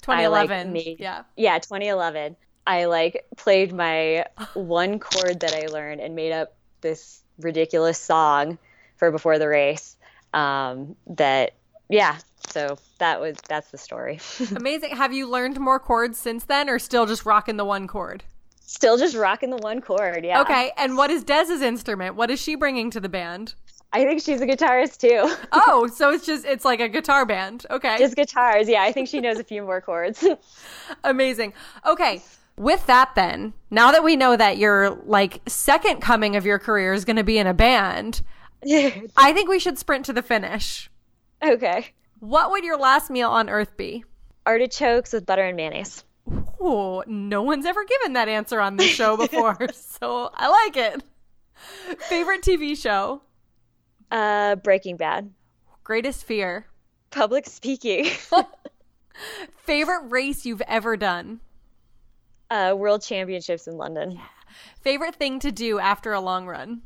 2011. 0.00 0.72
made- 0.72 1.00
yeah. 1.00 1.22
Yeah, 1.36 1.58
2011. 1.58 2.36
I 2.66 2.84
like 2.84 3.24
played 3.36 3.72
my 3.72 4.26
one 4.54 4.98
chord 4.98 5.40
that 5.40 5.54
I 5.54 5.66
learned 5.66 6.00
and 6.00 6.14
made 6.14 6.32
up 6.32 6.54
this 6.82 7.22
ridiculous 7.38 7.98
song 7.98 8.58
for 8.96 9.10
before 9.10 9.38
the 9.38 9.48
race. 9.48 9.96
Um, 10.34 10.94
that 11.08 11.52
yeah, 11.88 12.18
so 12.50 12.78
that 12.98 13.20
was 13.20 13.36
that's 13.48 13.70
the 13.70 13.78
story. 13.78 14.20
Amazing. 14.56 14.94
Have 14.96 15.12
you 15.12 15.28
learned 15.28 15.58
more 15.58 15.80
chords 15.80 16.18
since 16.18 16.44
then 16.44 16.68
or 16.68 16.78
still 16.78 17.06
just 17.06 17.24
rocking 17.26 17.56
the 17.56 17.64
one 17.64 17.88
chord? 17.88 18.22
Still 18.60 18.96
just 18.96 19.16
rocking 19.16 19.50
the 19.50 19.56
one 19.56 19.80
chord. 19.80 20.24
Yeah. 20.24 20.42
Okay. 20.42 20.70
And 20.76 20.96
what 20.96 21.10
is 21.10 21.24
Des's 21.24 21.60
instrument? 21.62 22.14
What 22.14 22.30
is 22.30 22.40
she 22.40 22.54
bringing 22.54 22.90
to 22.92 23.00
the 23.00 23.08
band? 23.08 23.54
I 23.92 24.04
think 24.04 24.22
she's 24.22 24.40
a 24.40 24.46
guitarist 24.46 24.98
too. 24.98 25.34
Oh, 25.52 25.86
so 25.88 26.10
it's 26.10 26.24
just 26.24 26.44
it's 26.44 26.64
like 26.64 26.80
a 26.80 26.88
guitar 26.88 27.26
band. 27.26 27.66
Okay. 27.70 27.98
just 27.98 28.14
guitars. 28.16 28.68
Yeah, 28.68 28.82
I 28.82 28.92
think 28.92 29.08
she 29.08 29.20
knows 29.20 29.38
a 29.38 29.44
few 29.44 29.62
more 29.62 29.80
chords. 29.80 30.24
Amazing. 31.04 31.52
Okay. 31.84 32.22
With 32.56 32.86
that 32.86 33.12
then, 33.16 33.52
now 33.70 33.90
that 33.90 34.04
we 34.04 34.16
know 34.16 34.36
that 34.36 34.58
your 34.58 34.90
like 35.06 35.40
second 35.46 36.00
coming 36.00 36.36
of 36.36 36.44
your 36.46 36.58
career 36.58 36.92
is 36.92 37.04
going 37.04 37.16
to 37.16 37.24
be 37.24 37.38
in 37.38 37.46
a 37.46 37.54
band, 37.54 38.22
I 38.64 39.32
think 39.32 39.48
we 39.48 39.58
should 39.58 39.78
sprint 39.78 40.04
to 40.06 40.12
the 40.12 40.22
finish. 40.22 40.90
okay. 41.42 41.86
What 42.20 42.50
would 42.50 42.64
your 42.64 42.76
last 42.76 43.08
meal 43.10 43.30
on 43.30 43.48
earth 43.48 43.76
be? 43.78 44.04
Artichokes 44.44 45.12
with 45.14 45.24
butter 45.24 45.42
and 45.42 45.56
mayonnaise. 45.56 46.04
Oh, 46.60 47.02
no 47.06 47.42
one's 47.42 47.64
ever 47.64 47.82
given 47.84 48.12
that 48.12 48.28
answer 48.28 48.60
on 48.60 48.76
this 48.76 48.90
show 48.90 49.16
before, 49.16 49.56
so 49.72 50.30
I 50.34 50.48
like 50.48 50.76
it. 50.76 51.02
Favorite 52.10 52.42
TV 52.42 52.76
show? 52.76 53.22
Uh, 54.10 54.56
Breaking 54.56 54.96
Bad. 54.96 55.30
Greatest 55.84 56.24
fear? 56.24 56.66
Public 57.10 57.46
speaking. 57.46 58.06
Favorite 59.56 60.10
race 60.10 60.44
you've 60.46 60.62
ever 60.62 60.96
done? 60.96 61.40
uh, 62.50 62.74
World 62.76 63.02
Championships 63.02 63.66
in 63.68 63.76
London. 63.76 64.20
Favorite 64.80 65.14
thing 65.14 65.38
to 65.40 65.52
do 65.52 65.78
after 65.78 66.12
a 66.12 66.20
long 66.20 66.46
run? 66.46 66.82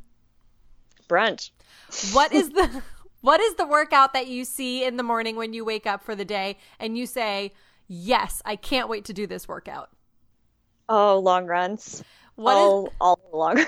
Brunch. 1.09 1.49
What 2.13 2.33
is 2.33 2.49
the 2.51 2.81
what 3.21 3.41
is 3.41 3.55
the 3.55 3.65
workout 3.65 4.13
that 4.13 4.27
you 4.27 4.45
see 4.45 4.83
in 4.83 4.97
the 4.97 5.03
morning 5.03 5.35
when 5.35 5.53
you 5.53 5.65
wake 5.65 5.87
up 5.87 6.03
for 6.03 6.15
the 6.15 6.25
day 6.25 6.57
and 6.79 6.95
you 6.97 7.07
say, 7.07 7.53
"Yes, 7.87 8.41
I 8.45 8.55
can't 8.55 8.89
wait 8.89 9.05
to 9.05 9.13
do 9.13 9.25
this 9.25 9.47
workout." 9.47 9.89
Oh, 10.87 11.17
long 11.19 11.47
runs. 11.47 12.03
What 12.35 12.57
is 12.57 12.57
all, 12.57 12.93
all 12.99 13.19
the 13.31 13.37
long 13.37 13.65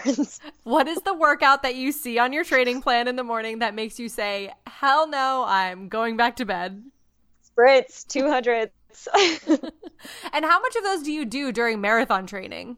what 0.63 0.87
is 0.87 0.99
the 1.03 1.13
workout 1.13 1.63
that 1.63 1.75
you 1.75 1.93
see 1.93 2.19
on 2.19 2.33
your 2.33 2.43
training 2.43 2.81
plan 2.81 3.07
in 3.07 3.15
the 3.15 3.23
morning 3.23 3.59
that 3.59 3.73
makes 3.73 3.97
you 3.97 4.09
say, 4.09 4.51
"Hell 4.67 5.07
no, 5.07 5.45
I'm 5.47 5.87
going 5.87 6.17
back 6.17 6.35
to 6.37 6.45
bed." 6.45 6.83
Sprints, 7.41 8.05
200s. 8.09 8.69
And 10.31 10.45
how 10.45 10.59
much 10.59 10.75
of 10.75 10.83
those 10.83 11.01
do 11.01 11.11
you 11.11 11.25
do 11.25 11.51
during 11.51 11.81
marathon 11.81 12.27
training? 12.27 12.77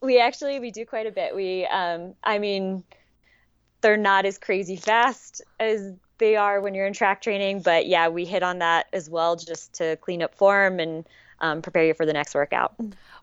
we 0.00 0.20
actually 0.20 0.60
we 0.60 0.70
do 0.70 0.86
quite 0.86 1.06
a 1.06 1.10
bit. 1.10 1.34
We 1.34 1.66
um 1.66 2.14
I 2.24 2.38
mean 2.38 2.84
they're 3.80 3.96
not 3.96 4.24
as 4.24 4.38
crazy 4.38 4.76
fast 4.76 5.42
as 5.60 5.92
they 6.18 6.36
are 6.36 6.60
when 6.60 6.74
you're 6.74 6.86
in 6.86 6.94
track 6.94 7.20
training, 7.20 7.60
but 7.60 7.86
yeah, 7.86 8.08
we 8.08 8.24
hit 8.24 8.42
on 8.42 8.58
that 8.60 8.86
as 8.92 9.10
well 9.10 9.36
just 9.36 9.74
to 9.74 9.96
clean 9.96 10.22
up 10.22 10.34
form 10.34 10.80
and 10.80 11.06
um, 11.40 11.60
prepare 11.60 11.84
you 11.84 11.92
for 11.92 12.06
the 12.06 12.12
next 12.14 12.34
workout. 12.34 12.74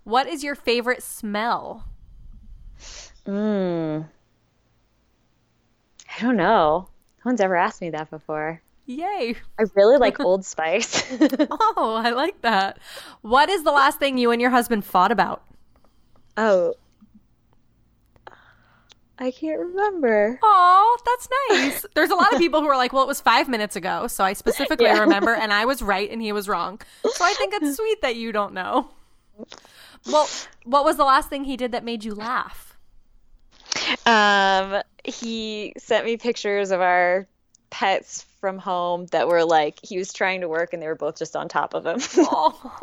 What 0.03 0.27
is 0.27 0.43
your 0.43 0.53
favorite 0.53 1.01
smell? 1.01 1.85
Mm. 3.27 4.07
I 6.17 6.21
don't 6.21 6.35
know. 6.37 6.87
No 7.19 7.29
one's 7.29 7.41
ever 7.41 7.55
asked 7.55 7.81
me 7.81 7.89
that 7.91 8.09
before. 8.09 8.61
Yay. 8.85 9.35
I 9.59 9.63
really 9.75 9.97
like 9.97 10.19
Old 10.21 10.45
Spice. 10.45 11.03
Oh, 11.49 11.99
I 12.03 12.11
like 12.11 12.41
that. 12.41 12.79
What 13.21 13.49
is 13.49 13.63
the 13.63 13.71
last 13.71 13.97
thing 13.99 14.17
you 14.17 14.31
and 14.31 14.41
your 14.41 14.51
husband 14.51 14.85
fought 14.85 15.11
about? 15.11 15.43
oh. 16.37 16.73
I 19.19 19.29
can't 19.31 19.59
remember. 19.59 20.39
Oh, 20.43 20.97
that's 21.05 21.29
nice. 21.49 21.85
There's 21.93 22.09
a 22.09 22.15
lot 22.15 22.33
of 22.33 22.39
people 22.39 22.61
who 22.61 22.67
are 22.67 22.75
like, 22.75 22.91
well, 22.93 23.03
it 23.03 23.07
was 23.07 23.21
five 23.21 23.47
minutes 23.47 23.75
ago. 23.75 24.07
So 24.07 24.23
I 24.23 24.33
specifically 24.33 24.87
Yeah. 24.87 24.99
remember, 24.99 25.33
and 25.35 25.53
I 25.53 25.65
was 25.65 25.81
right 25.83 26.09
and 26.09 26.19
he 26.21 26.31
was 26.33 26.49
wrong. 26.49 26.81
So 27.07 27.23
I 27.23 27.33
think 27.33 27.53
it's 27.53 27.75
sweet 27.77 28.01
that 28.01 28.15
you 28.15 28.31
don't 28.31 28.53
know. 28.53 28.89
Well, 30.07 30.27
what 30.65 30.83
was 30.83 30.97
the 30.97 31.05
last 31.05 31.29
thing 31.29 31.43
he 31.43 31.55
did 31.55 31.71
that 31.71 31.85
made 31.85 32.03
you 32.03 32.15
laugh? 32.15 32.72
Um, 34.05 34.81
he 35.03 35.73
sent 35.77 36.05
me 36.05 36.17
pictures 36.17 36.71
of 36.71 36.81
our 36.81 37.27
pets 37.69 38.21
from 38.39 38.59
home 38.59 39.07
that 39.07 39.27
were 39.27 39.43
like 39.43 39.79
he 39.81 39.97
was 39.97 40.13
trying 40.13 40.41
to 40.41 40.47
work 40.47 40.73
and 40.73 40.81
they 40.81 40.87
were 40.87 40.95
both 40.95 41.17
just 41.17 41.35
on 41.35 41.47
top 41.49 41.73
of 41.73 41.85
him. 41.85 41.99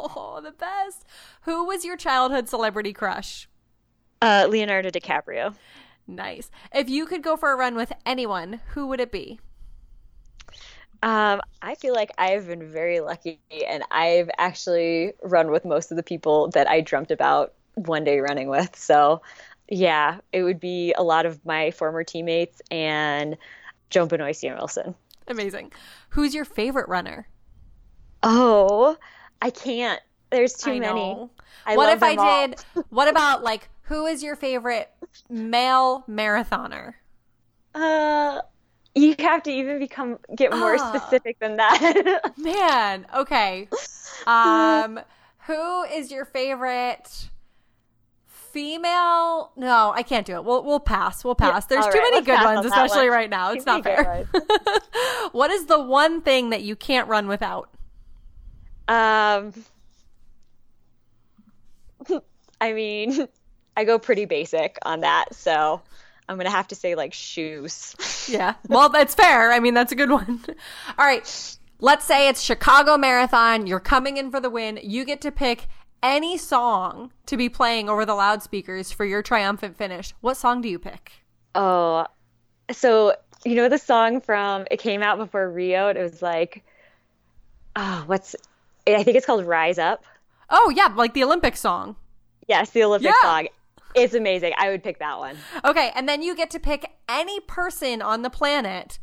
Oh, 0.02 0.40
the 0.42 0.50
best. 0.52 1.04
Who 1.42 1.64
was 1.66 1.84
your 1.84 1.96
childhood 1.96 2.48
celebrity 2.48 2.92
crush? 2.92 3.48
uh, 4.22 4.46
Leonardo 4.50 4.90
DiCaprio. 4.90 5.54
Nice. 6.06 6.50
If 6.74 6.88
you 6.90 7.06
could 7.06 7.22
go 7.22 7.36
for 7.36 7.52
a 7.52 7.56
run 7.56 7.74
with 7.76 7.92
anyone, 8.04 8.60
who 8.74 8.86
would 8.88 9.00
it 9.00 9.12
be? 9.12 9.38
Um, 11.02 11.40
I 11.62 11.74
feel 11.76 11.94
like 11.94 12.10
I've 12.18 12.46
been 12.46 12.70
very 12.70 13.00
lucky 13.00 13.40
and 13.66 13.82
I've 13.90 14.28
actually 14.36 15.12
run 15.22 15.50
with 15.50 15.64
most 15.64 15.90
of 15.90 15.96
the 15.96 16.02
people 16.02 16.48
that 16.48 16.68
I 16.68 16.82
dreamt 16.82 17.10
about 17.10 17.54
one 17.76 18.04
day 18.04 18.18
running 18.20 18.48
with. 18.48 18.76
So, 18.76 19.22
yeah, 19.70 20.18
it 20.32 20.42
would 20.42 20.60
be 20.60 20.92
a 20.98 21.02
lot 21.02 21.24
of 21.26 21.44
my 21.46 21.70
former 21.70 22.04
teammates 22.04 22.60
and 22.70 23.36
Joan 23.88 24.08
Benoit 24.08 24.36
Wilson. 24.42 24.94
Amazing. 25.28 25.72
Who's 26.10 26.34
your 26.34 26.44
favorite 26.44 26.88
runner? 26.88 27.28
Oh, 28.22 28.96
I 29.40 29.50
can't. 29.50 30.00
There's 30.30 30.54
too 30.54 30.72
I 30.72 30.78
many. 30.80 31.28
I 31.66 31.76
what 31.76 31.92
if 31.92 32.02
I 32.02 32.14
all. 32.16 32.46
did? 32.48 32.64
What 32.90 33.08
about 33.08 33.42
like 33.42 33.68
who 33.82 34.06
is 34.06 34.22
your 34.22 34.36
favorite 34.36 34.90
male 35.28 36.04
marathoner? 36.08 36.94
Uh, 37.74 38.40
you 38.94 39.14
have 39.20 39.42
to 39.44 39.50
even 39.50 39.78
become 39.78 40.18
get 40.36 40.52
more 40.52 40.76
Ah. 40.78 40.92
specific 40.98 41.38
than 41.40 41.56
that. 41.56 42.32
Man, 42.36 43.06
okay. 43.14 43.68
Um, 44.26 45.00
who 45.46 45.82
is 45.84 46.10
your 46.12 46.26
favorite 46.26 47.29
female? 48.52 49.52
No, 49.56 49.92
I 49.94 50.02
can't 50.02 50.26
do 50.26 50.34
it. 50.34 50.44
We'll 50.44 50.62
we'll 50.64 50.80
pass. 50.80 51.24
We'll 51.24 51.34
pass. 51.34 51.66
There's 51.66 51.84
all 51.84 51.92
too 51.92 51.98
right, 51.98 52.10
many 52.12 52.24
good 52.24 52.42
ones, 52.42 52.58
on 52.60 52.66
especially 52.66 53.08
one. 53.08 53.18
right 53.18 53.30
now. 53.30 53.52
It's 53.52 53.64
Too 53.66 53.70
not 53.70 53.84
fair. 53.84 54.28
what 55.32 55.50
is 55.50 55.66
the 55.66 55.80
one 55.80 56.22
thing 56.22 56.50
that 56.50 56.62
you 56.62 56.76
can't 56.76 57.08
run 57.08 57.28
without? 57.28 57.70
um, 58.88 59.52
I 62.60 62.72
mean, 62.72 63.28
I 63.76 63.84
go 63.84 63.98
pretty 63.98 64.24
basic 64.24 64.78
on 64.82 65.00
that, 65.00 65.34
so 65.34 65.80
I'm 66.28 66.36
gonna 66.36 66.50
have 66.50 66.68
to 66.68 66.74
say 66.74 66.94
like 66.94 67.14
shoes. 67.14 68.26
Yeah. 68.28 68.54
Well, 68.68 68.88
that's 68.88 69.14
fair. 69.14 69.50
I 69.52 69.60
mean, 69.60 69.74
that's 69.74 69.92
a 69.92 69.96
good 69.96 70.10
one. 70.10 70.44
All 70.98 71.04
right. 71.06 71.56
Let's 71.82 72.04
say 72.04 72.28
it's 72.28 72.42
Chicago 72.42 72.98
Marathon. 72.98 73.66
You're 73.66 73.80
coming 73.80 74.18
in 74.18 74.30
for 74.30 74.38
the 74.38 74.50
win. 74.50 74.78
You 74.82 75.06
get 75.06 75.22
to 75.22 75.32
pick 75.32 75.66
any 76.02 76.36
song 76.38 77.12
to 77.26 77.36
be 77.36 77.48
playing 77.48 77.88
over 77.88 78.04
the 78.04 78.14
loudspeakers 78.14 78.90
for 78.92 79.04
your 79.04 79.22
triumphant 79.22 79.76
finish. 79.76 80.14
What 80.20 80.36
song 80.36 80.60
do 80.60 80.68
you 80.68 80.78
pick? 80.78 81.12
Oh, 81.54 82.06
so 82.70 83.14
you 83.44 83.54
know 83.56 83.68
the 83.68 83.78
song 83.78 84.20
from 84.20 84.66
it 84.70 84.78
came 84.78 85.02
out 85.02 85.18
before 85.18 85.50
Rio. 85.50 85.88
It 85.88 85.98
was 85.98 86.22
like, 86.22 86.64
oh, 87.76 88.04
what's? 88.06 88.36
I 88.86 89.02
think 89.02 89.16
it's 89.16 89.26
called 89.26 89.44
Rise 89.44 89.78
Up. 89.78 90.04
Oh, 90.48 90.72
yeah, 90.74 90.86
like 90.94 91.14
the 91.14 91.22
Olympic 91.24 91.56
song. 91.56 91.96
Yes, 92.48 92.70
the 92.70 92.82
Olympic 92.82 93.12
Yeah. 93.22 93.22
song. 93.22 93.48
It's 93.94 94.14
amazing. 94.14 94.52
I 94.56 94.70
would 94.70 94.82
pick 94.82 94.98
that 95.00 95.18
one. 95.18 95.36
Okay, 95.64 95.90
and 95.94 96.08
then 96.08 96.22
you 96.22 96.36
get 96.36 96.50
to 96.50 96.60
pick 96.60 96.90
any 97.08 97.40
person 97.40 98.02
on 98.02 98.22
the 98.22 98.30
planet 98.30 98.98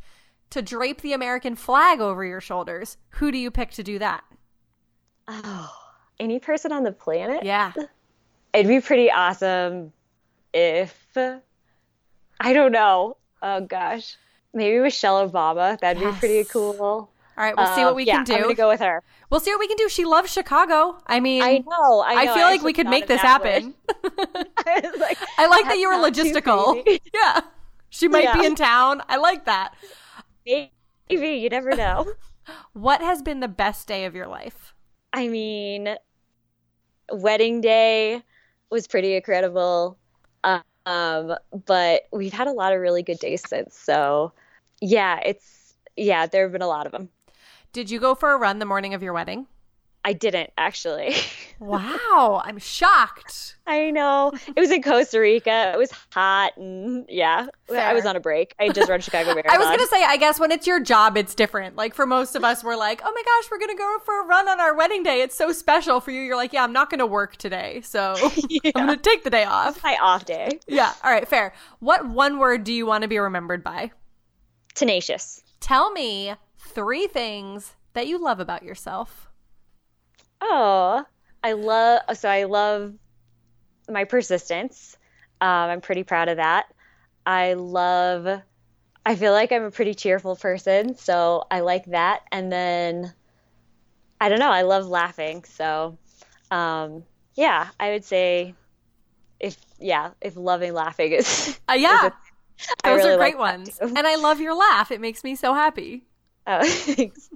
to 0.50 0.62
drape 0.62 1.02
the 1.02 1.12
American 1.12 1.54
flag 1.54 2.00
over 2.00 2.24
your 2.24 2.40
shoulders. 2.40 2.96
Who 3.10 3.30
do 3.30 3.36
you 3.38 3.50
pick 3.50 3.70
to 3.72 3.82
do 3.82 3.98
that? 3.98 4.24
Oh, 5.26 5.70
any 6.20 6.38
person 6.38 6.72
on 6.72 6.82
the 6.82 6.92
planet? 6.92 7.44
Yeah. 7.44 7.72
It'd 8.52 8.68
be 8.68 8.80
pretty 8.80 9.10
awesome 9.10 9.92
if 10.52 11.16
I 12.40 12.52
don't 12.52 12.72
know. 12.72 13.16
Oh 13.42 13.60
gosh, 13.60 14.16
maybe 14.52 14.78
Michelle 14.80 15.28
Obama. 15.28 15.78
That'd 15.78 16.02
be 16.02 16.10
pretty 16.18 16.44
cool. 16.44 16.76
All 16.80 17.44
right, 17.44 17.56
we'll 17.56 17.72
see 17.74 17.82
Um, 17.82 17.86
what 17.86 17.94
we 17.94 18.04
yeah, 18.04 18.16
can 18.16 18.24
do. 18.24 18.34
I'm 18.34 18.42
gonna 18.42 18.54
go 18.54 18.68
with 18.68 18.80
her. 18.80 19.02
We'll 19.30 19.38
see 19.40 19.52
what 19.52 19.60
we 19.60 19.68
can 19.68 19.76
do. 19.76 19.88
She 19.88 20.04
loves 20.04 20.32
Chicago. 20.32 20.98
I 21.06 21.20
mean, 21.20 21.42
I 21.42 21.58
know. 21.58 22.00
I, 22.00 22.14
I 22.14 22.24
know, 22.24 22.34
feel 22.34 22.44
like 22.44 22.62
we 22.62 22.72
could 22.72 22.88
make 22.88 23.06
this 23.06 23.20
happen. 23.20 23.74
I 23.88 24.92
like, 24.98 25.18
I 25.38 25.46
like 25.46 25.64
that 25.66 25.78
you 25.78 25.88
were 25.88 25.94
logistical. 25.94 26.84
Yeah. 27.14 27.42
She 27.90 28.08
might 28.08 28.34
be 28.34 28.44
in 28.44 28.54
town. 28.54 29.02
I 29.08 29.16
like 29.16 29.44
that. 29.46 29.74
Maybe 30.44 30.70
you 31.08 31.48
never 31.48 31.74
know. 31.74 32.12
What 32.72 33.00
has 33.00 33.22
been 33.22 33.40
the 33.40 33.48
best 33.48 33.86
day 33.86 34.04
of 34.04 34.14
your 34.14 34.26
life? 34.26 34.74
I 35.12 35.28
mean, 35.28 35.96
wedding 37.12 37.60
day 37.60 38.22
was 38.70 38.86
pretty 38.86 39.14
incredible. 39.14 39.98
Um, 40.88 41.34
but 41.66 42.04
we've 42.12 42.32
had 42.32 42.46
a 42.46 42.52
lot 42.52 42.72
of 42.72 42.80
really 42.80 43.02
good 43.02 43.18
days 43.18 43.42
since. 43.46 43.76
So, 43.76 44.32
yeah, 44.80 45.20
it's 45.22 45.74
yeah, 45.96 46.26
there 46.26 46.44
have 46.44 46.52
been 46.52 46.62
a 46.62 46.68
lot 46.68 46.86
of 46.86 46.92
them. 46.92 47.10
Did 47.74 47.90
you 47.90 48.00
go 48.00 48.14
for 48.14 48.32
a 48.32 48.38
run 48.38 48.58
the 48.58 48.64
morning 48.64 48.94
of 48.94 49.02
your 49.02 49.12
wedding? 49.12 49.46
I 50.04 50.12
didn't 50.12 50.50
actually. 50.56 51.14
wow, 51.58 52.40
I'm 52.44 52.58
shocked. 52.58 53.56
I 53.66 53.90
know. 53.90 54.32
It 54.54 54.58
was 54.58 54.70
in 54.70 54.82
Costa 54.82 55.20
Rica. 55.20 55.72
It 55.74 55.78
was 55.78 55.90
hot 56.12 56.56
and 56.56 57.04
yeah, 57.08 57.48
Fair. 57.66 57.86
I 57.86 57.92
was 57.92 58.06
on 58.06 58.16
a 58.16 58.20
break. 58.20 58.54
I 58.58 58.68
just 58.70 58.88
run 58.88 59.00
Chicago 59.00 59.34
Marathon. 59.34 59.50
I 59.54 59.58
was 59.58 59.66
going 59.66 59.80
to 59.80 59.86
say 59.86 60.02
I 60.02 60.16
guess 60.16 60.40
when 60.40 60.50
it's 60.50 60.66
your 60.66 60.80
job 60.80 61.16
it's 61.16 61.34
different. 61.34 61.76
Like 61.76 61.94
for 61.94 62.06
most 62.06 62.36
of 62.36 62.44
us 62.44 62.62
we're 62.62 62.76
like, 62.76 63.02
"Oh 63.04 63.12
my 63.12 63.22
gosh, 63.22 63.50
we're 63.50 63.58
going 63.58 63.76
to 63.76 63.76
go 63.76 63.98
for 64.04 64.22
a 64.22 64.26
run 64.26 64.48
on 64.48 64.60
our 64.60 64.74
wedding 64.74 65.02
day. 65.02 65.20
It's 65.20 65.34
so 65.34 65.52
special 65.52 66.00
for 66.00 66.10
you." 66.10 66.22
You're 66.22 66.36
like, 66.36 66.52
"Yeah, 66.52 66.64
I'm 66.64 66.72
not 66.72 66.90
going 66.90 67.00
to 67.00 67.06
work 67.06 67.36
today. 67.36 67.80
So 67.82 68.14
yeah. 68.48 68.72
I'm 68.74 68.86
going 68.86 68.98
to 68.98 69.02
take 69.02 69.24
the 69.24 69.30
day 69.30 69.44
off." 69.44 69.82
My 69.82 69.98
off 70.00 70.24
day. 70.24 70.60
Yeah. 70.66 70.92
All 71.02 71.10
right, 71.10 71.28
fair. 71.28 71.52
What 71.80 72.08
one 72.08 72.38
word 72.38 72.64
do 72.64 72.72
you 72.72 72.86
want 72.86 73.02
to 73.02 73.08
be 73.08 73.18
remembered 73.18 73.64
by? 73.64 73.90
Tenacious. 74.74 75.42
Tell 75.60 75.90
me 75.90 76.34
three 76.58 77.06
things 77.08 77.74
that 77.94 78.06
you 78.06 78.22
love 78.22 78.40
about 78.40 78.62
yourself. 78.62 79.27
Oh, 80.40 81.04
I 81.42 81.52
love 81.52 82.02
so 82.14 82.28
I 82.28 82.44
love 82.44 82.94
my 83.88 84.04
persistence. 84.04 84.96
Um, 85.40 85.48
I'm 85.48 85.80
pretty 85.80 86.02
proud 86.02 86.28
of 86.28 86.36
that. 86.36 86.66
I 87.26 87.54
love. 87.54 88.42
I 89.06 89.16
feel 89.16 89.32
like 89.32 89.52
I'm 89.52 89.64
a 89.64 89.70
pretty 89.70 89.94
cheerful 89.94 90.36
person, 90.36 90.96
so 90.96 91.44
I 91.50 91.60
like 91.60 91.86
that. 91.86 92.22
And 92.30 92.52
then 92.52 93.14
I 94.20 94.28
don't 94.28 94.40
know. 94.40 94.50
I 94.50 94.62
love 94.62 94.86
laughing, 94.86 95.44
so 95.44 95.96
um, 96.50 97.04
yeah, 97.34 97.68
I 97.78 97.90
would 97.90 98.04
say 98.04 98.54
if 99.40 99.56
yeah, 99.78 100.10
if 100.20 100.36
loving 100.36 100.74
laughing 100.74 101.12
is 101.12 101.58
uh, 101.68 101.72
yeah. 101.78 102.06
Is 102.06 102.12
a, 102.12 102.12
those 102.84 102.98
really 102.98 103.14
are 103.14 103.16
great 103.16 103.38
like 103.38 103.58
ones. 103.58 103.78
And 103.80 104.06
I 104.06 104.16
love 104.16 104.40
your 104.40 104.54
laugh. 104.54 104.90
It 104.90 105.00
makes 105.00 105.22
me 105.22 105.36
so 105.36 105.54
happy. 105.54 106.04
Oh, 106.46 106.60
thanks. 106.66 107.28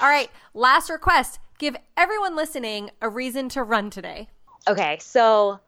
All 0.00 0.08
right. 0.08 0.30
Last 0.54 0.90
request. 0.90 1.38
Give 1.60 1.76
everyone 1.94 2.36
listening 2.36 2.90
a 3.02 3.08
reason 3.10 3.50
to 3.50 3.62
run 3.62 3.90
today. 3.90 4.28
Okay. 4.66 4.96
So 5.02 5.60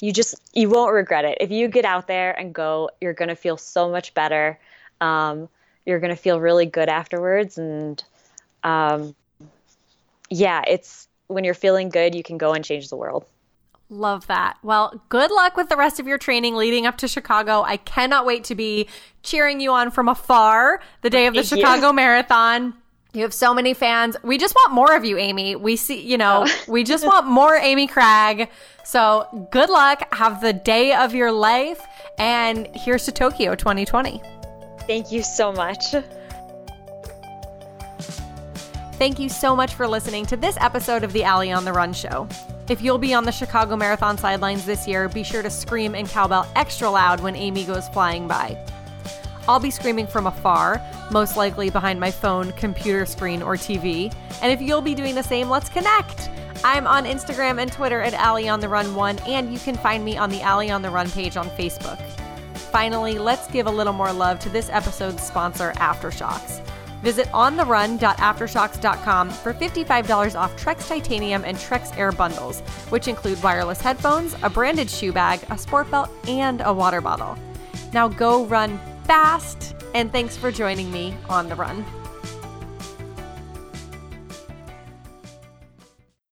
you 0.00 0.12
just, 0.12 0.36
you 0.54 0.70
won't 0.70 0.92
regret 0.92 1.24
it. 1.24 1.38
If 1.40 1.50
you 1.50 1.66
get 1.66 1.84
out 1.84 2.06
there 2.06 2.30
and 2.38 2.54
go, 2.54 2.90
you're 3.00 3.12
going 3.12 3.30
to 3.30 3.34
feel 3.34 3.56
so 3.56 3.90
much 3.90 4.14
better. 4.14 4.56
Um, 5.00 5.48
you're 5.84 5.98
going 5.98 6.14
to 6.14 6.16
feel 6.16 6.40
really 6.40 6.66
good 6.66 6.88
afterwards. 6.88 7.58
And 7.58 8.02
um, 8.62 9.16
yeah, 10.30 10.62
it's 10.64 11.08
when 11.26 11.42
you're 11.42 11.54
feeling 11.54 11.88
good, 11.88 12.14
you 12.14 12.22
can 12.22 12.38
go 12.38 12.52
and 12.52 12.64
change 12.64 12.88
the 12.88 12.96
world. 12.96 13.24
Love 13.88 14.28
that. 14.28 14.58
Well, 14.62 15.02
good 15.08 15.32
luck 15.32 15.56
with 15.56 15.68
the 15.68 15.76
rest 15.76 15.98
of 15.98 16.06
your 16.06 16.18
training 16.18 16.54
leading 16.54 16.86
up 16.86 16.98
to 16.98 17.08
Chicago. 17.08 17.62
I 17.62 17.78
cannot 17.78 18.26
wait 18.26 18.44
to 18.44 18.54
be 18.54 18.86
cheering 19.24 19.58
you 19.58 19.72
on 19.72 19.90
from 19.90 20.08
afar 20.08 20.80
the 21.02 21.10
day 21.10 21.26
of 21.26 21.34
the 21.34 21.42
Thank 21.44 21.62
Chicago 21.62 21.88
you. 21.88 21.94
Marathon. 21.94 22.74
You 23.16 23.22
have 23.22 23.32
so 23.32 23.54
many 23.54 23.72
fans. 23.72 24.14
We 24.22 24.36
just 24.36 24.54
want 24.54 24.74
more 24.74 24.94
of 24.94 25.06
you, 25.06 25.16
Amy. 25.16 25.56
We 25.56 25.76
see, 25.76 26.02
you 26.02 26.18
know, 26.18 26.44
oh. 26.46 26.64
we 26.68 26.84
just 26.84 27.02
want 27.02 27.26
more 27.26 27.56
Amy 27.56 27.88
Cragg. 27.88 28.46
So 28.84 29.48
good 29.50 29.70
luck. 29.70 30.12
Have 30.12 30.42
the 30.42 30.52
day 30.52 30.92
of 30.92 31.14
your 31.14 31.32
life. 31.32 31.80
And 32.18 32.68
here's 32.74 33.06
to 33.06 33.12
Tokyo 33.12 33.54
2020. 33.54 34.20
Thank 34.86 35.10
you 35.10 35.22
so 35.22 35.50
much. 35.50 35.94
Thank 38.98 39.18
you 39.18 39.30
so 39.30 39.56
much 39.56 39.72
for 39.74 39.88
listening 39.88 40.26
to 40.26 40.36
this 40.36 40.58
episode 40.60 41.02
of 41.02 41.14
the 41.14 41.24
Ali 41.24 41.50
on 41.50 41.64
the 41.64 41.72
Run 41.72 41.94
show. 41.94 42.28
If 42.68 42.82
you'll 42.82 42.98
be 42.98 43.14
on 43.14 43.24
the 43.24 43.32
Chicago 43.32 43.76
Marathon 43.76 44.18
sidelines 44.18 44.66
this 44.66 44.86
year, 44.86 45.08
be 45.08 45.22
sure 45.22 45.42
to 45.42 45.48
scream 45.48 45.94
and 45.94 46.06
cowbell 46.06 46.46
extra 46.54 46.90
loud 46.90 47.20
when 47.20 47.34
Amy 47.34 47.64
goes 47.64 47.88
flying 47.88 48.28
by. 48.28 48.62
I'll 49.48 49.60
be 49.60 49.70
screaming 49.70 50.06
from 50.06 50.26
afar, 50.26 50.82
most 51.10 51.36
likely 51.36 51.70
behind 51.70 52.00
my 52.00 52.10
phone, 52.10 52.52
computer 52.52 53.06
screen, 53.06 53.42
or 53.42 53.54
TV. 53.54 54.12
And 54.42 54.52
if 54.52 54.60
you'll 54.60 54.80
be 54.80 54.94
doing 54.94 55.14
the 55.14 55.22
same, 55.22 55.48
let's 55.48 55.68
connect. 55.68 56.30
I'm 56.64 56.86
on 56.86 57.04
Instagram 57.04 57.60
and 57.60 57.70
Twitter 57.70 58.00
at 58.00 58.14
Ali 58.14 58.48
on 58.48 58.60
the 58.60 58.68
Run 58.68 58.94
One, 58.94 59.18
and 59.20 59.52
you 59.52 59.58
can 59.58 59.76
find 59.76 60.04
me 60.04 60.16
on 60.16 60.30
the 60.30 60.42
Ali 60.42 60.70
on 60.70 60.82
the 60.82 60.90
Run 60.90 61.10
page 61.10 61.36
on 61.36 61.48
Facebook. 61.50 62.00
Finally, 62.72 63.18
let's 63.18 63.46
give 63.48 63.66
a 63.66 63.70
little 63.70 63.92
more 63.92 64.12
love 64.12 64.40
to 64.40 64.48
this 64.48 64.68
episode's 64.70 65.22
sponsor, 65.22 65.72
AfterShokz. 65.76 66.62
Visit 67.02 67.26
ontherun.aftershokz.com 67.28 69.30
for 69.30 69.54
$55 69.54 70.38
off 70.38 70.56
Trekz 70.56 70.88
Titanium 70.88 71.44
and 71.44 71.56
Trekz 71.56 71.96
Air 71.96 72.10
bundles, 72.10 72.60
which 72.88 73.06
include 73.06 73.40
wireless 73.42 73.80
headphones, 73.80 74.34
a 74.42 74.50
branded 74.50 74.90
shoe 74.90 75.12
bag, 75.12 75.40
a 75.50 75.58
sport 75.58 75.90
belt, 75.90 76.10
and 76.26 76.62
a 76.64 76.72
water 76.72 77.00
bottle. 77.00 77.38
Now 77.92 78.08
go 78.08 78.44
run 78.46 78.80
fast, 79.06 79.76
and 79.94 80.10
thanks 80.10 80.36
for 80.36 80.50
joining 80.50 80.90
me 80.90 81.14
on 81.28 81.48
the 81.48 81.54
run. 81.54 81.84